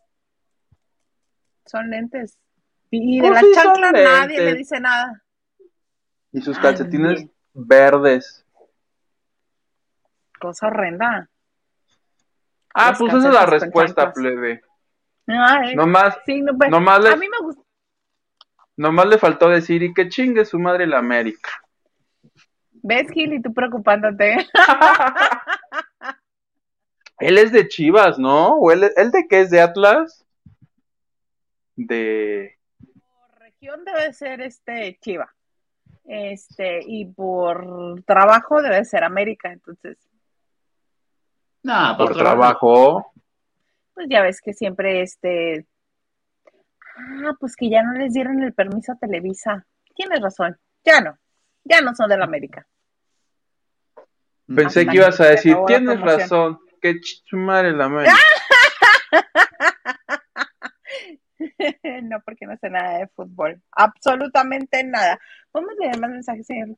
Son 1.67 1.91
lentes. 1.91 2.39
Y 2.91 3.21
de 3.21 3.31
las 3.31 3.45
chanclas 3.55 3.93
nadie 3.93 4.41
le 4.41 4.55
dice 4.55 4.79
nada. 4.79 5.23
Y 6.33 6.41
sus 6.41 6.59
calcetines 6.59 7.27
verdes. 7.53 8.47
Cosa 10.39 10.67
horrenda. 10.67 11.29
Ah, 12.75 12.95
pues 12.99 13.13
esa 13.13 13.29
es 13.29 13.35
la 13.35 13.47
respuesta, 13.47 14.13
plebe. 14.13 14.63
Ay, 15.27 15.75
nomás, 15.77 16.17
no, 16.27 16.69
nomás 16.69 17.03
le, 17.03 17.11
a 17.11 17.17
mí 17.17 17.29
me 17.29 17.39
gusta. 17.47 17.63
Nomás 18.77 19.07
le 19.07 19.19
faltó 19.19 19.49
decir 19.49 19.83
y 19.83 19.95
que 19.95 20.09
chingue 20.09 20.45
su 20.45 20.59
madre 20.59 20.87
la 20.87 20.99
América. 20.99 21.51
¿Ves, 22.83 23.09
Gil? 23.13 23.33
Y 23.33 23.41
tú 23.41 23.55
preocupándote. 23.55 24.47
él 27.21 27.39
es 27.39 27.53
de 27.53 27.69
Chivas, 27.69 28.19
¿no? 28.19 28.57
¿O 28.57 28.73
él, 28.73 28.81
de 28.81 29.27
qué 29.29 29.41
es? 29.41 29.51
¿De 29.51 29.61
Atlas? 29.61 30.27
De... 31.77 32.59
Por 32.79 33.39
región 33.41 33.85
debe 33.85 34.13
ser 34.13 34.41
este 34.41 34.99
Chiva. 35.01 35.33
Este, 36.05 36.81
y 36.85 37.05
por 37.07 38.03
trabajo 38.05 38.61
debe 38.61 38.85
ser 38.85 39.05
América, 39.05 39.53
entonces. 39.53 39.97
No, 41.63 41.95
por, 41.97 42.17
trabajo. 42.17 43.13
Pues 43.95 44.09
ya 44.11 44.23
ves 44.23 44.41
que 44.41 44.53
siempre 44.53 45.03
este. 45.03 45.67
Ah, 46.97 47.33
pues 47.39 47.55
que 47.55 47.71
ya 47.71 47.85
no 47.85 47.93
les 47.93 48.13
dieron 48.13 48.43
el 48.43 48.53
permiso 48.53 48.93
a 48.93 48.97
Televisa. 48.97 49.65
Tienes 49.95 50.21
razón, 50.21 50.59
ya 50.85 51.01
no, 51.01 51.17
ya 51.65 51.81
no 51.81 51.95
son 51.95 52.09
de 52.09 52.19
la 52.19 52.25
América. 52.25 52.67
Pensé 54.55 54.87
que 54.87 54.97
ibas 54.97 55.21
a 55.21 55.27
decir, 55.29 55.57
tienes 55.67 56.01
razón, 56.01 56.59
que 56.81 57.01
madre 57.33 57.73
la 57.73 57.85
América. 57.85 58.17
no, 62.03 62.21
porque 62.25 62.47
no 62.47 62.57
sé 62.57 62.71
nada 62.71 62.99
de 62.99 63.09
fútbol. 63.09 63.63
Absolutamente 63.71 64.83
nada. 64.85 65.19
Vamos 65.53 65.71
a 65.71 65.85
leer 65.85 66.01
más 66.01 66.11
mensajes, 66.11 66.47
señor. 66.47 66.77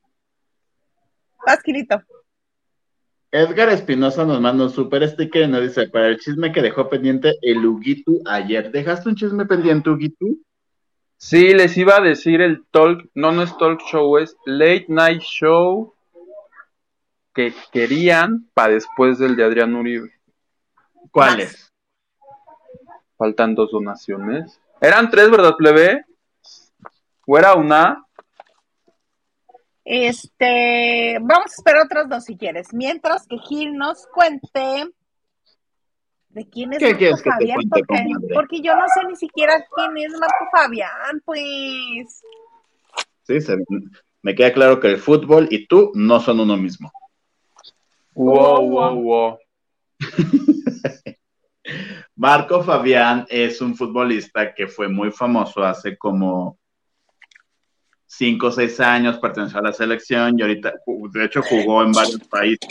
Pasquilito. 1.45 2.03
Edgar 3.31 3.69
Espinosa 3.71 4.25
nos 4.25 4.41
manda 4.41 4.65
un 4.65 4.71
super 4.71 5.09
sticker 5.09 5.43
y 5.43 5.49
nos 5.49 5.63
dice, 5.63 5.89
para 5.89 6.07
el 6.07 6.19
chisme 6.19 6.53
que 6.53 6.63
dejó 6.63 6.89
pendiente 6.89 7.35
el 7.43 7.67
Ugitu 7.67 8.21
ayer. 8.27 8.71
¿Dejaste 8.71 9.09
un 9.09 9.17
chisme 9.17 9.45
pendiente, 9.45 9.91
Ugitu? 9.91 10.39
Sí, 11.25 11.55
les 11.55 11.75
iba 11.79 11.97
a 11.97 12.03
decir 12.03 12.43
el 12.43 12.67
talk, 12.67 13.09
no, 13.15 13.33
no 13.33 13.45
es 13.45 13.57
talk 13.57 13.81
show, 13.81 14.19
es 14.19 14.37
late 14.45 14.85
night 14.89 15.23
show 15.23 15.95
que 17.33 17.55
querían 17.73 18.47
para 18.53 18.75
después 18.75 19.19
del 19.19 19.35
de 19.35 19.43
Adrián 19.43 19.75
Uribe. 19.75 20.13
¿Cuáles? 21.11 21.73
Faltan 23.17 23.55
dos 23.55 23.73
donaciones. 23.73 24.61
Eran 24.83 25.11
tres, 25.11 25.31
¿verdad, 25.31 25.57
plebe? 25.57 26.05
¿O 27.27 27.39
era 27.39 27.55
una? 27.55 28.05
Este, 29.83 31.17
vamos 31.23 31.53
a 31.53 31.55
esperar 31.57 31.87
otros 31.87 32.07
dos 32.11 32.25
si 32.25 32.37
quieres. 32.37 32.69
Mientras 32.75 33.27
que 33.27 33.39
Gil 33.39 33.73
nos 33.79 34.07
cuente 34.09 34.93
de 36.35 36.49
quién 36.49 36.73
es 36.73 36.83
Marco 36.83 37.31
Fabián, 37.31 37.61
porque, 38.35 38.61
yo 38.61 38.75
no 38.75 38.85
sé 38.89 39.07
ni 39.09 39.17
siquiera 39.17 39.65
quién 39.75 39.97
es 39.99 40.13
Marco 40.13 40.49
Fabián, 40.53 41.23
pues. 41.25 42.23
Sí, 43.23 43.39
me 44.23 44.35
queda 44.35 44.53
claro 44.53 44.81
que 44.81 44.89
el 44.89 44.99
fútbol 44.99 45.47
y 45.51 45.67
tú 45.67 45.93
no 45.95 46.21
son 46.21 46.41
uno 46.41 46.57
mismo. 46.57 46.91
Wow, 48.15 48.69
wow, 48.69 49.03
wow. 49.03 49.39
Marco 52.17 52.63
Fabián 52.63 53.27
es 53.29 53.61
un 53.61 53.77
futbolista 53.77 54.55
que 54.55 54.67
fue 54.67 54.89
muy 54.89 55.11
famoso 55.11 55.63
hace 55.63 55.97
como 55.97 56.59
cinco 58.07 58.49
o 58.49 58.53
seis 58.53 58.79
años, 58.81 59.19
perteneció 59.19 59.59
a 59.59 59.63
la 59.63 59.73
selección 59.73 60.39
y 60.39 60.43
ahorita, 60.43 60.75
de 61.13 61.25
hecho, 61.25 61.43
jugó 61.43 61.83
en 61.83 61.93
varios 61.93 62.27
países. 62.29 62.69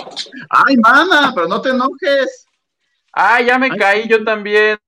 ¡Ay, 0.50 0.78
mana! 0.78 1.32
Pero 1.34 1.48
no 1.48 1.62
te 1.62 1.70
enojes. 1.70 2.46
¡Ay, 3.14 3.44
¡Ah, 3.44 3.48
ya 3.48 3.60
me 3.60 3.70
caí 3.70 4.08
yo 4.08 4.24
también! 4.24 4.80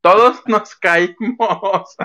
Todos 0.00 0.42
nos 0.46 0.74
caímos. 0.76 1.96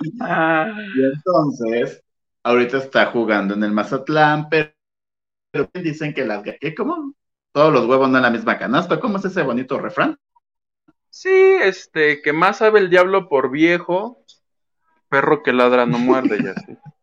y 0.00 1.04
entonces, 1.04 2.02
ahorita 2.42 2.78
está 2.78 3.06
jugando 3.06 3.54
en 3.54 3.62
el 3.64 3.72
Mazatlán, 3.72 4.48
pero, 4.48 4.72
dicen 5.74 6.12
que 6.12 6.24
las 6.24 6.42
que 6.42 6.74
como 6.74 7.14
todos 7.52 7.72
los 7.72 7.86
huevos 7.86 8.10
no 8.10 8.18
en 8.18 8.22
la 8.22 8.30
misma 8.30 8.58
canasta. 8.58 9.00
¿Cómo 9.00 9.16
es 9.16 9.24
ese 9.24 9.42
bonito 9.42 9.78
refrán? 9.78 10.18
Sí, 11.08 11.56
este, 11.62 12.20
que 12.20 12.34
más 12.34 12.58
sabe 12.58 12.80
el 12.80 12.90
diablo 12.90 13.30
por 13.30 13.50
viejo, 13.50 14.22
perro 15.08 15.42
que 15.42 15.54
ladra 15.54 15.86
no 15.86 15.98
muerde, 15.98 16.38
ya 16.42 16.54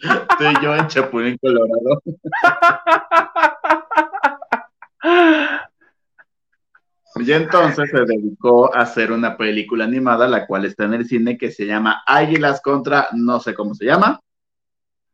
sé. 0.00 0.08
Estoy 0.30 0.54
yo 0.62 0.74
en 0.74 0.86
Chapulín 0.88 1.38
Colorado. 1.38 2.02
Y 7.16 7.32
entonces 7.32 7.90
se 7.90 8.04
dedicó 8.04 8.74
a 8.74 8.80
hacer 8.80 9.12
una 9.12 9.36
película 9.36 9.84
animada, 9.84 10.26
la 10.26 10.46
cual 10.46 10.64
está 10.64 10.84
en 10.84 10.94
el 10.94 11.06
cine, 11.06 11.36
que 11.36 11.50
se 11.50 11.66
llama 11.66 12.02
Águilas 12.06 12.60
contra, 12.62 13.08
no 13.12 13.40
sé 13.40 13.52
cómo 13.52 13.74
se 13.74 13.84
llama, 13.84 14.20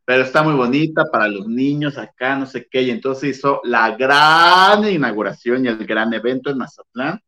pero 0.04 0.22
está 0.22 0.42
muy 0.42 0.54
bonita 0.54 1.10
para 1.10 1.26
los 1.26 1.48
niños 1.48 1.98
acá, 1.98 2.36
no 2.36 2.46
sé 2.46 2.68
qué, 2.70 2.82
y 2.82 2.90
entonces 2.90 3.36
hizo 3.36 3.60
la 3.64 3.96
gran 3.96 4.84
inauguración 4.88 5.64
y 5.64 5.68
el 5.68 5.84
gran 5.84 6.12
evento 6.14 6.50
en 6.50 6.58
Mazatlán, 6.58 7.20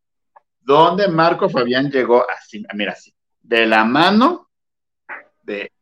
donde 0.60 1.08
Marco 1.08 1.48
Fabián 1.48 1.90
llegó 1.90 2.24
así, 2.30 2.64
mira 2.74 2.92
así, 2.92 3.12
de 3.42 3.66
la 3.66 3.84
mano 3.84 4.48
de 5.42 5.72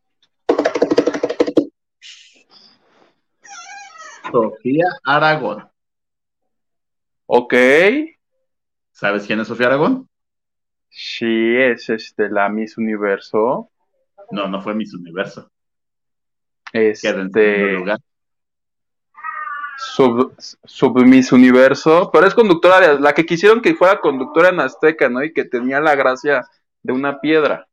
Sofía 4.30 4.86
Aragón. 5.04 5.68
Ok. 7.26 7.54
¿Sabes 8.92 9.26
quién 9.26 9.40
es 9.40 9.48
Sofía 9.48 9.66
Aragón? 9.66 10.08
Sí, 10.88 11.56
es 11.56 11.90
este 11.90 12.30
la 12.30 12.48
Miss 12.48 12.78
Universo. 12.78 13.70
No, 14.30 14.48
no 14.48 14.60
fue 14.62 14.74
Miss 14.74 14.94
Universo. 14.94 15.50
Este. 16.72 17.72
Lugar. 17.72 17.98
Sub, 19.78 20.34
sub, 20.64 20.98
Miss 21.04 21.32
Universo, 21.32 22.10
pero 22.10 22.26
es 22.26 22.34
conductora 22.34 22.94
la 22.94 23.12
que 23.12 23.26
quisieron 23.26 23.60
que 23.60 23.74
fuera 23.74 24.00
conductora 24.00 24.48
en 24.48 24.60
Azteca, 24.60 25.10
¿no? 25.10 25.22
Y 25.22 25.34
que 25.34 25.44
tenía 25.44 25.80
la 25.80 25.94
gracia 25.94 26.46
de 26.82 26.92
una 26.94 27.20
piedra. 27.20 27.68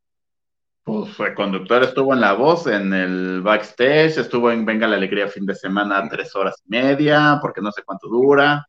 Pues 0.84 1.16
fue 1.16 1.34
conductora, 1.34 1.86
estuvo 1.86 2.14
en 2.14 2.20
La 2.20 2.34
Voz, 2.34 2.68
en 2.68 2.94
el 2.94 3.42
backstage, 3.42 4.18
estuvo 4.18 4.52
en 4.52 4.66
Venga 4.66 4.86
la 4.86 4.98
Alegría 4.98 5.30
fin 5.30 5.46
de 5.46 5.56
semana 5.56 6.08
tres 6.10 6.36
horas 6.36 6.62
y 6.66 6.70
media, 6.70 7.40
porque 7.42 7.62
no 7.62 7.72
sé 7.72 7.84
cuánto 7.84 8.10
dura. 8.10 8.68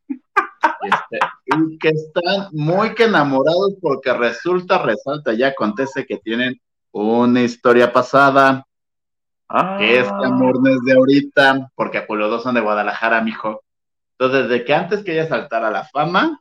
Este, 0.83 1.19
y 1.47 1.79
que 1.79 1.89
están 1.89 2.49
muy 2.53 2.95
que 2.95 3.05
enamorados 3.05 3.75
porque 3.81 4.13
resulta, 4.13 4.79
resalta, 4.79 5.33
ya 5.33 5.49
acontece 5.49 6.07
que 6.07 6.19
tienen 6.19 6.61
una 6.93 7.43
historia 7.43 7.93
pasada, 7.93 8.65
que 9.79 9.99
es 9.99 10.07
que 10.07 10.27
amor 10.27 10.63
no 10.63 10.71
es 10.71 10.81
de 10.85 10.93
ahorita, 10.93 11.71
porque 11.75 11.99
Apolo 11.99 12.29
dos 12.29 12.45
son 12.45 12.55
de 12.55 12.61
Guadalajara, 12.61 13.21
mijo. 13.23 13.63
Entonces, 14.17 14.49
desde 14.49 14.65
que 14.65 14.75
antes 14.75 15.03
que 15.03 15.13
ella 15.13 15.29
saltara 15.29 15.69
a 15.69 15.73
la 15.73 15.85
fama, 15.85 16.41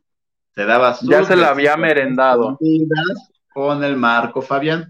se 0.54 0.66
daba 0.66 0.94
su 0.94 1.10
Ya 1.10 1.24
se 1.24 1.36
la 1.36 1.50
había 1.50 1.76
merendado. 1.78 2.60
Con 3.52 3.84
el 3.84 3.98
Marco 3.98 4.42
Fabián. 4.42 4.90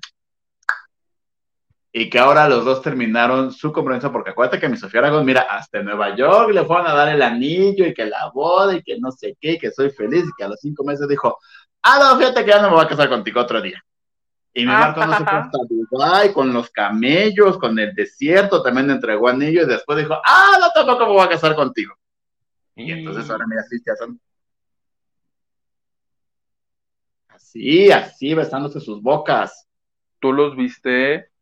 Y 1.96 2.10
que 2.10 2.18
ahora 2.18 2.50
los 2.50 2.66
dos 2.66 2.82
terminaron 2.82 3.52
su 3.52 3.72
compromiso, 3.72 4.12
porque 4.12 4.32
acuérdate 4.32 4.60
que 4.60 4.68
mi 4.68 4.78
Sofía 4.78 5.02
Aragón, 5.02 5.26
mira, 5.26 5.41
hasta 5.41 5.78
en 5.78 5.86
Nueva 5.86 6.16
York 6.16 6.52
le 6.52 6.66
fueron 6.66 6.88
a 6.88 6.94
dar 6.96 7.10
el 7.10 7.22
anillo 7.22 7.86
y 7.86 7.94
que 7.94 8.08
la 8.08 8.32
boda 8.34 8.76
y 8.76 8.82
que 8.82 8.98
no 9.00 9.12
sé 9.12 9.38
qué, 9.39 9.60
que 9.60 9.72
soy 9.72 9.91
feliz 9.91 10.24
y 10.24 10.32
que 10.36 10.44
a 10.44 10.48
los 10.48 10.60
cinco 10.60 10.84
meses 10.84 11.08
dijo, 11.08 11.38
ah, 11.84 12.00
no, 12.00 12.18
fíjate 12.18 12.44
que 12.44 12.50
ya 12.50 12.62
no 12.64 12.70
me 12.70 12.76
voy 12.78 12.86
a 12.86 12.88
casar 12.88 13.10
contigo 13.10 13.39
otro 13.39 13.62
día. 13.62 13.80
Y 14.56 14.62
mi 14.62 14.72
Marco 14.72 15.06
no 15.06 15.18
se 15.18 15.24
fue 15.24 15.34
hasta 15.34 15.58
Dubái 15.70 16.34
con 16.34 16.52
los 16.52 16.72
camellos, 16.72 17.60
con 17.60 17.78
el 17.78 17.94
desierto, 17.94 18.64
también 18.64 18.88
le 18.88 18.94
entregó 18.94 19.28
anillo 19.28 19.62
y 19.62 19.68
después 19.68 20.00
dijo, 20.00 20.16
ah, 20.26 20.58
no, 20.60 20.70
tampoco 20.74 21.06
me 21.06 21.14
voy 21.14 21.26
a 21.26 21.30
casar 21.30 21.56
contigo. 21.56 21.96
Y 22.76 22.91
entonces 22.91 23.30
ahora 23.30 23.46
mira, 23.48 23.62
así 23.62 23.78
ya 23.86 23.96
son. 23.96 24.20
Así, 27.28 27.91
así, 27.91 28.34
besándose 28.34 28.80
sus 28.80 29.00
bocas. 29.02 29.68
¿Tú 30.20 30.34
los 30.34 30.56
viste? 30.56 31.33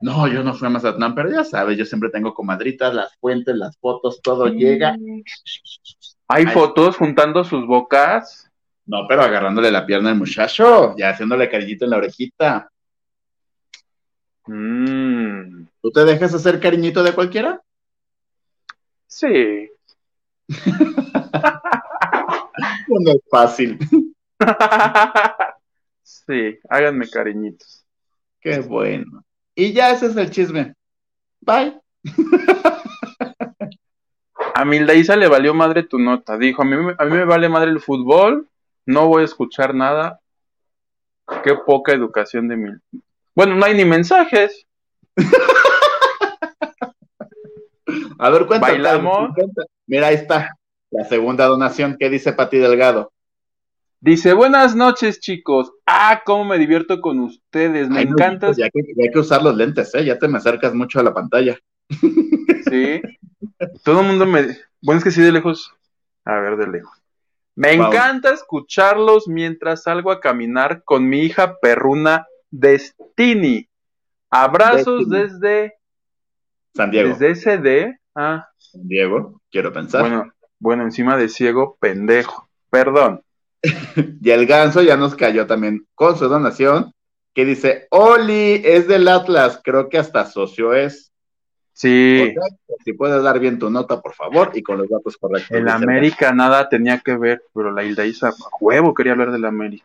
No, 0.00 0.28
yo 0.28 0.44
no 0.44 0.54
fui 0.54 0.66
a 0.66 0.70
Mazatlán, 0.70 1.14
pero 1.14 1.30
ya 1.30 1.42
sabes, 1.44 1.76
yo 1.76 1.84
siempre 1.84 2.10
tengo 2.10 2.32
comadritas, 2.32 2.94
las 2.94 3.16
fuentes, 3.16 3.56
las 3.56 3.76
fotos, 3.78 4.20
todo 4.22 4.46
llega. 4.46 4.96
¿Hay 6.28 6.46
fotos 6.46 6.96
juntando 6.96 7.42
sus 7.42 7.66
bocas? 7.66 8.48
No, 8.86 9.06
pero 9.08 9.22
agarrándole 9.22 9.72
la 9.72 9.84
pierna 9.84 10.10
al 10.10 10.16
muchacho, 10.16 10.94
ya 10.96 11.10
haciéndole 11.10 11.50
cariñito 11.50 11.84
en 11.84 11.90
la 11.90 11.96
orejita. 11.96 12.70
Mm. 14.46 15.66
¿Tú 15.82 15.90
te 15.90 16.04
dejas 16.04 16.32
hacer 16.32 16.60
cariñito 16.60 17.02
de 17.02 17.12
cualquiera? 17.12 17.60
Sí. 19.06 19.70
no 22.88 23.10
es 23.10 23.20
fácil. 23.30 23.78
sí, 26.02 26.58
háganme 26.68 27.08
cariñitos. 27.10 27.84
Qué 28.40 28.60
bueno. 28.60 29.24
Y 29.58 29.72
ya 29.72 29.90
ese 29.90 30.06
es 30.06 30.16
el 30.16 30.30
chisme. 30.30 30.76
Bye. 31.40 31.80
A 34.54 34.64
Mildaísa 34.64 35.16
le 35.16 35.26
valió 35.26 35.52
madre 35.52 35.82
tu 35.82 35.98
nota. 35.98 36.38
Dijo, 36.38 36.62
a 36.62 36.64
mí, 36.64 36.76
a 36.96 37.04
mí 37.04 37.10
me 37.10 37.24
vale 37.24 37.48
madre 37.48 37.72
el 37.72 37.80
fútbol, 37.80 38.48
no 38.86 39.08
voy 39.08 39.22
a 39.22 39.24
escuchar 39.24 39.74
nada. 39.74 40.20
Qué 41.42 41.56
poca 41.66 41.92
educación 41.92 42.46
de 42.46 42.56
mí. 42.56 42.70
Bueno, 43.34 43.56
no 43.56 43.64
hay 43.64 43.74
ni 43.74 43.84
mensajes. 43.84 44.64
a 48.20 48.30
ver, 48.30 48.46
cuéntame. 48.46 48.74
¿Bailamos? 48.74 49.30
Mira, 49.88 50.06
ahí 50.06 50.14
está. 50.14 50.56
La 50.92 51.04
segunda 51.04 51.46
donación. 51.46 51.96
¿Qué 51.98 52.08
dice 52.08 52.32
Pati 52.32 52.58
Delgado? 52.58 53.10
Dice, 54.00 54.32
buenas 54.32 54.76
noches, 54.76 55.18
chicos. 55.18 55.72
Ah, 55.84 56.22
cómo 56.24 56.44
me 56.44 56.58
divierto 56.58 57.00
con 57.00 57.18
ustedes. 57.18 57.88
Me 57.88 58.02
encanta. 58.02 58.52
Ya, 58.52 58.70
que, 58.70 58.80
hay 58.80 59.10
que 59.10 59.18
usar 59.18 59.42
los 59.42 59.56
lentes, 59.56 59.92
¿eh? 59.94 60.04
Ya 60.04 60.18
te 60.18 60.28
me 60.28 60.38
acercas 60.38 60.72
mucho 60.72 61.00
a 61.00 61.02
la 61.02 61.14
pantalla. 61.14 61.58
Sí. 62.68 63.00
Todo 63.82 64.02
el 64.02 64.06
mundo 64.06 64.26
me. 64.26 64.58
Bueno, 64.82 64.98
es 64.98 65.04
que 65.04 65.10
sí, 65.10 65.22
de 65.22 65.32
lejos. 65.32 65.72
A 66.26 66.38
ver, 66.38 66.58
de 66.58 66.66
lejos. 66.66 66.92
Me 67.54 67.72
encanta 67.72 68.30
escucharlos 68.30 69.26
mientras 69.26 69.84
salgo 69.84 70.12
a 70.12 70.20
caminar 70.20 70.82
con 70.84 71.08
mi 71.08 71.20
hija 71.20 71.58
perruna 71.60 72.26
Destiny. 72.50 73.70
Abrazos 74.28 75.08
desde 75.08 75.78
San 76.74 76.90
Diego. 76.90 77.16
Desde 77.16 77.34
SD. 77.34 77.98
Ah. 78.14 78.46
San 78.58 78.86
Diego, 78.86 79.40
quiero 79.50 79.72
pensar. 79.72 80.02
Bueno, 80.02 80.32
bueno, 80.58 80.82
encima 80.82 81.16
de 81.16 81.30
ciego, 81.30 81.78
pendejo. 81.80 82.48
Perdón. 82.68 83.22
y 84.22 84.30
el 84.30 84.46
ganso 84.46 84.82
ya 84.82 84.96
nos 84.96 85.14
cayó 85.14 85.46
también 85.46 85.86
con 85.94 86.16
su 86.16 86.28
donación, 86.28 86.92
que 87.34 87.44
dice, 87.44 87.86
Oli, 87.90 88.62
es 88.64 88.88
del 88.88 89.08
Atlas, 89.08 89.60
creo 89.62 89.88
que 89.88 89.98
hasta 89.98 90.26
socio 90.26 90.74
es. 90.74 91.12
Sí. 91.72 92.34
Si 92.84 92.92
puedes 92.92 93.22
dar 93.22 93.38
bien 93.38 93.60
tu 93.60 93.70
nota, 93.70 94.00
por 94.00 94.12
favor, 94.12 94.50
y 94.54 94.62
con 94.62 94.78
los 94.78 94.88
datos 94.88 95.16
correctos. 95.16 95.56
El 95.56 95.68
América 95.68 96.32
nada 96.32 96.68
tenía 96.68 96.98
que 96.98 97.16
ver, 97.16 97.44
pero 97.54 97.70
la 97.70 97.84
Hilda 97.84 98.04
Isa, 98.04 98.34
huevo, 98.60 98.92
quería 98.92 99.12
hablar 99.12 99.30
del 99.30 99.44
América. 99.44 99.84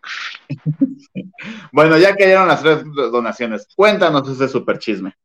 bueno, 1.72 1.96
ya 2.00 2.16
cayeron 2.16 2.48
las 2.48 2.64
tres 2.64 2.84
donaciones. 2.84 3.68
Cuéntanos 3.76 4.28
ese 4.28 4.48
super 4.48 4.80
chisme. 4.80 5.16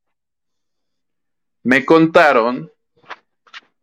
Me 1.63 1.87
contaron 1.87 2.71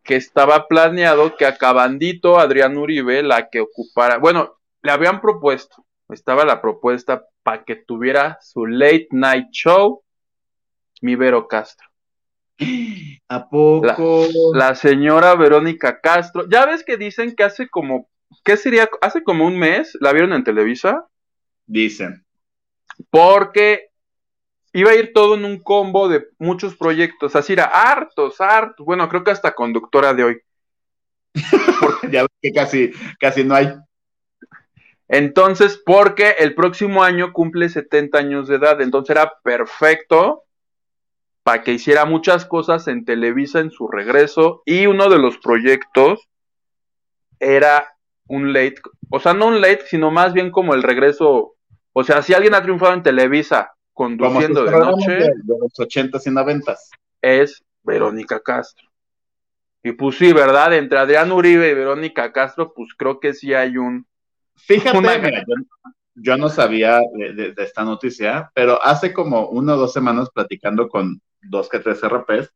que 0.06 0.16
estaba 0.16 0.68
planeado 0.68 1.36
que 1.36 1.46
acabandito 1.46 2.40
Adrián 2.40 2.78
Uribe, 2.78 3.24
la 3.24 3.50
que 3.50 3.60
ocupara, 3.60 4.20
bueno, 4.20 4.58
le 4.84 4.92
habían 4.92 5.20
propuesto, 5.20 5.84
estaba 6.10 6.46
la 6.46 6.62
propuesta 6.62 7.26
para 7.44 7.66
que 7.66 7.76
tuviera 7.76 8.38
su 8.42 8.68
late 8.68 9.08
night 9.12 9.50
show, 9.52 10.04
mi 11.02 11.16
Vero 11.16 11.48
Castro. 11.48 11.90
¿A 13.28 13.50
poco? 13.50 14.28
La, 14.54 14.76
señora 14.76 15.36
Verónica 15.36 16.00
Castro. 16.00 16.48
Ya 16.50 16.66
ves 16.66 16.84
que 16.84 16.98
dicen 16.98 17.36
que 17.36 17.44
hace 17.44 17.68
como, 17.68 18.08
¿qué 18.44 18.56
sería? 18.56 18.88
Hace 19.02 19.24
como 19.24 19.46
un 19.46 19.58
mes, 19.58 19.98
¿la 20.00 20.14
vieron 20.14 20.34
en 20.34 20.44
Televisa? 20.44 21.08
Dicen. 21.66 22.26
Porque 23.10 23.90
iba 24.76 24.92
a 24.92 24.96
ir 24.96 25.14
todo 25.14 25.36
en 25.36 25.46
un 25.46 25.60
combo 25.60 26.10
de 26.10 26.28
muchos 26.38 26.76
proyectos, 26.76 27.34
así 27.38 27.54
era, 27.54 27.64
hartos, 27.64 28.42
hartos. 28.42 28.86
Bueno, 28.86 29.08
creo 29.08 29.24
que 29.24 29.32
hasta 29.32 29.56
conductora 29.56 30.14
de 30.14 30.24
hoy. 30.26 30.42
ya 32.12 32.24
ves 32.24 32.32
que 32.42 32.52
casi, 32.52 32.92
casi 33.18 33.46
no 33.46 33.56
hay. 33.56 33.74
Entonces, 35.08 35.82
porque 35.86 36.32
el 36.40 36.56
próximo 36.56 37.04
año 37.04 37.32
cumple 37.32 37.70
70 37.70 38.18
años 38.18 38.50
de 38.50 38.56
edad, 38.56 38.82
entonces 38.82 39.16
era 39.16 39.32
perfecto 39.44 40.44
para 41.44 41.64
que 41.64 41.72
hiciera 41.72 42.04
muchas 42.04 42.44
cosas 42.46 42.90
en 42.90 43.06
Televisa 43.06 43.62
en 43.62 43.72
su 43.72 43.88
regreso 43.88 44.62
y 44.66 44.88
uno 44.88 45.10
de 45.10 45.20
los 45.20 45.38
proyectos 45.38 46.28
era 47.40 47.96
un 48.28 48.52
late, 48.52 48.82
o 49.10 49.22
sea, 49.22 49.34
no 49.34 49.48
un 49.48 49.62
late, 49.62 49.86
sino 49.88 50.12
más 50.12 50.34
bien 50.34 50.52
como 50.52 50.74
el 50.74 50.84
regreso, 50.84 51.56
o 51.94 52.04
sea, 52.04 52.22
si 52.24 52.34
alguien 52.34 52.56
ha 52.56 52.64
triunfado 52.64 52.94
en 52.94 53.04
Televisa 53.04 53.75
conduciendo 53.96 54.66
de 54.66 54.72
noche, 54.72 55.12
de, 55.12 55.34
los 55.48 55.80
ochentas 55.80 56.28
y 56.28 56.30
noventas, 56.30 56.92
es 57.22 57.64
Verónica 57.82 58.40
Castro. 58.42 58.88
Y 59.82 59.94
pues 59.94 60.18
sí, 60.18 60.34
¿verdad? 60.34 60.74
Entre 60.74 61.00
Adrián 61.00 61.32
Uribe 61.32 61.70
y 61.70 61.74
Verónica 61.74 62.32
Castro, 62.32 62.74
pues 62.74 62.90
creo 62.96 63.20
que 63.20 63.34
sí 63.34 63.54
hay 63.54 63.78
un... 63.78 64.06
Fíjate, 64.56 64.92
yo, 66.16 66.38
no 66.38 66.50
sabía 66.50 67.00
de, 67.14 67.54
esta 67.58 67.84
noticia, 67.84 68.52
pero 68.54 68.84
hace 68.84 69.14
como 69.14 69.48
una 69.48 69.76
o 69.76 69.78
dos 69.78 69.94
semanas 69.94 70.30
platicando 70.30 70.90
con 70.90 71.22
dos 71.42 71.70
que 71.70 71.80
tres 71.80 72.02
RPs, 72.04 72.52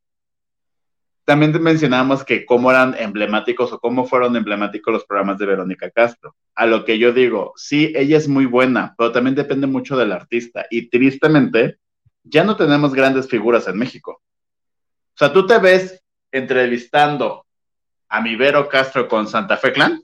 también 1.30 1.62
mencionábamos 1.62 2.24
que 2.24 2.44
cómo 2.44 2.72
eran 2.72 2.96
emblemáticos 2.98 3.72
o 3.72 3.80
cómo 3.80 4.08
fueron 4.08 4.36
emblemáticos 4.36 4.92
los 4.92 5.06
programas 5.06 5.38
de 5.38 5.46
Verónica 5.46 5.92
Castro. 5.92 6.36
A 6.56 6.66
lo 6.66 6.84
que 6.86 6.98
yo 6.98 7.14
digo, 7.14 7.54
sí, 7.56 7.94
ella 7.96 8.18
es 8.18 8.28
muy 8.28 8.48
buena, 8.48 8.96
pero 8.98 9.12
también 9.12 9.36
depende 9.36 9.68
mucho 9.68 9.96
del 9.96 10.12
artista. 10.12 10.66
Y 10.72 10.90
tristemente, 10.90 11.78
ya 12.24 12.44
no 12.44 12.56
tenemos 12.56 12.96
grandes 12.96 13.30
figuras 13.30 13.68
en 13.68 13.78
México. 13.78 14.24
O 14.24 15.18
sea, 15.20 15.32
tú 15.32 15.46
te 15.46 15.60
ves 15.60 16.04
entrevistando 16.32 17.46
a 18.08 18.22
mi 18.22 18.36
Vero 18.36 18.68
Castro 18.68 19.08
con 19.08 19.28
Santa 19.28 19.56
Fe 19.58 19.72
Clan. 19.72 20.02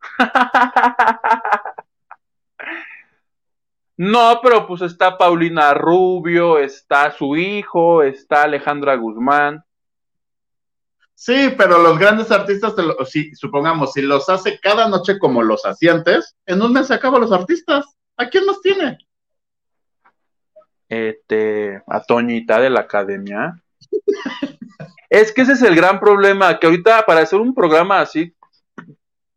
No, 4.00 4.38
pero 4.40 4.64
pues 4.64 4.82
está 4.82 5.18
Paulina 5.18 5.74
Rubio, 5.74 6.58
está 6.58 7.10
su 7.10 7.34
hijo, 7.34 8.04
está 8.04 8.44
Alejandra 8.44 8.94
Guzmán. 8.94 9.64
Sí, 11.18 11.52
pero 11.58 11.82
los 11.82 11.98
grandes 11.98 12.30
artistas, 12.30 12.74
si, 13.08 13.34
supongamos, 13.34 13.92
si 13.92 14.02
los 14.02 14.28
hace 14.28 14.60
cada 14.60 14.88
noche 14.88 15.18
como 15.18 15.42
los 15.42 15.66
hacía 15.66 15.90
antes, 15.90 16.36
en 16.46 16.62
un 16.62 16.72
mes 16.72 16.86
se 16.86 16.94
acaban 16.94 17.20
los 17.20 17.32
artistas. 17.32 17.86
¿A 18.16 18.28
quién 18.28 18.46
más 18.46 18.60
tiene? 18.60 18.98
Este, 20.88 21.82
a 21.88 22.04
Toñita 22.04 22.60
de 22.60 22.70
la 22.70 22.80
academia. 22.80 23.60
es 25.10 25.32
que 25.32 25.42
ese 25.42 25.54
es 25.54 25.62
el 25.62 25.74
gran 25.74 25.98
problema, 25.98 26.56
que 26.56 26.68
ahorita 26.68 27.04
para 27.04 27.22
hacer 27.22 27.40
un 27.40 27.52
programa 27.52 28.00
así, 28.00 28.32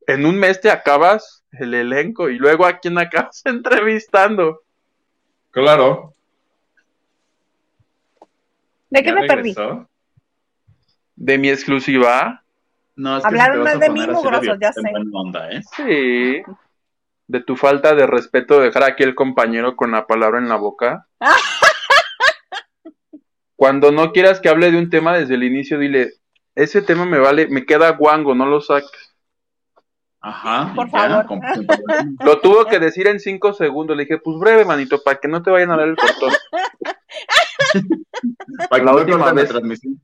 en 0.06 0.28
un 0.28 0.38
mes 0.38 0.62
te 0.62 0.70
acabas 0.70 1.44
el 1.52 1.74
elenco 1.74 2.30
y 2.30 2.38
luego 2.38 2.68
a 2.68 2.78
quién 2.78 3.00
acabas 3.00 3.42
entrevistando. 3.46 4.62
Claro. 5.50 6.14
¿De 8.92 9.02
qué 9.02 9.14
me 9.14 9.26
perdí? 9.26 9.56
De 11.16 11.38
mi 11.38 11.50
exclusiva. 11.50 12.44
No, 12.96 13.18
es 13.18 13.26
Hablaron 13.26 13.64
más 13.64 13.80
de 13.80 13.90
mí, 13.90 14.06
mugrosos, 14.08 14.58
ya 14.60 14.74
sé. 14.74 14.82
¿eh? 15.52 15.62
Sí. 15.76 16.44
De 17.28 17.40
tu 17.42 17.56
falta 17.56 17.96
de 17.96 18.06
respeto 18.06 18.60
de 18.60 18.66
dejar 18.66 18.84
aquí 18.84 19.04
el 19.04 19.16
compañero 19.16 19.76
con 19.76 19.92
la 19.92 20.06
palabra 20.06 20.40
en 20.40 20.50
la 20.50 20.58
boca. 20.58 21.08
Cuando 23.56 23.92
no 23.92 24.12
quieras 24.12 24.40
que 24.40 24.50
hable 24.50 24.72
de 24.72 24.78
un 24.78 24.90
tema 24.90 25.16
desde 25.16 25.36
el 25.36 25.44
inicio, 25.44 25.78
dile, 25.78 26.14
ese 26.56 26.82
tema 26.82 27.06
me 27.06 27.20
vale, 27.20 27.48
me 27.48 27.66
queda 27.66 27.92
guango, 27.92 28.36
no 28.36 28.46
lo 28.46 28.60
saques. 28.60 29.12
Ajá. 30.22 30.72
Por 30.76 30.90
favor. 30.90 31.26
Lo 32.24 32.40
tuvo 32.40 32.66
que 32.66 32.80
decir 32.80 33.08
en 33.08 33.20
cinco 33.20 33.54
segundos. 33.54 33.98
Le 33.98 34.04
dije, 34.04 34.20
pues 34.20 34.38
breve, 34.38 34.66
manito, 34.66 35.02
para 35.04 35.20
que 35.20 35.28
no 35.28 35.42
te 35.42 35.50
vayan 35.50 35.72
a 35.72 35.78
dar 35.78 35.88
el 35.88 35.96
cortón. 35.96 36.32
para 38.70 38.84
la 38.84 38.96
última 38.96 39.34
vez. 39.34 39.50
Transmisión. 39.50 40.00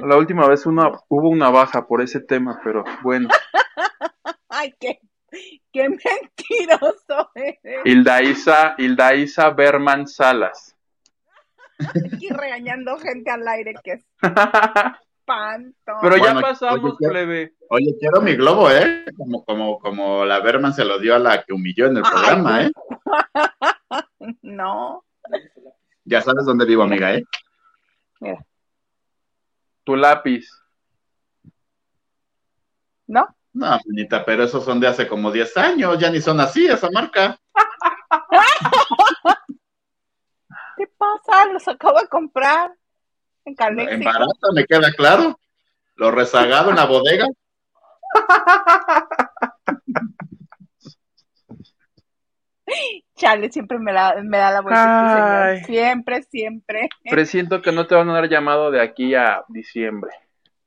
La 0.00 0.16
última 0.16 0.48
vez 0.48 0.66
una, 0.66 0.90
hubo 1.08 1.28
una 1.28 1.50
baja 1.50 1.86
por 1.86 2.00
ese 2.00 2.20
tema, 2.20 2.60
pero 2.64 2.84
bueno. 3.02 3.28
Ay, 4.48 4.74
qué, 4.78 5.00
qué 5.72 5.88
mentiroso 5.88 7.30
eres. 7.34 7.82
Hilda 7.84 9.14
Isa, 9.14 9.50
Berman 9.50 10.06
Salas. 10.06 10.76
Aquí 11.78 12.28
regañando 12.28 12.96
gente 12.98 13.30
al 13.30 13.46
aire 13.48 13.74
que 13.82 13.92
es 13.92 14.06
espanto. 15.18 15.92
Pero 16.00 16.16
ya 16.16 16.40
pasamos, 16.40 16.96
plebe. 16.98 17.54
Oye, 17.68 17.96
quiero 17.98 18.20
mi 18.20 18.34
globo, 18.34 18.70
¿eh? 18.70 19.04
Como, 19.16 19.44
como, 19.44 19.78
como 19.78 20.24
la 20.24 20.40
Berman 20.40 20.74
se 20.74 20.84
lo 20.84 20.98
dio 20.98 21.14
a 21.14 21.18
la 21.18 21.42
que 21.42 21.52
humilló 21.52 21.86
en 21.86 21.96
el 21.96 22.02
programa, 22.02 22.64
¿eh? 22.64 22.70
no. 24.42 25.04
Ya 26.04 26.20
sabes 26.20 26.44
dónde 26.44 26.66
vivo, 26.66 26.82
amiga, 26.82 27.14
¿eh? 27.14 27.24
Mira 28.20 28.44
tu 29.84 29.96
lápiz. 29.96 30.48
¿No? 33.06 33.26
No, 33.52 33.78
bonita, 33.84 34.24
pero 34.24 34.44
esos 34.44 34.64
son 34.64 34.80
de 34.80 34.86
hace 34.86 35.06
como 35.06 35.30
10 35.30 35.56
años, 35.58 35.98
ya 35.98 36.10
ni 36.10 36.20
son 36.20 36.40
así 36.40 36.66
esa 36.66 36.90
marca. 36.90 37.38
¿Qué 40.76 40.86
pasa? 40.96 41.46
Los 41.52 41.68
acabo 41.68 42.00
de 42.00 42.08
comprar 42.08 42.72
en 43.44 43.54
Calmexico. 43.54 43.94
En 43.94 44.04
barato, 44.04 44.52
me 44.54 44.64
queda 44.64 44.90
claro. 44.92 45.38
Lo 45.96 46.10
rezagado 46.10 46.70
en 46.70 46.76
la 46.76 46.86
bodega. 46.86 47.26
Chale, 53.16 53.50
siempre 53.50 53.78
me, 53.78 53.92
da 53.92 54.14
la 54.22 54.60
vuelta, 54.60 55.54
este 55.54 55.66
Siempre, 55.66 56.22
siempre. 56.22 56.88
Presiento 57.08 57.62
que 57.62 57.72
no 57.72 57.86
te 57.86 57.94
van 57.94 58.08
a 58.10 58.14
dar 58.14 58.28
llamado 58.28 58.70
de 58.70 58.80
aquí 58.80 59.14
a 59.14 59.44
diciembre. 59.48 60.10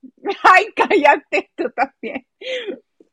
Ay, 0.42 0.66
cállate, 0.74 1.50
tú 1.54 1.70
también. 1.70 2.26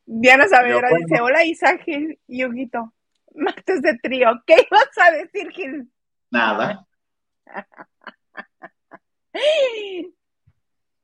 Diana 0.05 0.47
Saavedra 0.47 0.89
dice, 0.97 1.21
hola 1.21 1.43
Isa 1.45 1.77
Gil 1.79 2.19
y 2.27 2.43
Huguito. 2.43 2.93
Martes 3.35 3.81
de 3.81 3.97
trío. 3.97 4.43
¿Qué 4.45 4.55
ibas 4.69 4.89
a 4.97 5.11
decir, 5.11 5.49
Gil? 5.51 5.89
Nada. 6.29 6.85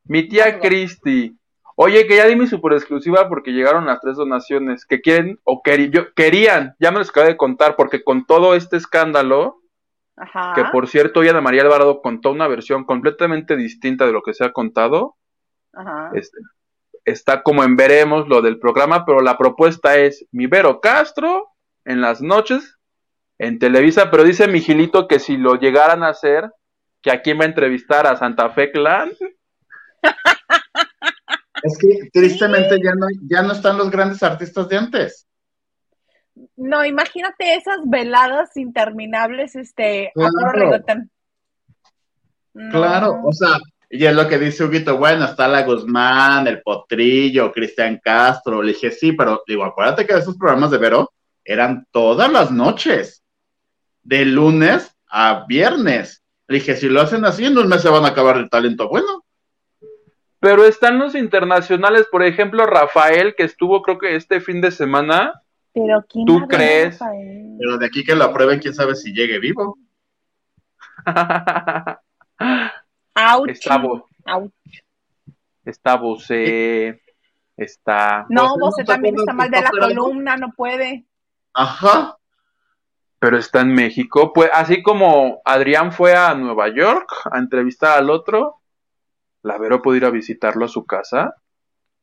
Mi 0.04 0.28
tía 0.28 0.60
Cristi 0.60 1.39
Oye, 1.82 2.08
que 2.08 2.18
ya 2.18 2.26
di 2.28 2.36
mi 2.36 2.46
super 2.46 2.74
exclusiva 2.74 3.30
porque 3.30 3.52
llegaron 3.52 3.86
las 3.86 4.02
tres 4.02 4.18
donaciones 4.18 4.86
que 4.86 5.00
quieren 5.00 5.40
o 5.46 5.62
querían, 5.64 6.76
ya 6.78 6.92
me 6.92 7.00
los 7.00 7.10
acabo 7.10 7.28
de 7.28 7.38
contar, 7.38 7.78
porque 7.78 8.04
con 8.04 8.26
todo 8.26 8.54
este 8.54 8.76
escándalo, 8.76 9.62
que 10.56 10.66
por 10.74 10.90
cierto, 10.90 11.22
hoy 11.22 11.30
Ana 11.30 11.40
María 11.40 11.62
Alvarado 11.62 12.02
contó 12.02 12.32
una 12.32 12.50
versión 12.50 12.84
completamente 12.84 13.56
distinta 13.56 14.06
de 14.06 14.12
lo 14.12 14.24
que 14.24 14.34
se 14.34 14.44
ha 14.44 14.52
contado. 14.52 15.16
Este, 16.16 16.38
está 17.06 17.44
como 17.44 17.64
en 17.64 17.78
veremos 17.78 18.28
lo 18.28 18.42
del 18.42 18.60
programa, 18.60 19.06
pero 19.06 19.22
la 19.22 19.38
propuesta 19.38 19.96
es 19.96 20.28
mi 20.34 20.48
Vero 20.48 20.82
Castro 20.82 21.48
en 21.86 22.02
las 22.02 22.22
noches 22.22 22.78
en 23.38 23.58
Televisa, 23.58 24.12
pero 24.12 24.26
dice 24.26 24.50
Mijilito 24.50 25.08
que 25.08 25.20
si 25.20 25.38
lo 25.38 25.56
llegaran 25.56 26.04
a 26.04 26.10
hacer, 26.10 26.52
que 27.02 27.10
aquí 27.10 27.32
va 27.32 27.46
a 27.46 27.48
entrevistar 27.48 28.06
a 28.06 28.18
Santa 28.18 28.50
Fe 28.50 28.70
Clan. 28.74 29.12
Es 31.64 31.78
que 31.78 32.10
tristemente 32.12 32.78
ya 32.84 32.94
no, 32.94 33.08
ya 33.28 33.42
no 33.42 33.54
están 33.54 33.78
los 33.78 33.90
grandes 33.90 34.22
artistas 34.24 34.68
de 34.70 34.78
antes. 34.78 35.28
No, 36.56 36.86
imagínate 36.86 37.56
esas 37.56 37.80
veladas 37.86 38.56
interminables, 38.56 39.56
este, 39.56 40.12
claro. 40.14 40.84
Claro, 42.72 43.22
o 43.24 43.32
sea, 43.32 43.58
y 43.90 44.06
es 44.06 44.14
lo 44.14 44.28
que 44.28 44.38
dice 44.38 44.64
Huguito, 44.64 44.98
bueno, 44.98 45.26
está 45.26 45.48
la 45.48 45.64
Guzmán, 45.64 46.48
el 46.48 46.62
Potrillo, 46.62 47.52
Cristian 47.52 48.00
Castro, 48.04 48.62
le 48.62 48.74
dije, 48.74 48.92
sí, 48.92 49.14
pero 49.14 49.44
digo, 49.48 49.64
acuérdate 49.64 50.06
que 50.06 50.14
esos 50.14 50.38
programas 50.38 50.72
de 50.72 50.78
Vero 50.78 51.12
eran 51.44 51.88
todas 51.92 52.32
las 52.32 52.52
noches, 52.52 53.24
de 54.04 54.26
lunes 54.26 54.96
a 55.10 55.46
viernes. 55.48 56.24
Le 56.48 56.60
dije, 56.60 56.76
si 56.76 56.88
lo 56.88 57.02
hacen 57.02 57.26
así, 57.26 57.46
en 57.46 57.58
un 57.58 57.68
mes 57.68 57.82
se 57.82 57.90
van 57.90 58.06
a 58.06 58.10
acabar 58.10 58.38
el 58.38 58.50
talento 58.50 58.88
bueno. 58.88 59.24
Pero 60.40 60.64
están 60.64 61.00
los 61.00 61.16
internacionales, 61.16 62.08
por 62.10 62.24
ejemplo, 62.24 62.66
Rafael, 62.66 63.36
que 63.36 63.44
estuvo 63.44 63.82
creo 63.82 63.98
que 63.98 64.16
este 64.16 64.40
fin 64.40 64.62
de 64.62 64.72
semana. 64.72 65.42
Pero 65.74 66.06
¿quién 66.08 66.26
¿Tú 66.26 66.48
crees? 66.48 66.98
Pero 67.60 67.78
de 67.78 67.86
aquí 67.86 68.04
que 68.04 68.16
lo 68.16 68.24
aprueben, 68.24 68.60
quién 68.60 68.74
sabe 68.74 68.96
si 68.96 69.14
llegue 69.14 69.40
vivo. 69.40 69.78
Está, 73.48 73.82
está 75.66 75.98
Bosé, 75.98 77.02
está... 77.58 78.26
No, 78.30 78.56
Bosé 78.58 78.86
también 78.86 79.16
está 79.18 79.34
mal 79.34 79.52
de 79.52 79.62
la 79.62 79.72
columna, 79.72 80.38
no 80.38 80.54
puede. 80.56 81.06
Ajá. 81.54 82.18
Pero 83.20 83.38
está 83.38 83.60
en 83.60 83.74
México, 83.74 84.32
pues 84.32 84.50
así 84.54 84.82
como 84.82 85.42
Adrián 85.44 85.92
fue 85.92 86.16
a 86.16 86.34
Nueva 86.34 86.70
York 86.70 87.12
a 87.30 87.38
entrevistar 87.38 87.98
al 87.98 88.10
otro, 88.10 88.59
¿La 89.42 89.58
Vero 89.58 89.82
puede 89.82 89.98
ir 89.98 90.06
a 90.06 90.10
visitarlo 90.10 90.66
a 90.66 90.70
su 90.70 90.86
casa? 90.86 91.36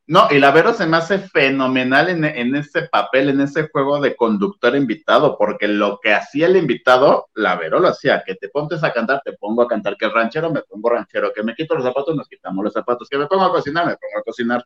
No, 0.09 0.29
y 0.31 0.39
la 0.39 0.53
Vero 0.53 0.73
se 0.73 0.87
me 0.87 0.99
hace 0.99 1.19
fenomenal 1.19 2.09
en, 2.09 2.25
en, 2.25 2.55
ese 2.55 2.83
papel, 2.83 3.29
en 3.29 3.41
ese 3.41 3.69
juego 3.69 4.01
de 4.01 4.15
conductor 4.15 4.77
invitado, 4.77 5.37
porque 5.37 5.67
lo 5.67 5.99
que 6.01 6.15
hacía 6.15 6.47
el 6.47 6.57
invitado, 6.57 7.29
la 7.35 7.57
Vero 7.57 7.81
lo 7.81 7.89
hacía, 7.89 8.23
que 8.25 8.37
te 8.37 8.49
pontes 8.49 8.85
a 8.85 8.93
cantar, 8.93 9.21
te 9.25 9.33
pongo 9.33 9.63
a 9.63 9.67
cantar, 9.67 9.97
que 9.97 10.09
ranchero, 10.09 10.51
me 10.53 10.63
pongo 10.63 10.91
ranchero, 10.91 11.33
que 11.35 11.43
me 11.43 11.57
quito 11.57 11.75
los 11.75 11.83
zapatos, 11.83 12.15
nos 12.15 12.29
quitamos 12.29 12.63
los 12.63 12.73
zapatos, 12.73 13.09
que 13.09 13.19
me 13.19 13.27
pongo 13.27 13.47
a 13.47 13.51
cocinar, 13.51 13.85
me 13.85 13.97
pongo 13.97 14.21
a 14.21 14.23
cocinar. 14.23 14.65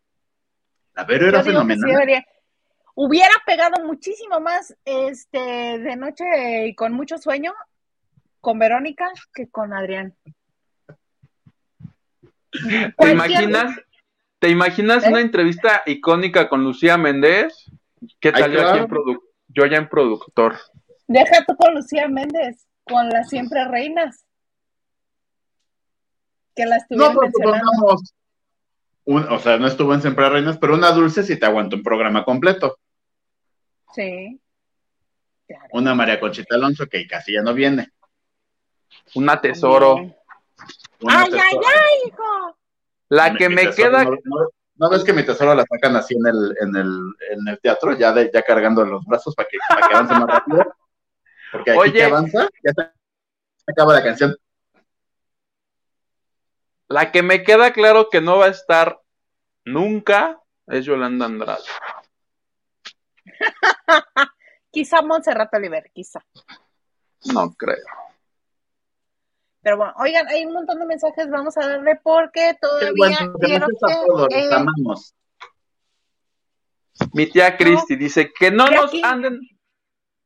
La 0.95 1.05
Vero 1.05 1.27
era 1.27 1.43
fenomenal. 1.43 2.25
Hubiera 2.95 3.33
pegado 3.47 3.83
muchísimo 3.87 4.41
más 4.41 4.77
este 4.85 5.39
de 5.39 5.97
noche 5.97 6.67
y 6.67 6.75
con 6.75 6.93
mucho 6.93 7.17
sueño 7.17 7.55
con 8.41 8.59
Verónica 8.59 9.11
que 9.33 9.49
con 9.49 9.73
Adrián. 9.73 10.15
¿Te 12.99 13.11
imaginas, 13.13 13.77
¿te 14.39 14.49
imaginas 14.49 15.07
una 15.07 15.19
¿Eh? 15.19 15.23
entrevista 15.23 15.83
icónica 15.87 16.49
con 16.49 16.65
Lucía 16.65 16.97
Méndez? 16.97 17.71
¿Qué 18.19 18.33
tal 18.33 18.53
yo, 18.53 18.75
en 18.75 18.89
yo 19.49 19.67
ya 19.67 19.77
en 19.77 19.89
productor? 19.89 20.57
Deja 21.07 21.45
tú 21.45 21.55
con 21.57 21.75
Lucía 21.75 22.09
Méndez, 22.09 22.67
con 22.85 23.09
las 23.09 23.29
siempre 23.29 23.65
reinas. 23.67 24.25
Que 26.55 26.67
la 26.67 26.77
estuvieron 26.77 27.15
no, 27.15 27.21
mencionando. 27.21 27.97
o 29.05 29.39
sea, 29.39 29.57
no 29.59 29.67
estuvo 29.67 29.95
en 29.95 30.03
Siempre 30.03 30.29
Reinas, 30.29 30.59
pero 30.59 30.75
una 30.75 30.91
dulce 30.91 31.23
si 31.23 31.39
te 31.39 31.47
aguanta 31.47 31.77
un 31.77 31.83
programa 31.83 32.25
completo. 32.25 32.79
Sí. 33.95 34.41
Una 35.73 35.95
María 35.95 36.21
Conchita 36.21 36.55
Alonso 36.55 36.87
que 36.87 37.07
casi 37.07 37.33
ya 37.33 37.43
no 37.43 37.55
viene. 37.55 37.91
Una 39.15 39.41
tesoro. 39.41 40.15
¡Ay, 41.09 41.33
ay, 41.33 41.61
ay, 41.67 42.09
hijo! 42.09 42.59
La 43.09 43.35
que 43.35 43.49
me 43.49 43.71
queda. 43.71 44.05
No, 44.77 44.89
ves 44.89 45.05
que 45.05 45.13
mi 45.13 45.25
tesoro 45.25 45.55
la 45.55 45.67
sacan 45.71 45.95
así 45.97 46.15
en 46.15 46.27
el, 46.27 46.57
en 46.59 46.77
el, 46.77 47.15
en 47.31 47.49
el 47.49 47.61
teatro, 47.61 47.93
ya, 47.93 48.13
de, 48.13 48.31
ya 48.33 48.43
cargando 48.43 48.83
los 48.85 49.05
brazos 49.05 49.35
para 49.35 49.47
que, 49.47 49.59
para 49.69 49.87
que 49.87 49.95
avance 49.95 50.15
más 50.15 50.27
rápido. 50.27 50.75
Porque 51.53 51.71
aquí 51.73 51.93
que 51.93 52.05
avanza, 52.05 52.49
ya 52.65 52.73
se 52.73 52.91
acaba 53.67 53.93
la 53.93 54.03
canción. 54.03 54.37
La 56.89 57.13
que 57.13 57.23
me 57.23 57.43
queda 57.43 57.73
claro 57.73 58.09
que 58.11 58.21
no 58.21 58.39
va 58.39 58.47
a 58.47 58.51
estar 58.51 59.01
nunca 59.65 60.41
es 60.67 60.87
Yolanda 60.87 61.27
Andrade. 61.27 61.63
quizá 64.71 65.03
Montserrat 65.03 65.53
Oliver, 65.55 65.91
quizá. 65.93 66.25
No 67.35 67.53
creo. 67.55 67.85
Pero 69.63 69.77
bueno, 69.77 69.93
oigan, 69.99 70.27
hay 70.29 70.47
un 70.47 70.55
montón 70.55 70.79
de 70.79 70.87
mensajes, 70.87 71.29
vamos 71.29 71.57
a 71.59 71.67
darle 71.67 71.97
porque 72.03 72.57
todavía 72.61 73.31
quiero 73.41 73.67
que, 74.29 74.55
amamos. 74.55 75.15
Mi 77.13 77.27
tía 77.27 77.57
Cristi 77.57 77.97
dice 77.97 78.33
que 78.33 78.51
no 78.51 78.67
nos 78.67 78.93
anden 79.03 79.41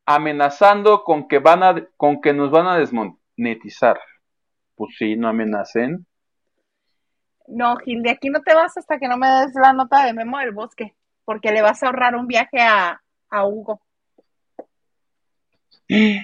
amenazando 0.06 1.02
con 1.02 1.26
que 1.26 1.38
van 1.38 1.62
a 1.62 1.88
con 1.96 2.20
que 2.20 2.32
nos 2.32 2.50
van 2.50 2.66
a 2.66 2.78
desmonetizar. 2.78 3.98
Pues 4.76 4.94
sí, 4.98 5.16
no 5.16 5.28
amenacen. 5.28 6.06
No, 7.46 7.76
Gil, 7.76 8.02
de 8.02 8.10
aquí 8.10 8.30
no 8.30 8.42
te 8.42 8.54
vas 8.54 8.76
hasta 8.76 8.98
que 8.98 9.08
no 9.08 9.16
me 9.16 9.28
des 9.28 9.54
la 9.54 9.72
nota 9.72 10.04
de 10.04 10.12
Memo 10.12 10.38
del 10.38 10.52
Bosque, 10.52 10.94
porque 11.24 11.52
le 11.52 11.62
vas 11.62 11.82
a 11.82 11.86
ahorrar 11.86 12.16
un 12.16 12.26
viaje 12.26 12.60
a, 12.60 13.02
a 13.30 13.46
Hugo. 13.46 13.80
¿Eh? 15.88 16.20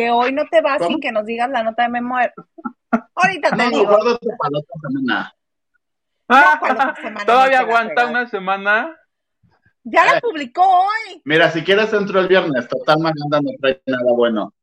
Que 0.00 0.10
hoy 0.10 0.32
no 0.32 0.44
te 0.50 0.62
vas 0.62 0.80
sin 0.86 0.98
que 0.98 1.12
nos 1.12 1.26
digas 1.26 1.50
la 1.50 1.62
nota 1.62 1.82
de 1.82 1.90
Memo. 1.90 2.16
Ahorita 3.14 3.54
te 3.54 3.68
digo. 3.68 3.98
Ah, 6.26 6.58
Todavía 7.26 7.60
aguanta 7.60 8.06
una 8.06 8.26
semana. 8.26 8.96
Ya 9.82 10.06
la 10.06 10.16
eh. 10.16 10.20
publicó 10.22 10.62
hoy. 10.62 11.20
Mira, 11.24 11.50
si 11.50 11.62
quieres 11.62 11.92
entro 11.92 12.18
el 12.18 12.28
viernes, 12.28 12.66
total 12.66 13.00
Maganda 13.00 13.42
no 13.42 13.50
trae 13.60 13.82
nada 13.84 14.12
bueno. 14.16 14.54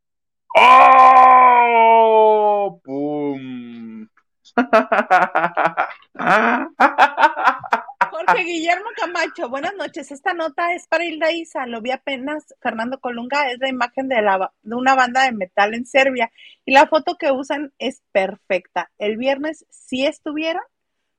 ¡Oh! 0.56 2.82
¡Pum! 2.84 4.08
Jorge 8.18 8.44
Guillermo 8.46 8.90
Camacho, 8.96 9.48
buenas 9.48 9.76
noches. 9.76 10.12
Esta 10.12 10.34
nota 10.34 10.74
es 10.74 10.88
para 10.88 11.06
Hilda 11.06 11.32
Isa. 11.32 11.68
Lo 11.68 11.82
vi 11.82 11.92
apenas. 11.92 12.56
Fernando 12.62 13.00
Colunga 13.00 13.52
es 13.52 13.60
la 13.60 13.70
imagen 13.70 14.08
de, 14.08 14.22
la, 14.24 14.52
de 14.64 14.76
una 14.76 14.96
banda 14.96 15.24
de 15.24 15.34
metal 15.34 15.76
en 15.76 15.86
Serbia. 15.86 16.32
Y 16.66 16.74
la 16.74 16.88
foto 16.88 17.16
que 17.18 17.32
usan 17.32 17.74
es 17.78 18.02
perfecta. 18.12 18.90
El 18.98 19.18
viernes 19.18 19.68
sí 19.70 20.06
estuvieron. 20.06 20.64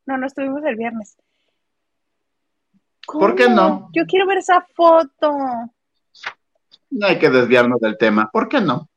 No, 0.06 0.18
no 0.18 0.26
estuvimos 0.26 0.64
el 0.64 0.74
viernes. 0.74 1.16
¿Por 3.06 3.36
qué 3.36 3.48
no? 3.48 3.90
Yo 3.92 4.04
quiero 4.06 4.26
ver 4.26 4.38
esa 4.38 4.66
foto. 4.74 5.38
No 6.90 7.06
hay 7.06 7.18
que 7.20 7.30
desviarnos 7.30 7.80
del 7.80 7.96
tema. 7.96 8.28
¿Por 8.32 8.48
qué 8.48 8.60
no? 8.60 8.90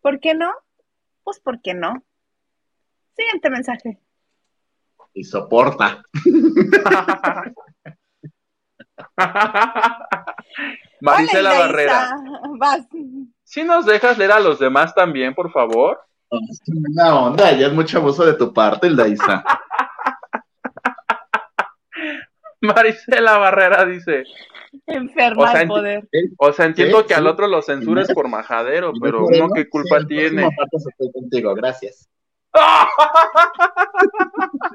¿Por 0.00 0.18
qué 0.18 0.34
no? 0.34 0.50
Pues 1.22 1.38
¿por 1.38 1.62
qué 1.62 1.72
no? 1.72 2.02
Siguiente 3.16 3.48
mensaje. 3.48 4.00
Y 5.14 5.24
soporta. 5.24 6.02
Marisela 11.00 11.58
Barrera. 11.58 12.10
Si 13.44 13.62
nos 13.62 13.86
dejas 13.86 14.18
leer 14.18 14.32
a 14.32 14.40
los 14.40 14.58
demás 14.58 14.92
también, 14.94 15.34
por 15.34 15.52
favor. 15.52 16.00
Una 16.30 17.16
onda, 17.16 17.52
ya 17.52 17.68
es 17.68 17.72
mucho 17.72 17.98
abuso 17.98 18.26
de 18.26 18.34
tu 18.34 18.52
parte, 18.52 18.88
el 18.88 18.96
Daisa. 18.96 19.44
Marisela 22.60 23.38
Barrera 23.38 23.84
dice. 23.84 24.24
Enferma 24.86 25.52
o 25.52 25.66
poder. 25.68 26.08
O 26.38 26.52
sea, 26.52 26.66
entiendo 26.66 27.06
que 27.06 27.14
al 27.14 27.26
otro 27.26 27.46
lo 27.46 27.62
censures 27.62 28.12
por 28.12 28.28
majadero, 28.28 28.92
pero 29.00 29.26
uno 29.26 29.48
qué 29.54 29.68
culpa 29.68 30.04
tiene. 30.04 30.48
contigo, 31.12 31.54
gracias. 31.54 32.08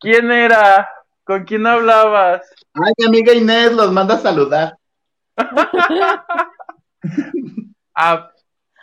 ¿Quién 0.00 0.30
era? 0.30 0.88
¿Con 1.24 1.44
quién 1.44 1.66
hablabas? 1.66 2.48
Ay, 2.74 2.92
mi 2.98 3.06
amiga 3.06 3.32
Inés 3.34 3.72
los 3.72 3.92
manda 3.92 4.14
a 4.14 4.18
saludar. 4.18 4.78
ah, 7.94 8.30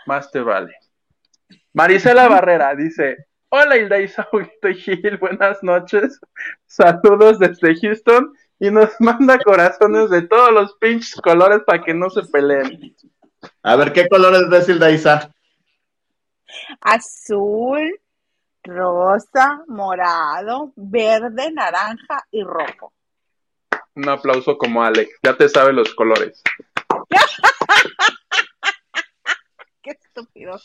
más 0.06 0.32
te 0.32 0.42
vale. 0.42 0.76
Marisela 1.74 2.28
Barrera 2.28 2.76
dice: 2.76 3.18
Hola 3.50 3.78
Hilda 3.78 4.00
y 4.00 4.08
Gil, 4.76 5.18
buenas 5.18 5.64
noches. 5.64 6.20
Saludos 6.66 7.40
desde 7.40 7.76
Houston 7.80 8.34
y 8.60 8.70
nos 8.70 8.90
manda 9.00 9.40
corazones 9.40 10.10
de 10.10 10.24
todos 10.24 10.52
los 10.52 10.74
pinches 10.76 11.16
colores 11.22 11.62
para 11.66 11.84
que 11.84 11.94
no 11.94 12.10
se 12.10 12.24
peleen. 12.24 12.96
A 13.64 13.76
ver, 13.76 13.94
¿qué 13.94 14.08
colores 14.08 14.50
ves, 14.50 14.70
Hilda 14.70 14.92
Isa? 14.92 15.32
Azul, 16.82 18.00
rosa, 18.66 19.64
morado, 19.68 20.74
verde, 20.76 21.52
naranja 21.52 22.26
y 22.32 22.44
rojo. 22.44 22.92
Un 23.96 24.10
aplauso 24.10 24.58
como 24.58 24.84
Alex, 24.84 25.10
ya 25.24 25.38
te 25.38 25.48
sabe 25.48 25.72
los 25.72 25.96
colores. 25.96 26.44
Qué 29.82 29.92
estúpido. 29.92 30.60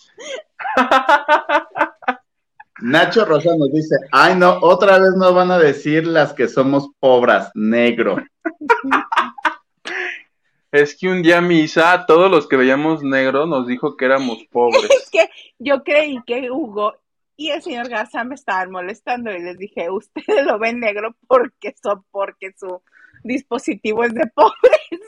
Nacho 2.81 3.24
Rosa 3.27 3.55
nos 3.56 3.70
dice, 3.72 3.94
ay 4.10 4.35
no, 4.36 4.59
otra 4.62 4.98
vez 4.98 5.12
nos 5.16 5.35
van 5.35 5.51
a 5.51 5.59
decir 5.59 6.06
las 6.06 6.32
que 6.32 6.48
somos 6.48 6.89
pobres, 6.98 7.51
negro. 7.55 8.16
Es 10.72 10.97
que 10.97 11.09
un 11.09 11.20
día 11.20 11.40
misa, 11.40 12.05
todos 12.06 12.31
los 12.31 12.47
que 12.47 12.56
veíamos 12.56 13.02
negro 13.02 13.44
nos 13.44 13.66
dijo 13.66 13.97
que 13.97 14.05
éramos 14.05 14.39
pobres. 14.52 14.89
Es 14.90 15.10
que 15.10 15.28
yo 15.59 15.82
creí 15.82 16.22
que 16.24 16.48
Hugo 16.51 16.94
y 17.40 17.48
el 17.52 17.62
señor 17.62 17.88
Garza 17.88 18.22
me 18.22 18.34
estaban 18.34 18.70
molestando 18.70 19.32
y 19.32 19.40
les 19.40 19.56
dije, 19.56 19.88
ustedes 19.90 20.44
lo 20.44 20.58
ven 20.58 20.78
negro 20.78 21.16
porque 21.26 21.74
son, 21.82 22.04
porque 22.10 22.52
su 22.54 22.82
dispositivo 23.24 24.04
es 24.04 24.12
de 24.12 24.26
pobres. 24.26 25.00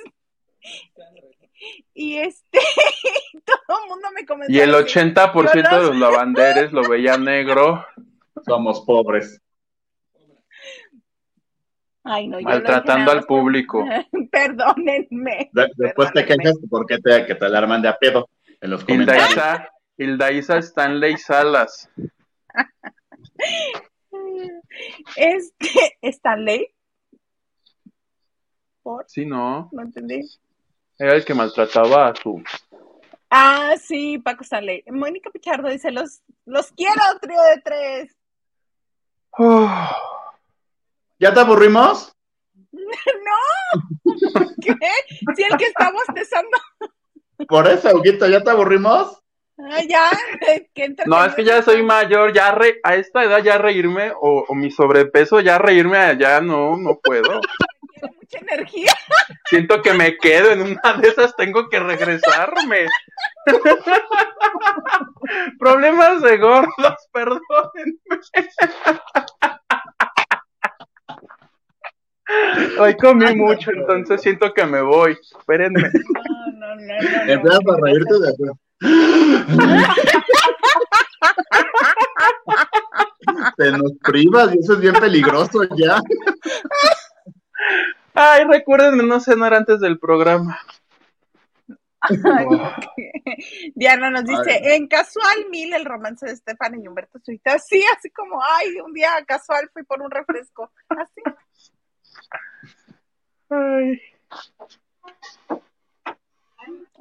Y 1.93 2.17
este, 2.17 2.59
todo 3.45 3.83
el 3.83 3.89
mundo 3.91 4.09
me 4.15 4.25
comentó. 4.25 4.51
Y 4.51 4.61
el 4.61 4.73
80% 4.73 5.53
de 5.53 5.87
los 5.89 5.97
lavanderes 5.99 6.73
lo 6.73 6.89
veía 6.89 7.19
negro. 7.19 7.85
Somos 8.47 8.81
pobres. 8.81 9.39
Ay, 12.03 12.29
no, 12.29 12.41
Maltratando 12.41 13.13
al 13.13 13.25
público. 13.25 13.85
Perdónenme. 14.33 15.51
después 15.77 16.11
te 16.15 16.25
quejas 16.25 16.59
porque 16.71 16.97
te, 16.97 17.27
que 17.27 17.35
te 17.35 17.45
alarman 17.45 17.83
de 17.83 17.89
a 17.89 17.99
pedo 17.99 18.31
en 18.59 18.71
los 18.71 18.85
comentarios. 18.87 19.35
Hilda 19.99 20.33
Isa, 20.33 20.57
Stanley 20.57 21.19
Salas. 21.19 21.91
Este, 25.17 25.99
Stanley. 26.03 26.67
¿Por? 28.83 29.05
Sí, 29.09 29.25
no. 29.25 29.69
No 29.73 29.83
entendí. 29.83 30.21
Era 30.99 31.15
el 31.15 31.25
que 31.25 31.35
maltrataba 31.35 32.09
a 32.09 32.15
su. 32.15 32.43
Ah, 33.31 33.75
sí, 33.81 34.19
Paco 34.19 34.45
Stanley. 34.45 34.85
Mónica 34.89 35.31
Pichardo 35.31 35.69
dice: 35.69 35.91
Los, 35.91 36.23
los 36.45 36.73
quiero, 36.73 37.03
trío 37.21 37.41
de 37.43 37.61
tres. 37.63 38.17
¿Ya 41.19 41.33
te 41.33 41.41
aburrimos? 41.41 42.15
no. 42.73 42.83
¿Qué? 44.61 44.77
Si 45.37 45.43
el 45.43 45.57
que 45.57 45.65
está 45.67 45.93
bostezando. 45.93 46.59
Por 47.49 47.69
eso, 47.69 47.97
Huguito, 47.97 48.27
¿ya 48.29 48.43
te 48.43 48.51
aburrimos? 48.51 49.22
Ah, 49.65 49.81
ya, 49.89 50.11
no, 51.07 51.25
es 51.25 51.35
que 51.35 51.45
ya 51.45 51.63
soy 51.63 51.83
mayor, 51.83 52.33
ya 52.33 52.59
a 52.83 52.95
esta 52.97 53.23
edad 53.23 53.43
ya 53.43 53.59
reírme 53.59 54.13
o, 54.21 54.53
mi 54.55 54.73
sobrepeso, 54.73 55.41
ya 55.41 55.59
reírme 55.59 56.17
ya 56.19 56.41
no, 56.41 56.77
no 56.77 56.99
puedo. 57.03 57.41
Tiene 58.01 58.17
mucha 58.17 58.39
energía. 58.39 58.93
Siento 59.45 59.81
que 59.81 59.93
me 59.93 60.17
quedo 60.17 60.51
en 60.51 60.63
una 60.63 60.95
de 61.01 61.09
esas, 61.09 61.37
tengo 61.37 61.69
que 61.69 61.79
regresarme. 61.79 62.89
Problemas 65.59 66.23
de 66.23 66.39
gordos, 66.39 66.97
perdónenme. 67.13 68.01
Hoy 72.81 72.97
comí 72.97 73.37
mucho, 73.37 73.71
entonces 73.71 74.23
siento 74.23 74.53
que 74.53 74.67
me 74.67 74.83
voy. 74.83 75.17
Espérenme. 75.39 75.83
No, 75.83 75.89
no, 76.53 76.75
no. 76.75 77.25
no, 77.27 77.33
Empiezas 77.33 77.61
a 77.61 77.77
reírte 77.81 78.19
de 78.19 78.31
eso. 78.31 78.59
Te 83.57 83.73
nos 83.73 83.93
privas 84.03 84.55
y 84.55 84.59
eso 84.59 84.75
es 84.75 84.81
bien 84.81 84.95
peligroso 84.95 85.63
ya. 85.77 86.01
Ay, 88.15 88.45
recuerden 88.45 89.09
no 89.09 89.21
cenar 89.21 89.55
antes 89.55 89.81
del 89.81 89.99
programa. 89.99 90.59
Diana 93.75 94.11
nos 94.11 94.25
dice, 94.25 94.75
en 94.75 94.89
casual 94.89 95.47
mil 95.51 95.73
el 95.73 95.85
romance 95.85 96.27
de 96.27 96.33
Estefan 96.33 96.83
y 96.83 96.89
Humberto 96.89 97.21
Suita. 97.21 97.59
Sí, 97.59 97.85
así 97.97 98.11
como, 98.11 98.43
ay, 98.43 98.81
un 98.81 98.93
día 98.93 99.11
casual 99.27 99.71
fui 99.73 99.85
por 99.85 100.03
un 100.03 100.11
refresco. 100.11 100.73
Así. 100.89 101.23
Ay. 103.51 104.01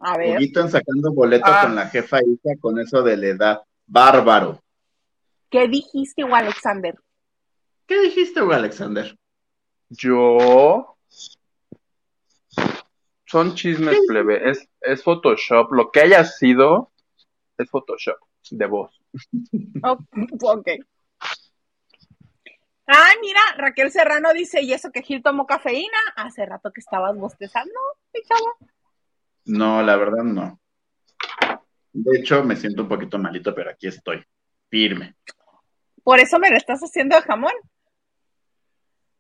A 0.02 0.18
ver. 0.18 0.42
Están 0.42 0.70
sacando 0.70 1.14
boletos 1.14 1.50
ah. 1.52 1.62
con 1.64 1.76
la 1.76 1.88
jefa 1.88 2.20
hija 2.22 2.60
con 2.60 2.80
eso 2.80 3.04
de 3.04 3.18
la 3.18 3.28
edad. 3.28 3.62
Bárbaro. 3.86 4.62
¿Qué 5.50 5.68
dijiste, 5.68 6.24
Alexander? 6.24 6.96
¿Qué 7.86 8.02
dijiste, 8.02 8.40
Alexander? 8.40 9.18
Yo. 9.90 10.98
Son 13.26 13.56
chismes 13.56 13.98
plebe. 14.08 14.50
Es, 14.50 14.68
es 14.82 15.04
Photoshop. 15.04 15.72
Lo 15.72 15.92
que 15.92 16.02
haya 16.02 16.26
sido 16.26 16.92
es 17.58 17.70
Photoshop 17.70 18.18
de 18.50 18.66
voz. 18.66 19.00
ok. 19.84 20.68
Ay, 22.88 23.16
mira, 23.22 23.40
Raquel 23.58 23.92
Serrano 23.92 24.34
dice, 24.34 24.62
¿y 24.62 24.74
eso 24.74 24.92
que 24.92 25.02
Gil 25.02 25.24
tomó 25.24 25.46
cafeína? 25.46 25.98
Hace 26.16 26.46
rato 26.46 26.72
que 26.72 26.82
estabas 26.82 27.16
bostezando, 27.16 27.74
mi 28.14 28.22
chavo. 28.24 28.72
No, 29.46 29.82
la 29.82 29.96
verdad 29.96 30.24
no. 30.24 30.60
De 31.94 32.20
hecho, 32.20 32.44
me 32.44 32.56
siento 32.56 32.84
un 32.84 32.88
poquito 32.88 33.18
malito, 33.18 33.54
pero 33.54 33.72
aquí 33.72 33.88
estoy, 33.88 34.24
firme. 34.70 35.16
¿Por 36.04 36.20
eso 36.20 36.40
me 36.40 36.50
lo 36.50 36.58
estás 36.58 36.80
haciendo 36.82 37.16
de 37.16 37.22
jamón? 37.24 37.54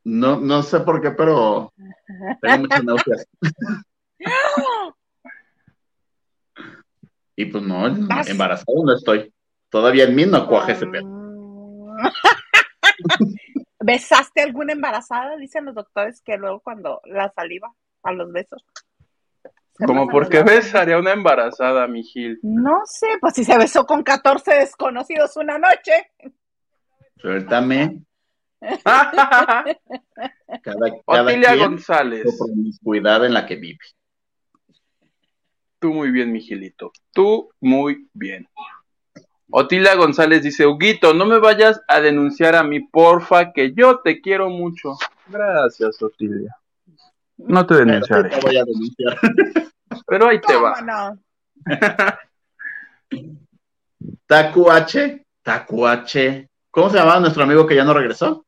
No, 0.03 0.39
no 0.39 0.64
sé 0.64 0.80
por 0.80 1.02
qué, 1.02 1.11
pero 1.11 1.73
tengo 2.41 2.57
muchas 2.60 2.84
náuseas. 2.84 3.27
y 7.35 7.45
pues 7.45 7.64
no, 7.64 7.88
embarazado 7.88 8.84
no 8.85 8.95
estoy. 8.95 9.34
Todavía 9.69 10.06
en 10.06 10.15
mí 10.15 10.26
no 10.26 10.48
cuaje 10.48 10.73
ese 10.73 10.88
pedo. 10.88 11.06
¿Besaste 13.80 14.41
alguna 14.41 14.73
embarazada? 14.73 15.38
Dicen 15.38 15.65
los 15.65 15.76
doctores 15.76 16.22
que 16.22 16.38
luego 16.38 16.60
cuando 16.60 17.02
la 17.06 17.31
saliva 17.31 17.73
a 18.03 18.11
los 18.11 18.31
besos. 18.31 18.64
¿Cómo 19.85 20.07
por 20.07 20.30
qué 20.30 20.43
besaría 20.43 20.98
una 20.98 21.14
embarazada, 21.14 21.88
mi 21.88 22.03
Gil? 22.03 22.39
No 22.43 22.81
sé, 22.85 23.07
pues 23.19 23.34
si 23.35 23.43
se 23.43 23.57
besó 23.57 23.85
con 23.85 24.03
14 24.03 24.53
desconocidos 24.56 25.35
una 25.38 25.57
noche. 25.57 26.11
Suéltame. 27.18 28.03
cada, 30.61 30.91
Otilia 31.06 31.56
González. 31.56 32.26
cuidado 32.84 33.26
en 33.26 33.34
la 33.34 33.45
que 33.45 33.56
vive. 33.56 33.80
Tú 35.80 35.93
muy 35.93 36.11
bien, 36.11 36.31
mi 36.31 36.41
Gilito. 36.41 36.91
Tú 37.11 37.49
muy 37.60 38.07
bien. 38.14 38.48
Otilia 39.49 39.95
González 39.95 40.43
dice, 40.43 40.65
Huguito, 40.65 41.14
no 41.14 41.26
me 41.26 41.39
vayas 41.39 41.81
a 41.88 41.99
denunciar 41.99 42.56
a 42.56 42.64
mí, 42.64 42.80
porfa, 42.80 43.52
que 43.52 43.73
yo 43.73 43.99
te 43.99 44.22
quiero 44.22 44.49
mucho. 44.49 44.95
Gracias, 45.27 46.02
Otilia. 46.02 46.56
No 47.47 47.65
te 47.65 47.76
denunciaré. 47.76 48.30
Te 48.30 48.39
voy 48.39 48.57
a 48.57 48.63
denunciar. 48.63 49.19
Pero 50.07 50.27
ahí 50.27 50.39
te 50.41 50.55
va. 50.55 51.18
Tacuache, 54.26 55.26
Tacuache. 55.41 56.49
¿Cómo 56.69 56.89
se 56.89 56.97
llamaba 56.97 57.19
nuestro 57.19 57.43
amigo 57.43 57.68
que 57.68 57.76
ya 57.76 57.84
no 57.84 57.93
regresó? 57.93 58.45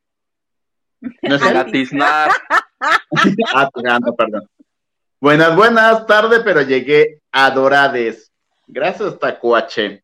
No 1.01 1.35
es 1.35 1.41
Gatiznar. 1.41 2.31
ah, 3.53 3.69
perdón. 4.17 4.47
Buenas, 5.19 5.55
buenas 5.55 6.05
tardes, 6.05 6.41
pero 6.43 6.61
llegué 6.61 7.21
a 7.31 7.49
Dorades. 7.51 8.31
Gracias, 8.67 9.19
Tacuache. 9.19 10.03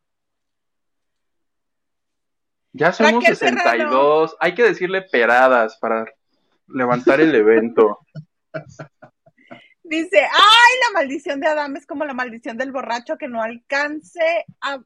Ya 2.72 2.92
somos 2.92 3.24
62. 3.24 4.36
Hay 4.38 4.54
que 4.54 4.62
decirle 4.62 5.02
peradas 5.02 5.76
para 5.78 6.06
levantar 6.68 7.20
el 7.20 7.34
evento. 7.34 7.98
Dice, 9.82 10.20
ay, 10.20 10.72
la 10.86 11.00
maldición 11.00 11.40
de 11.40 11.48
Adam 11.48 11.76
es 11.76 11.86
como 11.86 12.04
la 12.04 12.14
maldición 12.14 12.56
del 12.56 12.70
borracho 12.70 13.16
que 13.18 13.26
no 13.28 13.42
alcance 13.42 14.46
a 14.60 14.80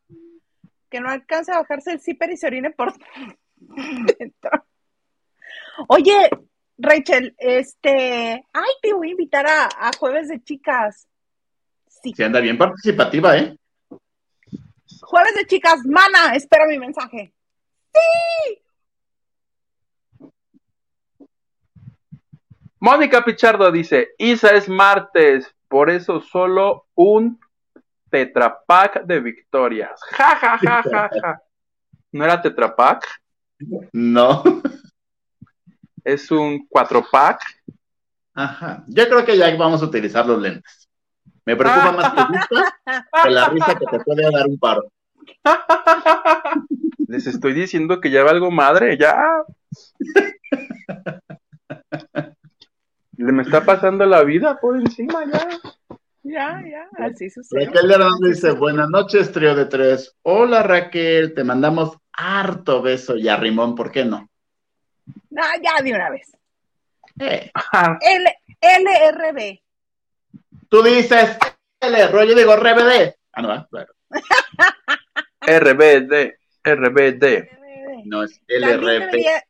que 0.89 1.01
no 1.01 1.11
alcance 1.11 1.53
a 1.53 1.59
bajarse 1.59 1.93
el 1.93 2.01
zipper 2.01 2.31
y 2.31 2.37
se 2.37 2.47
orine 2.47 2.71
por 2.71 2.95
dentro. 4.19 4.51
Oye, 5.89 6.31
Rachel, 6.79 7.35
este, 7.37 8.47
ay, 8.53 8.71
te 8.81 8.93
voy 8.93 9.09
a 9.09 9.11
invitar 9.11 9.47
a, 9.47 9.91
jueves 9.99 10.29
de 10.29 10.43
chicas. 10.43 11.09
Sí. 11.89 12.13
Se 12.15 12.25
anda 12.25 12.41
bien 12.41 12.57
participativa, 12.57 13.37
¿eh? 13.37 13.57
Jueves 15.03 15.35
de 15.35 15.47
chicas, 15.47 15.81
mana, 15.85 16.35
espera 16.35 16.67
mi 16.67 16.79
mensaje. 16.79 17.35
¡Sí! 17.93 18.64
Mónica 22.85 23.25
Pichardo 23.25 23.73
dice, 23.73 24.11
Isa 24.19 24.51
es 24.51 24.69
martes, 24.69 25.51
por 25.69 25.89
eso 25.89 26.21
solo 26.21 26.85
un 26.95 27.41
tetrapack 28.11 29.05
de 29.05 29.21
victorias. 29.21 29.99
Ja, 30.11 30.37
ja, 30.37 30.59
ja, 30.59 30.83
ja, 30.83 31.09
ja. 31.09 31.41
¿No 32.13 32.27
era 32.27 32.43
tetrapack? 32.43 33.23
No. 33.91 34.43
Es 36.05 36.31
un 36.31 36.67
cuatro 36.69 37.03
pack. 37.11 37.41
Ajá. 38.35 38.85
Yo 38.87 39.09
creo 39.09 39.25
que 39.25 39.39
ya 39.39 39.57
vamos 39.57 39.81
a 39.81 39.87
utilizar 39.87 40.27
los 40.27 40.39
lentes. 40.39 40.87
Me 41.47 41.57
preocupa 41.57 41.91
más 41.91 42.13
que, 42.13 42.21
que 43.23 43.31
la 43.31 43.49
risa 43.49 43.79
que 43.79 43.87
te 43.87 43.99
puede 44.01 44.31
dar 44.31 44.47
un 44.47 44.59
paro. 44.59 44.93
Les 47.09 47.27
estoy 47.27 47.55
diciendo 47.55 47.99
que 47.99 48.11
ya 48.11 48.29
algo 48.29 48.51
madre, 48.51 48.99
ya. 48.99 49.43
Le 53.17 53.33
me 53.33 53.43
está 53.43 53.65
pasando 53.65 54.05
la 54.07 54.23
vida 54.23 54.59
por 54.61 54.77
encima, 54.77 55.25
ya. 55.33 55.49
Ya, 56.23 56.63
ya, 56.67 56.89
así 57.05 57.29
sucede. 57.29 57.67
Raquel 57.67 57.91
Hernández 57.91 58.37
dice, 58.37 58.53
buenas 58.53 58.89
noches, 58.89 59.31
trío 59.31 59.55
de 59.55 59.67
tres. 59.67 60.17
Hola 60.23 60.63
Raquel, 60.63 61.35
te 61.35 61.45
mandamos 61.45 61.99
harto 62.13 62.81
beso 62.81 63.17
y 63.17 63.29
a 63.29 63.37
Rimón, 63.37 63.75
¿por 63.75 63.93
qué 63.93 64.07
no? 64.07 64.31
No, 65.31 65.43
ya 65.63 65.83
de 65.83 65.93
una 65.93 66.11
vez. 66.11 66.35
Eh. 67.21 67.53
L 68.01 68.37
LRB. 68.61 69.61
Tú 70.71 70.83
dices 70.83 71.37
L, 71.81 72.09
rollo 72.09 72.35
digo 72.35 72.57
RBD. 72.57 73.15
Ah, 73.33 73.43
no, 73.43 73.69
claro. 73.69 73.93
RBD, 75.43 76.39
RBD. 76.65 77.49
No, 78.07 78.23
es 78.23 78.41
LRB. 78.49 79.11
También, 79.11 79.43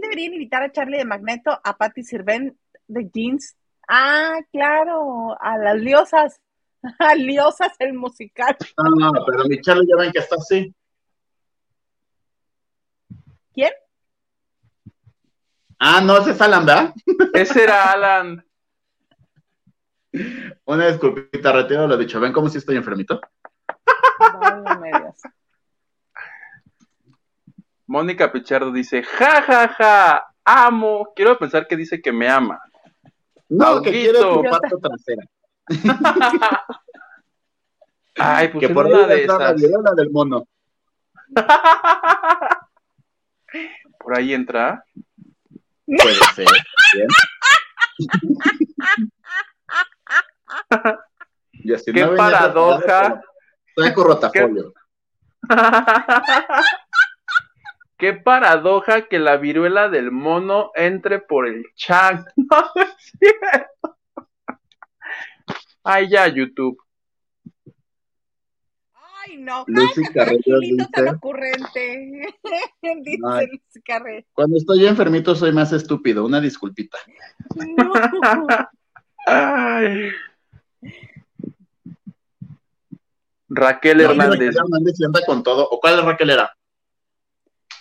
deberían 0.00 0.32
invitar 0.34 0.62
a 0.62 0.72
Charlie 0.72 0.98
de 0.98 1.04
Magneto, 1.04 1.58
a 1.62 1.76
Patty 1.76 2.02
Sirven 2.02 2.58
de 2.86 3.10
Jeans. 3.12 3.56
Ah, 3.88 4.38
claro, 4.52 5.36
a 5.40 5.58
las 5.58 5.76
liosas. 5.76 6.40
A 7.00 7.16
liosas 7.16 7.72
el 7.80 7.94
musical. 7.94 8.56
No, 8.78 9.10
no, 9.10 9.24
pero 9.26 9.44
mi 9.46 9.60
Charlie 9.60 9.88
ya 9.88 9.96
ven 9.96 10.12
que 10.12 10.20
está 10.20 10.36
así. 10.36 10.72
¿Quién? 13.52 13.72
Ah, 15.78 16.00
no, 16.00 16.18
ese 16.18 16.30
es 16.30 16.40
Alan, 16.40 16.64
¿verdad? 16.64 16.94
Ese 17.34 17.64
era 17.64 17.90
Alan. 17.90 18.46
Una 20.64 20.86
disculpita, 20.88 21.52
retiro 21.52 21.86
lo 21.86 21.96
dicho. 21.96 22.20
¿Ven 22.20 22.32
cómo 22.32 22.48
si 22.48 22.58
estoy 22.58 22.76
enfermito? 22.76 23.20
Mónica 27.86 28.32
Pichardo 28.32 28.72
dice, 28.72 29.02
ja, 29.02 29.42
ja, 29.42 29.68
ja, 29.68 30.26
amo. 30.44 31.12
Quiero 31.14 31.38
pensar 31.38 31.66
que 31.66 31.76
dice 31.76 32.00
que 32.00 32.12
me 32.12 32.28
ama. 32.28 32.60
No, 33.48 33.80
que 33.80 33.90
quiere 33.90 34.18
tu 34.18 34.42
pato 34.42 34.78
trasera. 34.78 35.22
Ay, 38.18 38.48
pues 38.48 38.66
que 38.66 38.74
por 38.74 38.86
una 38.86 39.06
de 39.06 39.20
entra 39.22 39.38
la 39.38 39.44
esas. 39.50 39.60
viruela 39.60 39.92
del 39.94 40.10
mono. 40.10 40.48
Por 43.98 44.16
ahí 44.16 44.32
entra. 44.34 44.84
Puede 45.84 46.14
ser. 46.34 46.46
Qué 51.92 52.06
paradoja. 52.16 53.20
Saco 53.76 54.04
rotafolio. 54.04 54.72
Qué 57.98 58.12
paradoja 58.12 59.08
que 59.08 59.18
la 59.18 59.36
viruela 59.38 59.88
del 59.88 60.10
mono 60.10 60.70
entre 60.74 61.18
por 61.20 61.46
el 61.48 61.64
chat. 61.74 62.26
No, 62.36 62.58
no 62.74 62.82
es 62.82 62.96
cierto. 63.18 63.96
Ay, 65.82 66.08
ya, 66.10 66.26
YouTube. 66.28 66.76
Ay, 68.94 69.36
no. 69.38 69.64
Lucy 69.66 70.02
Carrillo 70.12 70.42
tranquilito, 70.44 70.88
tan 70.92 71.04
dice- 71.04 71.16
ocurrente. 71.16 72.34
dice 73.02 73.22
Ay. 73.28 73.46
Lucy 73.46 73.82
Carrillo. 73.84 74.26
Cuando 74.32 74.56
estoy 74.58 74.86
enfermito 74.86 75.34
soy 75.34 75.52
más 75.52 75.72
estúpido. 75.72 76.24
Una 76.26 76.40
disculpita. 76.40 76.98
No. 77.54 77.92
Ay. 79.26 80.10
Raquel 83.48 83.98
No, 83.98 84.04
Hernández. 84.10 84.38
Raquel 84.38 84.56
Hernández 84.56 84.94
anda 85.04 85.20
con 85.24 85.42
todo. 85.42 85.68
¿O 85.70 85.80
cuál 85.80 86.04
Raquel 86.04 86.30
era? 86.30 86.52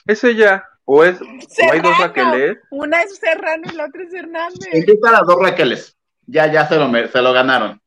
¿Es 0.06 0.23
ella? 0.23 0.64
¿O 0.86 1.03
es? 1.03 1.19
¿O 1.22 1.72
hay 1.72 1.80
dos. 1.82 1.98
Raqueles? 1.99 2.57
Una 2.69 3.02
es 3.02 3.18
Serrano 3.18 3.64
y 3.72 3.76
la 3.76 3.86
otra 3.86 4.03
es 4.03 4.14
Hernández. 4.14 4.73
Invita 4.73 5.10
a 5.10 5.14
las 5.14 5.22
dos 5.26 5.38
Raqueles. 5.41 5.98
Ya, 6.27 6.52
ya 6.52 6.68
se 6.68 6.76
lo, 6.77 6.91
se 7.07 7.22
lo 7.22 7.34
ganaron. 7.34 7.82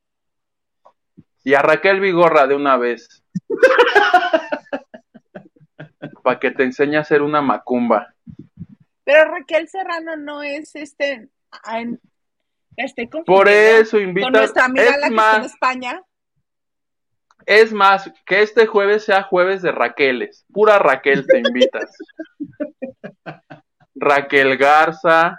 Y 1.44 1.54
a 1.54 1.62
Raquel 1.62 2.00
Vigorra 2.00 2.46
de 2.46 2.54
una 2.56 2.76
vez. 2.76 3.22
Para 6.22 6.38
que 6.38 6.50
te 6.50 6.64
enseñe 6.64 6.96
a 6.96 7.00
hacer 7.00 7.22
una 7.22 7.40
macumba. 7.40 8.14
Pero 9.04 9.30
Raquel 9.30 9.68
Serrano 9.68 10.16
no 10.16 10.42
es 10.42 10.74
este. 10.74 11.28
en- 11.72 12.00
Estoy 12.76 13.08
Por 13.26 13.48
eso 13.48 13.96
Con 13.96 14.02
invita. 14.08 14.30
nuestra 14.30 14.64
amiga 14.66 14.84
la 14.84 14.90
Es 14.90 14.98
que 14.98 15.06
está 15.06 15.08
en 15.08 15.14
más, 15.42 15.46
España. 15.46 16.02
Es 17.48 17.72
más, 17.72 18.12
que 18.26 18.42
este 18.42 18.66
jueves 18.66 19.04
sea 19.04 19.22
jueves 19.22 19.62
de 19.62 19.72
Raqueles. 19.72 20.44
Pura 20.52 20.78
Raquel 20.78 21.26
te 21.26 21.38
invitas. 21.38 21.90
Raquel 23.94 24.58
Garza. 24.58 25.38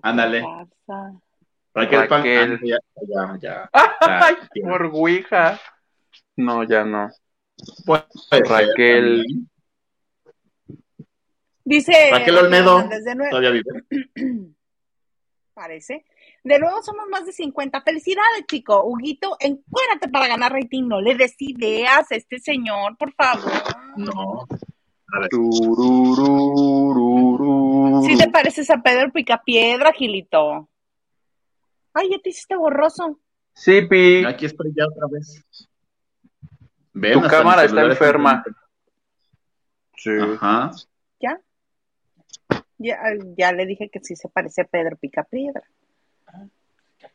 Ándale. 0.00 0.42
Garza. 0.42 1.20
Raquel, 1.74 2.08
Pan- 2.08 2.18
Raquel. 2.20 2.54
ah, 2.54 2.60
ya, 2.64 2.78
ya, 3.08 3.38
ya. 3.40 3.70
Ay, 4.00 4.36
Ya, 4.54 4.68
por 4.68 4.82
Ouija. 4.86 5.60
No, 6.36 6.62
ya 6.62 6.84
no. 6.84 7.10
puede 7.84 8.04
ser 8.30 8.44
Raquel. 8.44 9.24
Dice. 11.64 12.10
Raquel 12.12 12.38
Olmedo. 12.38 12.88
Todavía 13.30 13.50
vive. 13.50 13.84
parece. 15.54 16.04
De 16.48 16.58
nuevo 16.58 16.82
somos 16.82 17.06
más 17.10 17.26
de 17.26 17.32
50. 17.32 17.82
Felicidades, 17.82 18.46
chico. 18.46 18.82
Huguito, 18.82 19.36
encuérdate 19.38 20.08
para 20.10 20.28
ganar 20.28 20.50
rating. 20.50 20.88
No 20.88 20.98
le 20.98 21.14
des 21.14 21.34
ideas 21.40 22.10
a 22.10 22.14
este 22.14 22.38
señor, 22.38 22.96
por 22.96 23.12
favor. 23.12 23.52
No. 23.98 24.46
A 25.12 25.20
ver. 25.20 25.28
Si 28.02 28.16
te 28.16 28.30
pareces 28.30 28.70
a 28.70 28.78
Pedro 28.78 29.12
Picapiedra, 29.12 29.92
Gilito. 29.92 30.70
Ay, 31.92 32.12
ya 32.12 32.18
te 32.18 32.30
hiciste 32.30 32.56
borroso. 32.56 33.20
Sí, 33.52 33.82
Pi. 33.82 34.24
aquí 34.24 34.46
estoy 34.46 34.72
ya 34.74 34.86
otra 34.86 35.06
vez. 35.10 35.44
Ven, 36.94 37.20
Tu 37.20 37.28
cámara 37.28 37.64
está 37.64 37.82
enferma. 37.82 38.42
Sí. 39.98 40.12
Ajá. 40.18 40.70
¿Ya? 41.20 41.38
Ya, 42.78 42.96
ya 43.36 43.52
le 43.52 43.66
dije 43.66 43.90
que 43.90 44.00
sí 44.00 44.16
se 44.16 44.30
parece 44.30 44.62
a 44.62 44.64
Pedro 44.64 44.96
Picapiedra. 44.96 45.62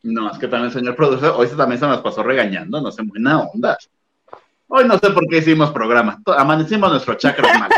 No, 0.04 0.30
es 0.30 0.38
que 0.38 0.48
también, 0.48 0.72
señor 0.72 0.96
productor, 0.96 1.34
hoy 1.38 1.48
se- 1.48 1.56
también 1.56 1.80
se 1.80 1.88
nos 1.88 2.02
pasó 2.02 2.24
regañando, 2.24 2.82
no 2.82 2.92
sé, 2.92 3.02
buena 3.04 3.40
onda. 3.42 3.78
Hoy 4.68 4.86
no 4.86 4.98
sé 4.98 5.10
por 5.12 5.28
qué 5.28 5.38
hicimos 5.38 5.72
programa. 5.72 6.22
Amanecimos 6.38 6.90
nuestro 6.92 7.14
chakra 7.16 7.48
mal. 7.58 7.70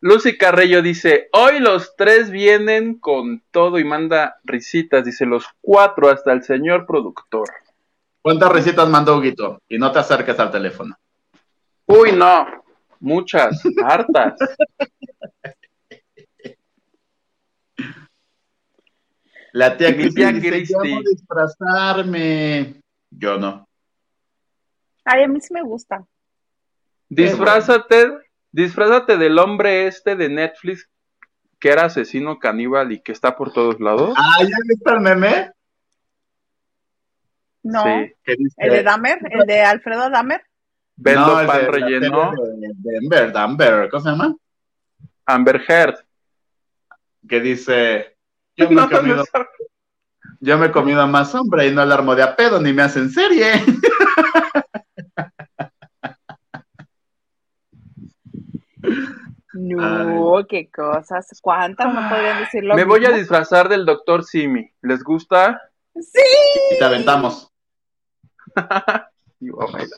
Lucy 0.00 0.36
Carrillo 0.36 0.82
dice, 0.82 1.28
hoy 1.32 1.58
los 1.60 1.96
tres 1.96 2.30
vienen 2.30 2.98
con 2.98 3.42
todo 3.50 3.78
y 3.78 3.84
manda 3.84 4.38
risitas, 4.44 5.04
dice 5.04 5.24
los 5.24 5.46
cuatro 5.60 6.10
hasta 6.10 6.32
el 6.32 6.42
señor 6.42 6.86
productor. 6.86 7.48
¿Cuántas 8.20 8.52
recetas 8.52 8.88
mandó 8.88 9.16
Huguito? 9.16 9.62
Y 9.68 9.78
no 9.78 9.90
te 9.92 10.00
acerques 10.00 10.38
al 10.38 10.50
teléfono. 10.50 10.96
Uy, 11.86 12.12
no, 12.12 12.46
muchas, 13.00 13.62
hartas. 13.84 14.34
La 19.56 19.74
tía 19.74 19.96
Cristi 19.96 20.22
dice. 20.22 20.66
"Yo 20.66 20.80
amo 20.80 21.00
disfrazarme. 21.00 22.78
Yo 23.10 23.38
no. 23.38 23.66
Ay, 25.02 25.22
a 25.22 25.28
mí 25.28 25.40
sí 25.40 25.54
me 25.54 25.62
gusta. 25.62 26.04
Disfrázate, 27.08 28.18
disfrázate 28.52 29.16
del 29.16 29.38
hombre 29.38 29.86
este 29.86 30.14
de 30.14 30.28
Netflix 30.28 30.86
que 31.58 31.70
era 31.70 31.86
asesino 31.86 32.38
caníbal 32.38 32.92
y 32.92 33.00
que 33.00 33.12
está 33.12 33.34
por 33.34 33.50
todos 33.50 33.80
lados. 33.80 34.14
Ah, 34.18 34.42
¿ya 34.42 34.56
viste 34.68 34.90
el 34.90 35.00
meme? 35.00 35.52
No. 37.62 37.82
Sí. 37.82 38.12
El 38.58 38.70
de 38.70 38.82
Dahmer, 38.82 39.20
el 39.30 39.46
de 39.46 39.62
Alfredo 39.62 40.10
Dahmer. 40.10 40.42
Vendo 40.96 41.28
no, 41.28 41.40
el 41.40 41.46
pan 41.46 41.60
de 41.62 41.70
relleno. 41.70 42.32
Denver, 42.58 43.32
Denver, 43.32 43.88
¿cómo 43.88 44.02
se 44.02 44.10
llama? 44.10 44.36
Amber 45.24 45.64
Heard. 45.66 45.96
Que 47.26 47.40
dice, 47.40 48.15
yo 48.56 48.68
me, 48.68 48.74
No, 48.76 48.84
he 48.84 48.90
comido, 48.90 49.16
no 49.16 49.24
sabe. 49.24 49.46
yo 50.40 50.58
me 50.58 50.66
he 50.66 50.72
comido 50.72 51.00
a 51.02 51.06
más 51.06 51.34
hombre 51.34 51.66
y 51.66 51.74
no 51.74 51.82
alarmo 51.82 52.14
de 52.14 52.22
a 52.22 52.36
pedo 52.36 52.60
ni 52.60 52.72
me 52.72 52.82
hacen 52.82 53.10
serie. 53.10 53.52
No, 59.58 60.46
qué 60.48 60.70
cosas. 60.70 61.26
¿Cuántas 61.40 61.92
no 61.92 62.08
podrían 62.08 62.40
decirlo? 62.40 62.74
Me 62.74 62.84
voy 62.84 63.04
a 63.06 63.10
disfrazar 63.10 63.68
del 63.68 63.84
doctor 63.86 64.22
Simi. 64.24 64.70
¿Les 64.82 65.02
gusta? 65.02 65.60
Sí. 65.94 66.20
Y 66.72 66.78
te 66.78 66.84
aventamos. 66.84 67.50
Bailar. 69.40 69.88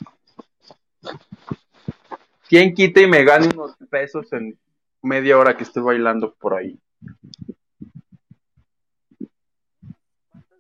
¿Quién 2.49 2.75
quita 2.75 3.01
y 3.01 3.07
me 3.07 3.25
gane 3.25 3.49
unos 3.55 3.77
pesos 3.91 4.33
en 4.33 4.59
media 5.03 5.39
hora 5.39 5.57
que 5.57 5.65
estoy 5.65 5.83
bailando 5.83 6.35
por 6.35 6.55
ahí? 6.55 6.79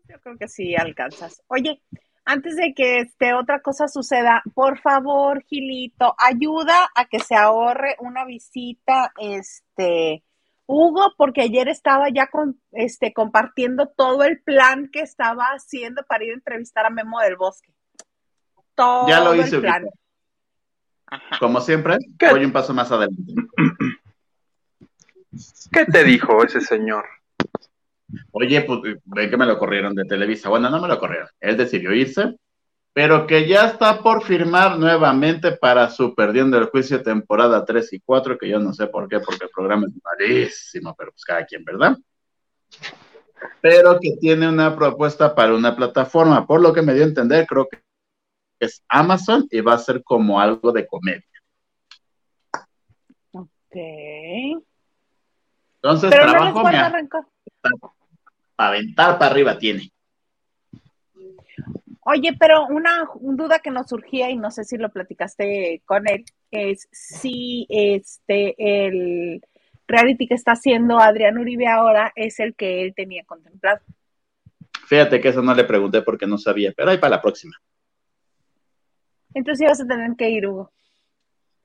Yo 0.08 0.16
creo 0.28 0.38
que 0.38 0.48
sí 0.48 0.76
alcanzas. 0.76 1.42
Oye, 1.48 1.82
antes 2.24 2.56
de 2.56 2.74
que 2.74 3.00
este 3.00 3.32
otra 3.34 3.60
cosa 3.60 3.88
suceda, 3.88 4.42
por 4.54 4.78
favor, 4.78 5.42
Gilito, 5.44 6.14
ayuda 6.18 6.90
a 6.94 7.06
que 7.06 7.20
se 7.20 7.34
ahorre 7.34 7.96
una 8.00 8.24
visita, 8.24 9.12
este, 9.18 10.22
Hugo, 10.66 11.14
porque 11.16 11.42
ayer 11.42 11.68
estaba 11.68 12.08
ya 12.10 12.26
con, 12.26 12.60
este, 12.72 13.14
compartiendo 13.14 13.88
todo 13.88 14.24
el 14.24 14.42
plan 14.42 14.90
que 14.92 15.00
estaba 15.00 15.44
haciendo 15.54 16.02
para 16.04 16.24
ir 16.24 16.32
a 16.32 16.34
entrevistar 16.34 16.84
a 16.84 16.90
Memo 16.90 17.20
del 17.20 17.36
Bosque. 17.36 17.72
Todo 18.74 19.08
Ya 19.08 19.20
lo 19.20 19.32
el 19.32 19.40
hice, 19.40 19.60
plan. 19.60 19.84
Huguito. 19.84 19.98
Como 21.40 21.60
siempre, 21.62 21.96
¿Qué? 22.18 22.28
voy 22.28 22.44
un 22.44 22.52
paso 22.52 22.74
más 22.74 22.92
adelante. 22.92 23.32
¿Qué 25.72 25.86
te 25.86 26.04
dijo 26.04 26.44
ese 26.44 26.60
señor? 26.60 27.06
Oye, 28.32 28.62
pues 28.62 28.80
ven 29.04 29.30
que 29.30 29.36
me 29.36 29.46
lo 29.46 29.58
corrieron 29.58 29.94
de 29.94 30.04
Televisa. 30.04 30.48
Bueno, 30.48 30.70
no 30.70 30.80
me 30.80 30.88
lo 30.88 30.98
corrieron. 30.98 31.28
Él 31.40 31.56
decidió 31.56 31.92
irse, 31.92 32.36
pero 32.92 33.26
que 33.26 33.46
ya 33.46 33.66
está 33.66 34.02
por 34.02 34.22
firmar 34.22 34.78
nuevamente 34.78 35.52
para 35.52 35.90
su 35.90 36.14
Perdiendo 36.14 36.58
el 36.58 36.66
Juicio 36.66 37.02
temporada 37.02 37.64
3 37.64 37.92
y 37.92 38.00
4, 38.00 38.38
que 38.38 38.48
yo 38.48 38.58
no 38.58 38.72
sé 38.72 38.86
por 38.86 39.08
qué, 39.08 39.20
porque 39.20 39.44
el 39.44 39.50
programa 39.50 39.86
es 39.86 39.92
malísimo, 40.02 40.94
pero 40.96 41.12
pues 41.12 41.24
cada 41.24 41.44
quien, 41.44 41.64
¿verdad? 41.64 41.96
Pero 43.60 43.98
que 44.00 44.16
tiene 44.20 44.48
una 44.48 44.74
propuesta 44.74 45.34
para 45.34 45.54
una 45.54 45.76
plataforma, 45.76 46.46
por 46.46 46.60
lo 46.60 46.72
que 46.72 46.82
me 46.82 46.94
dio 46.94 47.04
a 47.04 47.08
entender, 47.08 47.46
creo 47.46 47.68
que 47.68 47.78
es 48.58 48.82
Amazon 48.88 49.46
y 49.50 49.60
va 49.60 49.74
a 49.74 49.78
ser 49.78 50.02
como 50.02 50.40
algo 50.40 50.72
de 50.72 50.86
comedia. 50.86 51.22
Ok. 53.30 53.76
Entonces, 55.76 56.10
Pero 56.10 56.32
trabajo. 56.32 56.62
Para 58.58 58.70
aventar 58.70 59.18
para 59.20 59.30
arriba 59.30 59.56
tiene. 59.56 59.92
Oye, 62.00 62.36
pero 62.36 62.66
una 62.66 63.08
duda 63.20 63.60
que 63.60 63.70
nos 63.70 63.88
surgía 63.88 64.30
y 64.30 64.36
no 64.36 64.50
sé 64.50 64.64
si 64.64 64.76
lo 64.76 64.90
platicaste 64.90 65.80
con 65.84 66.08
él 66.08 66.24
es 66.50 66.88
si 66.90 67.66
este 67.68 68.56
el 68.58 69.40
reality 69.86 70.26
que 70.26 70.34
está 70.34 70.52
haciendo 70.52 70.98
Adrián 70.98 71.38
Uribe 71.38 71.68
ahora 71.68 72.12
es 72.16 72.40
el 72.40 72.56
que 72.56 72.82
él 72.82 72.94
tenía 72.96 73.22
contemplado. 73.24 73.78
Fíjate 74.88 75.20
que 75.20 75.28
eso 75.28 75.40
no 75.40 75.54
le 75.54 75.62
pregunté 75.62 76.02
porque 76.02 76.26
no 76.26 76.36
sabía, 76.36 76.72
pero 76.76 76.90
ahí 76.90 76.98
para 76.98 77.16
la 77.16 77.22
próxima. 77.22 77.54
Entonces 79.34 79.68
vas 79.68 79.80
a 79.80 79.86
tener 79.86 80.16
que 80.16 80.30
ir, 80.30 80.48
Hugo. 80.48 80.72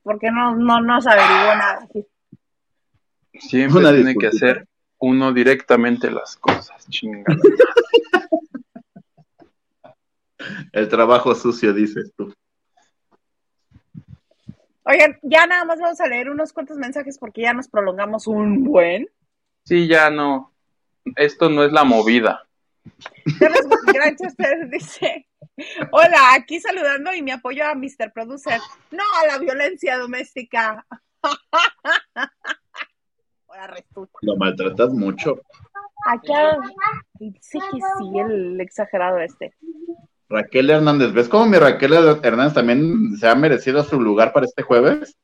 Porque 0.04 0.30
no, 0.30 0.54
no, 0.54 0.80
no 0.80 1.00
se 1.00 1.10
averiguó 1.10 1.56
nada. 1.56 1.88
Siempre 3.32 3.94
tiene 3.94 4.14
que 4.14 4.26
hacer 4.28 4.68
uno 5.04 5.34
directamente 5.34 6.10
las 6.10 6.36
cosas, 6.36 6.88
chingada. 6.88 7.36
El 10.72 10.88
trabajo 10.88 11.34
sucio, 11.34 11.74
dices 11.74 12.12
tú. 12.16 12.32
Oigan, 14.84 15.18
ya 15.22 15.46
nada 15.46 15.64
más 15.64 15.78
vamos 15.78 16.00
a 16.00 16.06
leer 16.06 16.30
unos 16.30 16.52
cuantos 16.52 16.76
mensajes 16.76 17.18
porque 17.18 17.42
ya 17.42 17.52
nos 17.52 17.68
prolongamos 17.68 18.26
un 18.26 18.64
buen. 18.64 19.08
Sí, 19.64 19.86
ya 19.88 20.10
no. 20.10 20.52
Esto 21.16 21.50
no 21.50 21.64
es 21.64 21.72
la 21.72 21.84
movida. 21.84 22.46
Gracias, 23.86 24.34
dice. 24.70 25.28
Hola, 25.92 26.34
aquí 26.34 26.60
saludando 26.60 27.14
y 27.14 27.22
mi 27.22 27.30
apoyo 27.30 27.66
a 27.66 27.74
Mr. 27.74 28.12
Producer. 28.12 28.60
No 28.90 29.02
a 29.22 29.26
la 29.26 29.38
violencia 29.38 29.98
doméstica. 29.98 30.86
Lo 34.22 34.36
maltratas 34.36 34.92
mucho. 34.92 35.40
Acá 36.06 36.58
dice 37.18 37.58
que 37.58 37.78
sí, 37.98 38.18
el 38.18 38.60
exagerado 38.60 39.18
este. 39.18 39.54
Raquel 40.28 40.70
Hernández, 40.70 41.12
¿ves 41.12 41.28
cómo 41.28 41.46
mi 41.46 41.58
Raquel 41.58 41.92
Hernández 42.22 42.54
también 42.54 43.16
se 43.16 43.28
ha 43.28 43.34
merecido 43.34 43.82
su 43.84 44.00
lugar 44.00 44.32
para 44.32 44.46
este 44.46 44.62
jueves? 44.62 45.16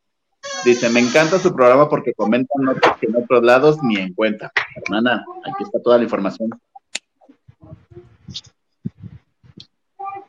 Dice, 0.64 0.88
me 0.90 1.00
encanta 1.00 1.38
su 1.38 1.54
programa 1.54 1.88
porque 1.88 2.14
comentan 2.14 2.62
notas 2.62 2.96
que 2.98 3.06
en 3.06 3.16
otros 3.16 3.42
lados 3.42 3.78
ni 3.82 3.96
en 3.96 4.14
cuenta. 4.14 4.52
Hermana, 4.76 5.24
aquí 5.44 5.64
está 5.64 5.80
toda 5.82 5.98
la 5.98 6.04
información. 6.04 6.50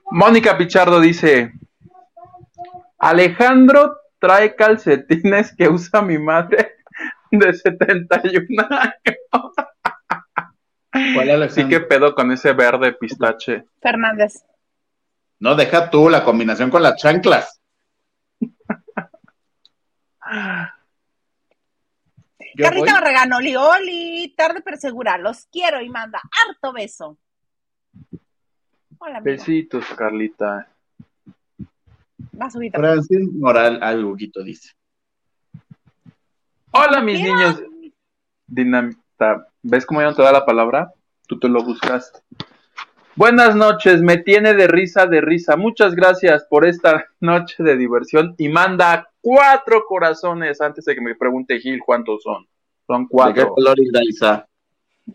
Mónica 0.10 0.58
Pichardo 0.58 1.00
dice, 1.00 1.54
Alejandro 2.98 3.98
trae 4.20 4.56
calcetines 4.56 5.56
que 5.56 5.70
usa 5.70 6.02
mi 6.02 6.18
madre 6.18 6.81
de 7.32 7.54
71 7.54 8.68
años. 8.70 9.54
¿Cuál 11.16 11.50
Sí, 11.50 11.68
¿qué 11.68 11.80
pedo 11.80 12.14
con 12.14 12.32
ese 12.32 12.54
verde 12.54 12.94
pistache? 12.94 13.66
Fernández. 13.82 14.44
No, 15.40 15.56
deja 15.56 15.90
tú 15.90 16.10
la 16.10 16.24
combinación 16.24 16.70
con 16.70 16.84
las 16.84 16.98
chanclas. 16.98 17.62
Carlita 22.58 22.94
Barragán, 22.94 23.34
Oli, 23.34 23.56
Oli, 23.56 24.34
tarde 24.38 24.62
pero 24.64 24.78
segura, 24.78 25.18
los 25.18 25.46
quiero 25.48 25.82
y 25.82 25.90
manda 25.90 26.22
harto 26.22 26.74
beso. 26.74 27.18
Hola, 29.00 29.20
Besitos, 29.22 29.86
Carlita. 29.96 30.68
subir. 32.52 32.72
Francis 32.72 33.32
Moral, 33.34 33.82
algo 33.82 34.16
dice. 34.44 34.74
Hola, 36.74 37.02
mis 37.02 37.22
niños. 37.22 37.62
Dinamita. 38.48 39.48
¿Ves 39.62 39.86
cómo 39.86 40.00
ya 40.00 40.08
no 40.08 40.16
te 40.16 40.22
da 40.22 40.32
la 40.32 40.46
palabra? 40.46 40.94
Tú 41.28 41.38
te 41.38 41.50
lo 41.50 41.64
buscaste. 41.64 42.20
Buenas 43.18 43.58
noches, 43.58 44.02
me 44.02 44.18
tiene 44.18 44.54
de 44.54 44.68
risa, 44.68 45.06
de 45.06 45.20
risa. 45.20 45.58
Muchas 45.58 45.94
gracias 45.96 46.46
por 46.50 46.66
esta 46.66 47.06
noche 47.20 47.62
de 47.62 47.76
diversión 47.76 48.36
y 48.38 48.48
manda 48.48 49.10
cuatro 49.20 49.84
corazones 49.86 50.62
antes 50.62 50.86
de 50.86 50.96
que 50.96 51.02
me 51.02 51.16
pregunte 51.16 51.60
Gil 51.60 51.82
cuántos 51.86 52.24
son. 52.24 52.48
Son 52.88 53.06
cuatro. 53.06 53.34
¿De 53.34 53.42
qué 53.42 53.54
color 53.54 53.78
Isa? 54.08 54.48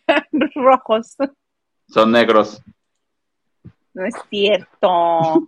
Rojos. 0.54 1.16
Son 1.88 2.12
negros. 2.12 2.62
No 3.94 4.04
es 4.04 4.14
cierto. 4.28 5.42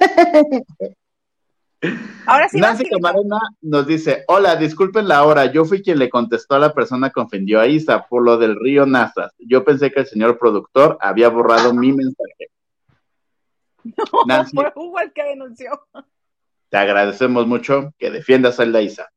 Ahora 2.26 2.48
sí. 2.48 2.60
Nancy 2.60 2.84
Camarena 2.88 3.38
nos 3.62 3.86
dice, 3.86 4.24
hola, 4.28 4.56
disculpen 4.56 5.08
la 5.08 5.24
hora, 5.24 5.46
yo 5.46 5.64
fui 5.64 5.82
quien 5.82 5.98
le 5.98 6.10
contestó 6.10 6.56
a 6.56 6.58
la 6.58 6.74
persona 6.74 7.10
que 7.10 7.20
ofendió 7.20 7.60
a 7.60 7.66
Isa 7.66 8.06
por 8.06 8.22
lo 8.24 8.36
del 8.36 8.56
río 8.56 8.84
Nazas. 8.86 9.32
Yo 9.38 9.64
pensé 9.64 9.90
que 9.90 10.00
el 10.00 10.06
señor 10.06 10.38
productor 10.38 10.98
había 11.00 11.28
borrado 11.28 11.72
mi 11.72 11.92
mensaje. 11.92 12.50
No, 13.82 14.24
Nancy, 14.26 14.56
fue 14.56 14.72
Hugo 14.74 15.00
el 15.00 15.12
que 15.12 15.24
denunció. 15.24 15.86
Te 16.68 16.76
agradecemos 16.76 17.46
mucho 17.46 17.94
que 17.98 18.10
defiendas 18.10 18.60
a 18.60 18.66
la 18.66 18.82
Isa. 18.82 19.10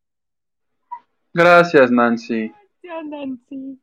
Gracias, 1.34 1.92
Nancy. 1.92 2.52
Gracias, 2.82 3.06
Nancy. 3.06 3.80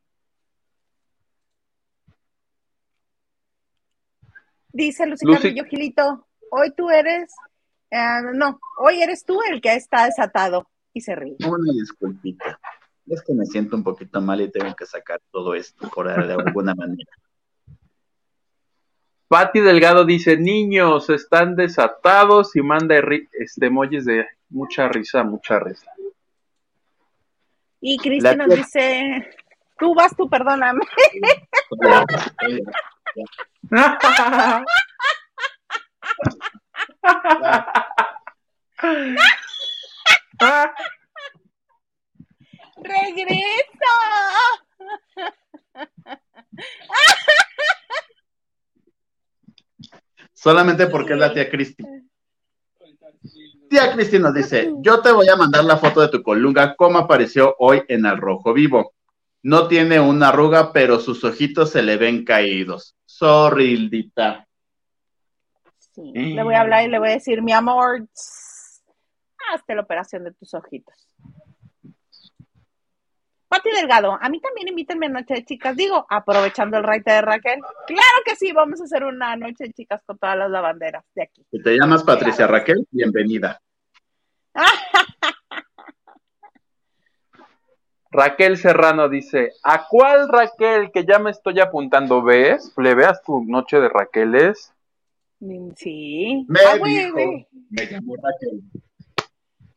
Dice 4.72 5.06
Lucy, 5.06 5.26
Carrillo 5.26 5.64
Gilito, 5.64 6.28
hoy 6.50 6.72
tú 6.76 6.90
eres 6.90 7.34
Ah, 7.92 8.20
no, 8.34 8.60
hoy 8.78 9.02
eres 9.02 9.24
tú 9.24 9.40
el 9.50 9.60
que 9.60 9.74
está 9.74 10.06
desatado 10.06 10.68
y 10.92 11.00
se 11.00 11.14
ríe. 11.14 11.36
Una 11.46 11.72
disculpita. 11.72 12.58
Es 13.06 13.22
que 13.22 13.34
me 13.34 13.44
siento 13.46 13.76
un 13.76 13.82
poquito 13.82 14.20
mal 14.20 14.40
y 14.40 14.50
tengo 14.50 14.74
que 14.76 14.86
sacar 14.86 15.20
todo 15.32 15.54
esto 15.54 15.88
por 15.88 16.06
de 16.06 16.32
alguna 16.32 16.74
manera. 16.74 17.10
Pati 19.28 19.60
Delgado 19.60 20.04
dice, 20.04 20.36
niños 20.36 21.08
están 21.08 21.54
desatados 21.54 22.56
y 22.56 22.62
manda 22.62 22.96
este 23.32 23.66
emojis 23.66 24.04
de 24.04 24.26
mucha 24.48 24.88
risa, 24.88 25.22
mucha 25.22 25.60
risa. 25.60 25.88
Y 27.80 27.96
Cristian 27.98 28.38
nos 28.38 28.48
dice, 28.48 29.30
tú 29.78 29.94
vas, 29.94 30.16
tú 30.16 30.28
perdóname. 30.28 30.80
¡Regresa! 42.82 43.94
Solamente 50.32 50.86
porque 50.86 51.12
es 51.12 51.18
la 51.18 51.32
tía 51.34 51.50
Cristi. 51.50 51.84
Tía 53.68 53.92
Cristi 53.92 54.18
nos 54.18 54.32
dice, 54.34 54.72
yo 54.78 55.00
te 55.00 55.12
voy 55.12 55.28
a 55.28 55.36
mandar 55.36 55.64
la 55.64 55.76
foto 55.76 56.00
de 56.00 56.08
tu 56.08 56.22
colunga 56.22 56.74
como 56.76 56.98
apareció 56.98 57.54
hoy 57.58 57.82
en 57.88 58.06
el 58.06 58.16
rojo 58.16 58.54
vivo. 58.54 58.94
No 59.42 59.68
tiene 59.68 60.00
una 60.00 60.28
arruga, 60.28 60.72
pero 60.72 60.98
sus 61.00 61.24
ojitos 61.24 61.70
se 61.70 61.82
le 61.82 61.96
ven 61.96 62.24
caídos. 62.24 62.96
Sorrildita. 63.04 64.46
Le 65.96 66.42
voy 66.42 66.54
a 66.54 66.60
hablar 66.60 66.84
y 66.84 66.88
le 66.88 66.98
voy 66.98 67.08
a 67.08 67.12
decir, 67.12 67.42
mi 67.42 67.52
amor, 67.52 68.06
hazte 69.52 69.74
la 69.74 69.82
operación 69.82 70.24
de 70.24 70.32
tus 70.32 70.54
ojitos. 70.54 71.08
Pati 73.48 73.68
Delgado, 73.70 74.16
a 74.20 74.28
mí 74.28 74.40
también 74.40 74.68
invítenme 74.68 75.06
a 75.06 75.08
Noche 75.08 75.34
de 75.34 75.44
Chicas, 75.44 75.74
digo, 75.74 76.06
aprovechando 76.08 76.76
el 76.78 76.84
raite 76.84 77.10
de 77.10 77.20
Raquel. 77.20 77.60
Claro 77.88 78.22
que 78.24 78.36
sí, 78.36 78.52
vamos 78.52 78.80
a 78.80 78.84
hacer 78.84 79.02
una 79.02 79.34
Noche 79.34 79.64
de 79.64 79.72
Chicas 79.72 80.00
con 80.06 80.16
todas 80.18 80.36
las 80.36 80.50
lavanderas 80.50 81.04
de 81.16 81.24
aquí. 81.24 81.44
Si 81.50 81.60
te 81.60 81.76
llamas 81.76 82.04
Patricia 82.04 82.46
Raquel, 82.46 82.86
bienvenida. 82.92 83.60
Raquel 88.12 88.56
Serrano 88.56 89.08
dice, 89.08 89.52
¿a 89.64 89.88
cuál 89.88 90.28
Raquel 90.28 90.92
que 90.92 91.04
ya 91.04 91.18
me 91.18 91.32
estoy 91.32 91.58
apuntando 91.58 92.22
ves? 92.22 92.72
¿Le 92.76 92.94
veas 92.94 93.20
tu 93.22 93.44
noche 93.44 93.80
de 93.80 93.88
Raqueles? 93.88 94.72
Sí. 95.40 96.44
Me, 96.48 96.60
ah, 96.60 96.76
me 97.70 97.86
llamó 97.86 98.14
Raquel. 98.16 98.62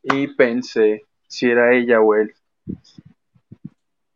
Y 0.02 0.28
pensé 0.28 1.04
si 1.26 1.48
era 1.50 1.74
ella 1.74 2.00
o 2.00 2.14
él. 2.14 2.34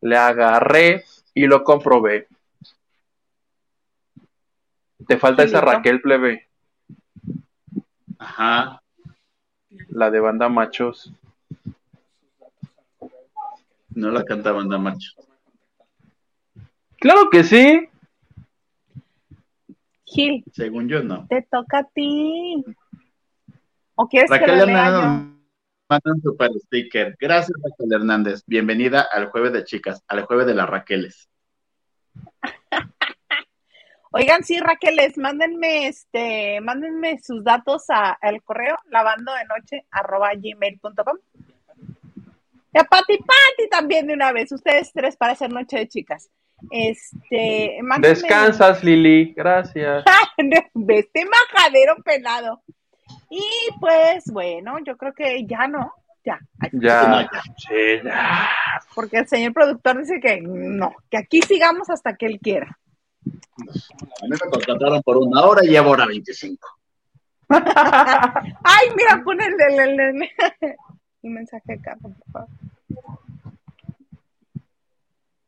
Le 0.02 0.16
agarré 0.16 1.04
y 1.32 1.46
lo 1.46 1.64
comprobé. 1.64 2.28
Te 5.06 5.16
falta 5.16 5.42
esa 5.42 5.62
Raquel 5.62 6.02
plebe. 6.02 6.48
Ajá. 8.18 8.82
La 9.88 10.10
de 10.10 10.20
banda 10.20 10.50
machos. 10.50 11.12
No 13.94 14.10
la 14.10 14.22
canta 14.24 14.52
banda 14.52 14.76
machos. 14.76 15.16
Claro 16.98 17.30
que 17.30 17.42
sí. 17.42 17.88
Gil. 20.12 20.44
Según 20.52 20.88
yo, 20.88 21.02
no. 21.02 21.26
Te 21.28 21.46
toca 21.50 21.78
a 21.78 21.84
ti. 21.84 22.64
¿O 23.94 24.06
quieres 24.08 24.30
Raquel 24.30 24.54
que 24.54 24.60
Hernández 24.60 25.38
manda 25.88 26.12
un 26.12 26.20
super 26.20 26.50
sticker. 26.66 27.16
Gracias, 27.18 27.56
Raquel 27.62 27.92
Hernández. 27.92 28.42
Bienvenida 28.46 29.06
al 29.10 29.30
jueves 29.30 29.52
de 29.54 29.64
chicas, 29.64 30.04
al 30.06 30.24
jueves 30.24 30.46
de 30.46 30.54
las 30.54 30.68
Raqueles. 30.68 31.30
Oigan, 34.10 34.44
sí, 34.44 34.58
Raqueles, 34.58 35.16
mándenme 35.16 35.86
este, 35.86 36.60
mándenme 36.60 37.18
sus 37.20 37.42
datos 37.44 37.84
al 37.88 38.42
correo 38.42 38.76
lavando 38.90 39.32
de 39.32 39.44
noche 39.44 39.86
arroba 39.90 40.30
gmail.com. 40.34 41.18
Y 42.72 42.78
a 42.78 42.84
Pati 42.84 43.18
Pati 43.18 43.68
también 43.70 44.06
de 44.06 44.14
una 44.14 44.32
vez, 44.32 44.52
ustedes 44.52 44.92
tres 44.92 45.16
para 45.16 45.32
hacer 45.32 45.50
noche 45.50 45.78
de 45.78 45.88
chicas. 45.88 46.30
Este, 46.70 47.78
Descansas, 48.00 48.82
Lili, 48.82 49.32
gracias. 49.34 50.04
de 50.74 50.98
este 50.98 51.24
majadero 51.24 51.96
pelado. 52.02 52.62
Y 53.30 53.42
pues 53.80 54.24
bueno, 54.30 54.78
yo 54.84 54.96
creo 54.96 55.12
que 55.12 55.46
ya 55.46 55.66
no, 55.68 55.92
ya. 56.24 56.38
Ya, 56.72 57.28
sí, 57.56 58.00
ya. 58.04 58.50
Porque 58.94 59.18
el 59.18 59.28
señor 59.28 59.52
productor 59.52 59.98
dice 59.98 60.20
que 60.20 60.40
no, 60.40 60.94
que 61.10 61.18
aquí 61.18 61.40
sigamos 61.42 61.88
hasta 61.90 62.16
que 62.16 62.26
él 62.26 62.38
quiera. 62.40 62.78
A 63.26 64.24
mí 64.24 64.30
me 64.30 64.50
contrataron 64.50 65.02
por 65.02 65.16
una 65.18 65.42
hora 65.44 65.64
y 65.64 65.68
llevo 65.68 65.90
hora 65.90 66.06
25. 66.06 66.66
Ay, 67.48 68.88
mira, 68.96 69.22
pon 69.24 69.40
el, 69.40 69.54
el, 69.60 70.28
mensaje 71.22 71.74
acá, 71.74 71.96
por 72.00 72.12
favor. 72.30 72.48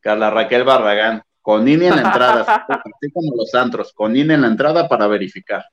Carla 0.01 0.29
Raquel 0.29 0.63
Barragán, 0.63 1.23
con 1.41 1.67
INE 1.67 1.87
en 1.87 1.95
la 1.95 2.01
entrada, 2.01 2.41
así 2.67 3.11
como 3.11 3.35
los 3.35 3.53
antros, 3.55 3.93
con 3.93 4.15
INE 4.15 4.33
en 4.33 4.41
la 4.41 4.47
entrada 4.47 4.89
para 4.89 5.07
verificar. 5.07 5.65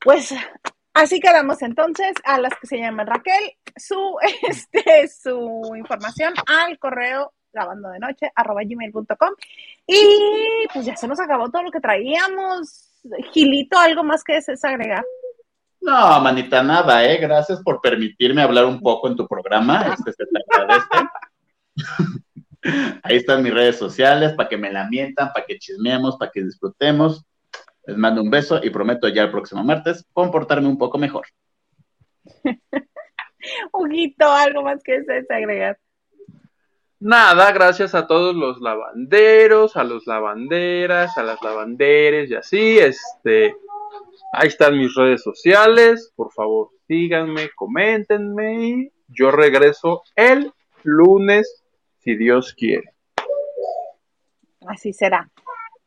Pues 0.00 0.32
así 0.94 1.20
quedamos 1.20 1.60
entonces 1.62 2.14
a 2.24 2.38
las 2.38 2.52
que 2.60 2.66
se 2.66 2.78
llaman 2.78 3.06
Raquel, 3.06 3.52
su, 3.76 4.16
este, 4.48 5.08
su 5.08 5.74
información 5.76 6.34
al 6.46 6.78
correo 6.78 7.32
lavando 7.52 7.88
de 7.90 7.98
noche 7.98 8.30
arroba 8.34 8.62
gmail.com 8.64 9.30
y 9.86 10.66
pues 10.72 10.84
ya 10.84 10.96
se 10.96 11.08
nos 11.08 11.18
acabó 11.18 11.50
todo 11.50 11.62
lo 11.62 11.70
que 11.70 11.80
traíamos. 11.80 12.84
Gilito, 13.32 13.78
¿algo 13.78 14.04
más 14.04 14.22
que 14.22 14.34
desees 14.34 14.64
agregar? 14.64 15.04
No, 15.80 16.20
manita, 16.20 16.62
nada, 16.62 17.04
¿eh? 17.04 17.18
Gracias 17.18 17.62
por 17.62 17.80
permitirme 17.80 18.42
hablar 18.42 18.66
un 18.66 18.80
poco 18.80 19.08
en 19.08 19.16
tu 19.16 19.26
programa. 19.26 19.94
Este 19.94 20.12
se 20.12 20.26
te 20.26 20.40
agradece. 20.50 21.08
Ahí 23.02 23.16
están 23.16 23.42
mis 23.42 23.54
redes 23.54 23.76
sociales 23.76 24.32
para 24.34 24.48
que 24.48 24.56
me 24.56 24.72
la 24.72 24.88
mientan, 24.88 25.32
para 25.32 25.46
que 25.46 25.58
chismeemos, 25.58 26.16
para 26.16 26.30
que 26.30 26.42
disfrutemos. 26.42 27.24
Les 27.86 27.96
mando 27.96 28.22
un 28.22 28.30
beso 28.30 28.60
y 28.62 28.70
prometo 28.70 29.08
ya 29.08 29.22
el 29.22 29.30
próximo 29.30 29.64
martes 29.64 30.04
comportarme 30.12 30.68
un 30.68 30.76
poco 30.76 30.98
mejor. 30.98 31.26
Huguito, 33.72 34.30
algo 34.30 34.62
más 34.62 34.82
que 34.82 35.00
desees 35.00 35.30
agregar. 35.30 35.78
Nada, 37.00 37.52
gracias 37.52 37.94
a 37.94 38.08
todos 38.08 38.34
los 38.34 38.60
lavanderos, 38.60 39.76
a 39.76 39.84
los 39.84 40.06
lavanderas, 40.08 41.16
a 41.16 41.22
las 41.22 41.40
lavanderes 41.42 42.28
y 42.28 42.34
así, 42.34 42.78
este, 42.78 43.54
ahí 44.32 44.48
están 44.48 44.78
mis 44.78 44.94
redes 44.94 45.22
sociales, 45.22 46.12
por 46.16 46.32
favor 46.32 46.70
síganme, 46.86 47.50
coméntenme 47.54 48.66
y 48.66 48.92
yo 49.08 49.30
regreso 49.30 50.02
el 50.16 50.52
lunes 50.82 51.64
si 51.98 52.16
Dios 52.16 52.54
quiere. 52.54 52.92
Así 54.66 54.92
será. 54.92 55.30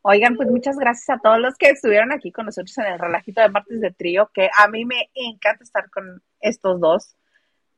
Oigan, 0.02 0.36
pues 0.36 0.48
muchas 0.48 0.76
gracias 0.76 1.10
a 1.10 1.20
todos 1.20 1.38
los 1.38 1.56
que 1.56 1.70
estuvieron 1.70 2.12
aquí 2.12 2.32
con 2.32 2.46
nosotros 2.46 2.76
en 2.78 2.86
el 2.86 2.98
relajito 2.98 3.40
de 3.40 3.48
martes 3.48 3.80
de 3.80 3.92
trío, 3.92 4.30
que 4.34 4.50
a 4.56 4.68
mí 4.68 4.84
me 4.84 5.10
encanta 5.14 5.62
estar 5.62 5.88
con 5.90 6.22
estos 6.40 6.80
dos 6.80 7.16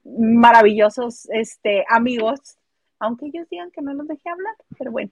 maravillosos 0.04 1.28
este, 1.30 1.84
amigos 1.88 2.58
aunque 3.04 3.26
ellos 3.26 3.48
digan 3.50 3.70
que 3.70 3.82
no 3.82 3.92
los 3.94 4.08
dejé 4.08 4.28
hablar, 4.30 4.54
pero 4.78 4.90
bueno. 4.90 5.10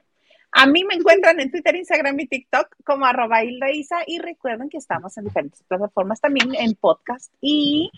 A 0.53 0.67
mí 0.67 0.85
me 0.85 0.95
encuentran 0.95 1.41
en 1.41 1.51
Twitter, 1.51 1.75
Instagram 1.75 2.21
y 2.21 2.27
TikTok 2.27 2.77
como 2.85 3.07
arroba 3.07 3.43
Isa 3.43 3.97
y 4.07 4.19
recuerden 4.19 4.69
que 4.69 4.77
estamos 4.77 5.17
en 5.17 5.25
diferentes 5.25 5.63
plataformas 5.63 6.21
también 6.21 6.55
en 6.55 6.75
podcast 6.75 7.33
y 7.41 7.91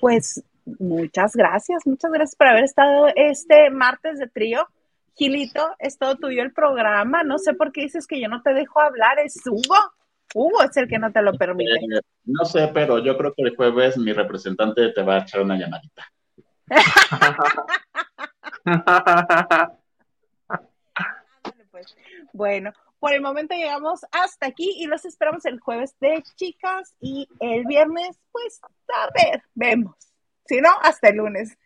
pues 0.00 0.44
muchas 0.66 1.34
gracias, 1.34 1.86
muchas 1.86 2.12
gracias 2.12 2.36
por 2.36 2.48
haber 2.48 2.64
estado 2.64 3.06
este 3.16 3.70
martes 3.70 4.18
de 4.18 4.28
trío. 4.28 4.68
Gilito, 5.16 5.74
es 5.78 5.96
todo 5.96 6.16
tuyo 6.16 6.42
el 6.42 6.52
programa. 6.52 7.22
No 7.22 7.38
sé 7.38 7.54
por 7.54 7.72
qué 7.72 7.82
dices 7.82 8.06
que 8.06 8.20
yo 8.20 8.28
no 8.28 8.42
te 8.42 8.52
dejo 8.52 8.80
hablar, 8.80 9.18
es 9.20 9.40
Hugo. 9.46 9.76
Hugo 10.34 10.62
es 10.62 10.76
el 10.76 10.88
que 10.88 10.98
no 10.98 11.10
te 11.10 11.22
lo 11.22 11.32
permite. 11.34 11.72
Eh, 11.72 12.00
no 12.24 12.44
sé, 12.44 12.68
pero 12.74 12.98
yo 12.98 13.16
creo 13.16 13.32
que 13.32 13.44
el 13.44 13.56
jueves 13.56 13.96
mi 13.96 14.12
representante 14.12 14.90
te 14.90 15.02
va 15.02 15.16
a 15.16 15.20
echar 15.20 15.40
una 15.40 15.56
llamadita. 15.56 16.04
Bueno, 22.32 22.72
por 22.98 23.12
el 23.12 23.20
momento 23.20 23.54
llegamos 23.54 24.00
hasta 24.12 24.46
aquí 24.46 24.76
y 24.78 24.86
los 24.86 25.04
esperamos 25.04 25.44
el 25.44 25.60
jueves 25.60 25.94
de 26.00 26.22
chicas 26.36 26.94
y 27.00 27.28
el 27.40 27.66
viernes, 27.66 28.18
pues 28.32 28.60
a 28.62 29.10
ver, 29.12 29.42
vemos. 29.54 29.94
Si 30.46 30.60
no, 30.60 30.70
hasta 30.80 31.08
el 31.08 31.16
lunes. 31.16 31.56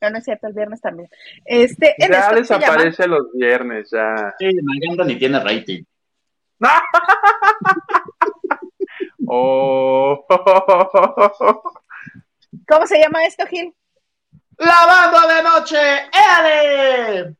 No, 0.00 0.10
no 0.10 0.18
es 0.18 0.24
cierto, 0.24 0.46
el 0.46 0.54
viernes 0.54 0.80
también. 0.80 1.08
Este, 1.44 1.94
ya 1.98 2.32
desaparece 2.32 3.06
los 3.06 3.32
viernes, 3.32 3.90
ya. 3.90 4.34
Sí, 4.38 4.50
Maganda 4.62 5.04
ni 5.04 5.18
tiene 5.18 5.40
rating. 5.40 5.84
oh. 9.26 10.24
¿Cómo 12.68 12.86
se 12.86 12.98
llama 12.98 13.24
esto, 13.24 13.46
Gil? 13.46 13.74
Lavando 14.58 15.28
de 15.28 15.42
noche, 15.42 15.78
¡éale! 16.12 17.36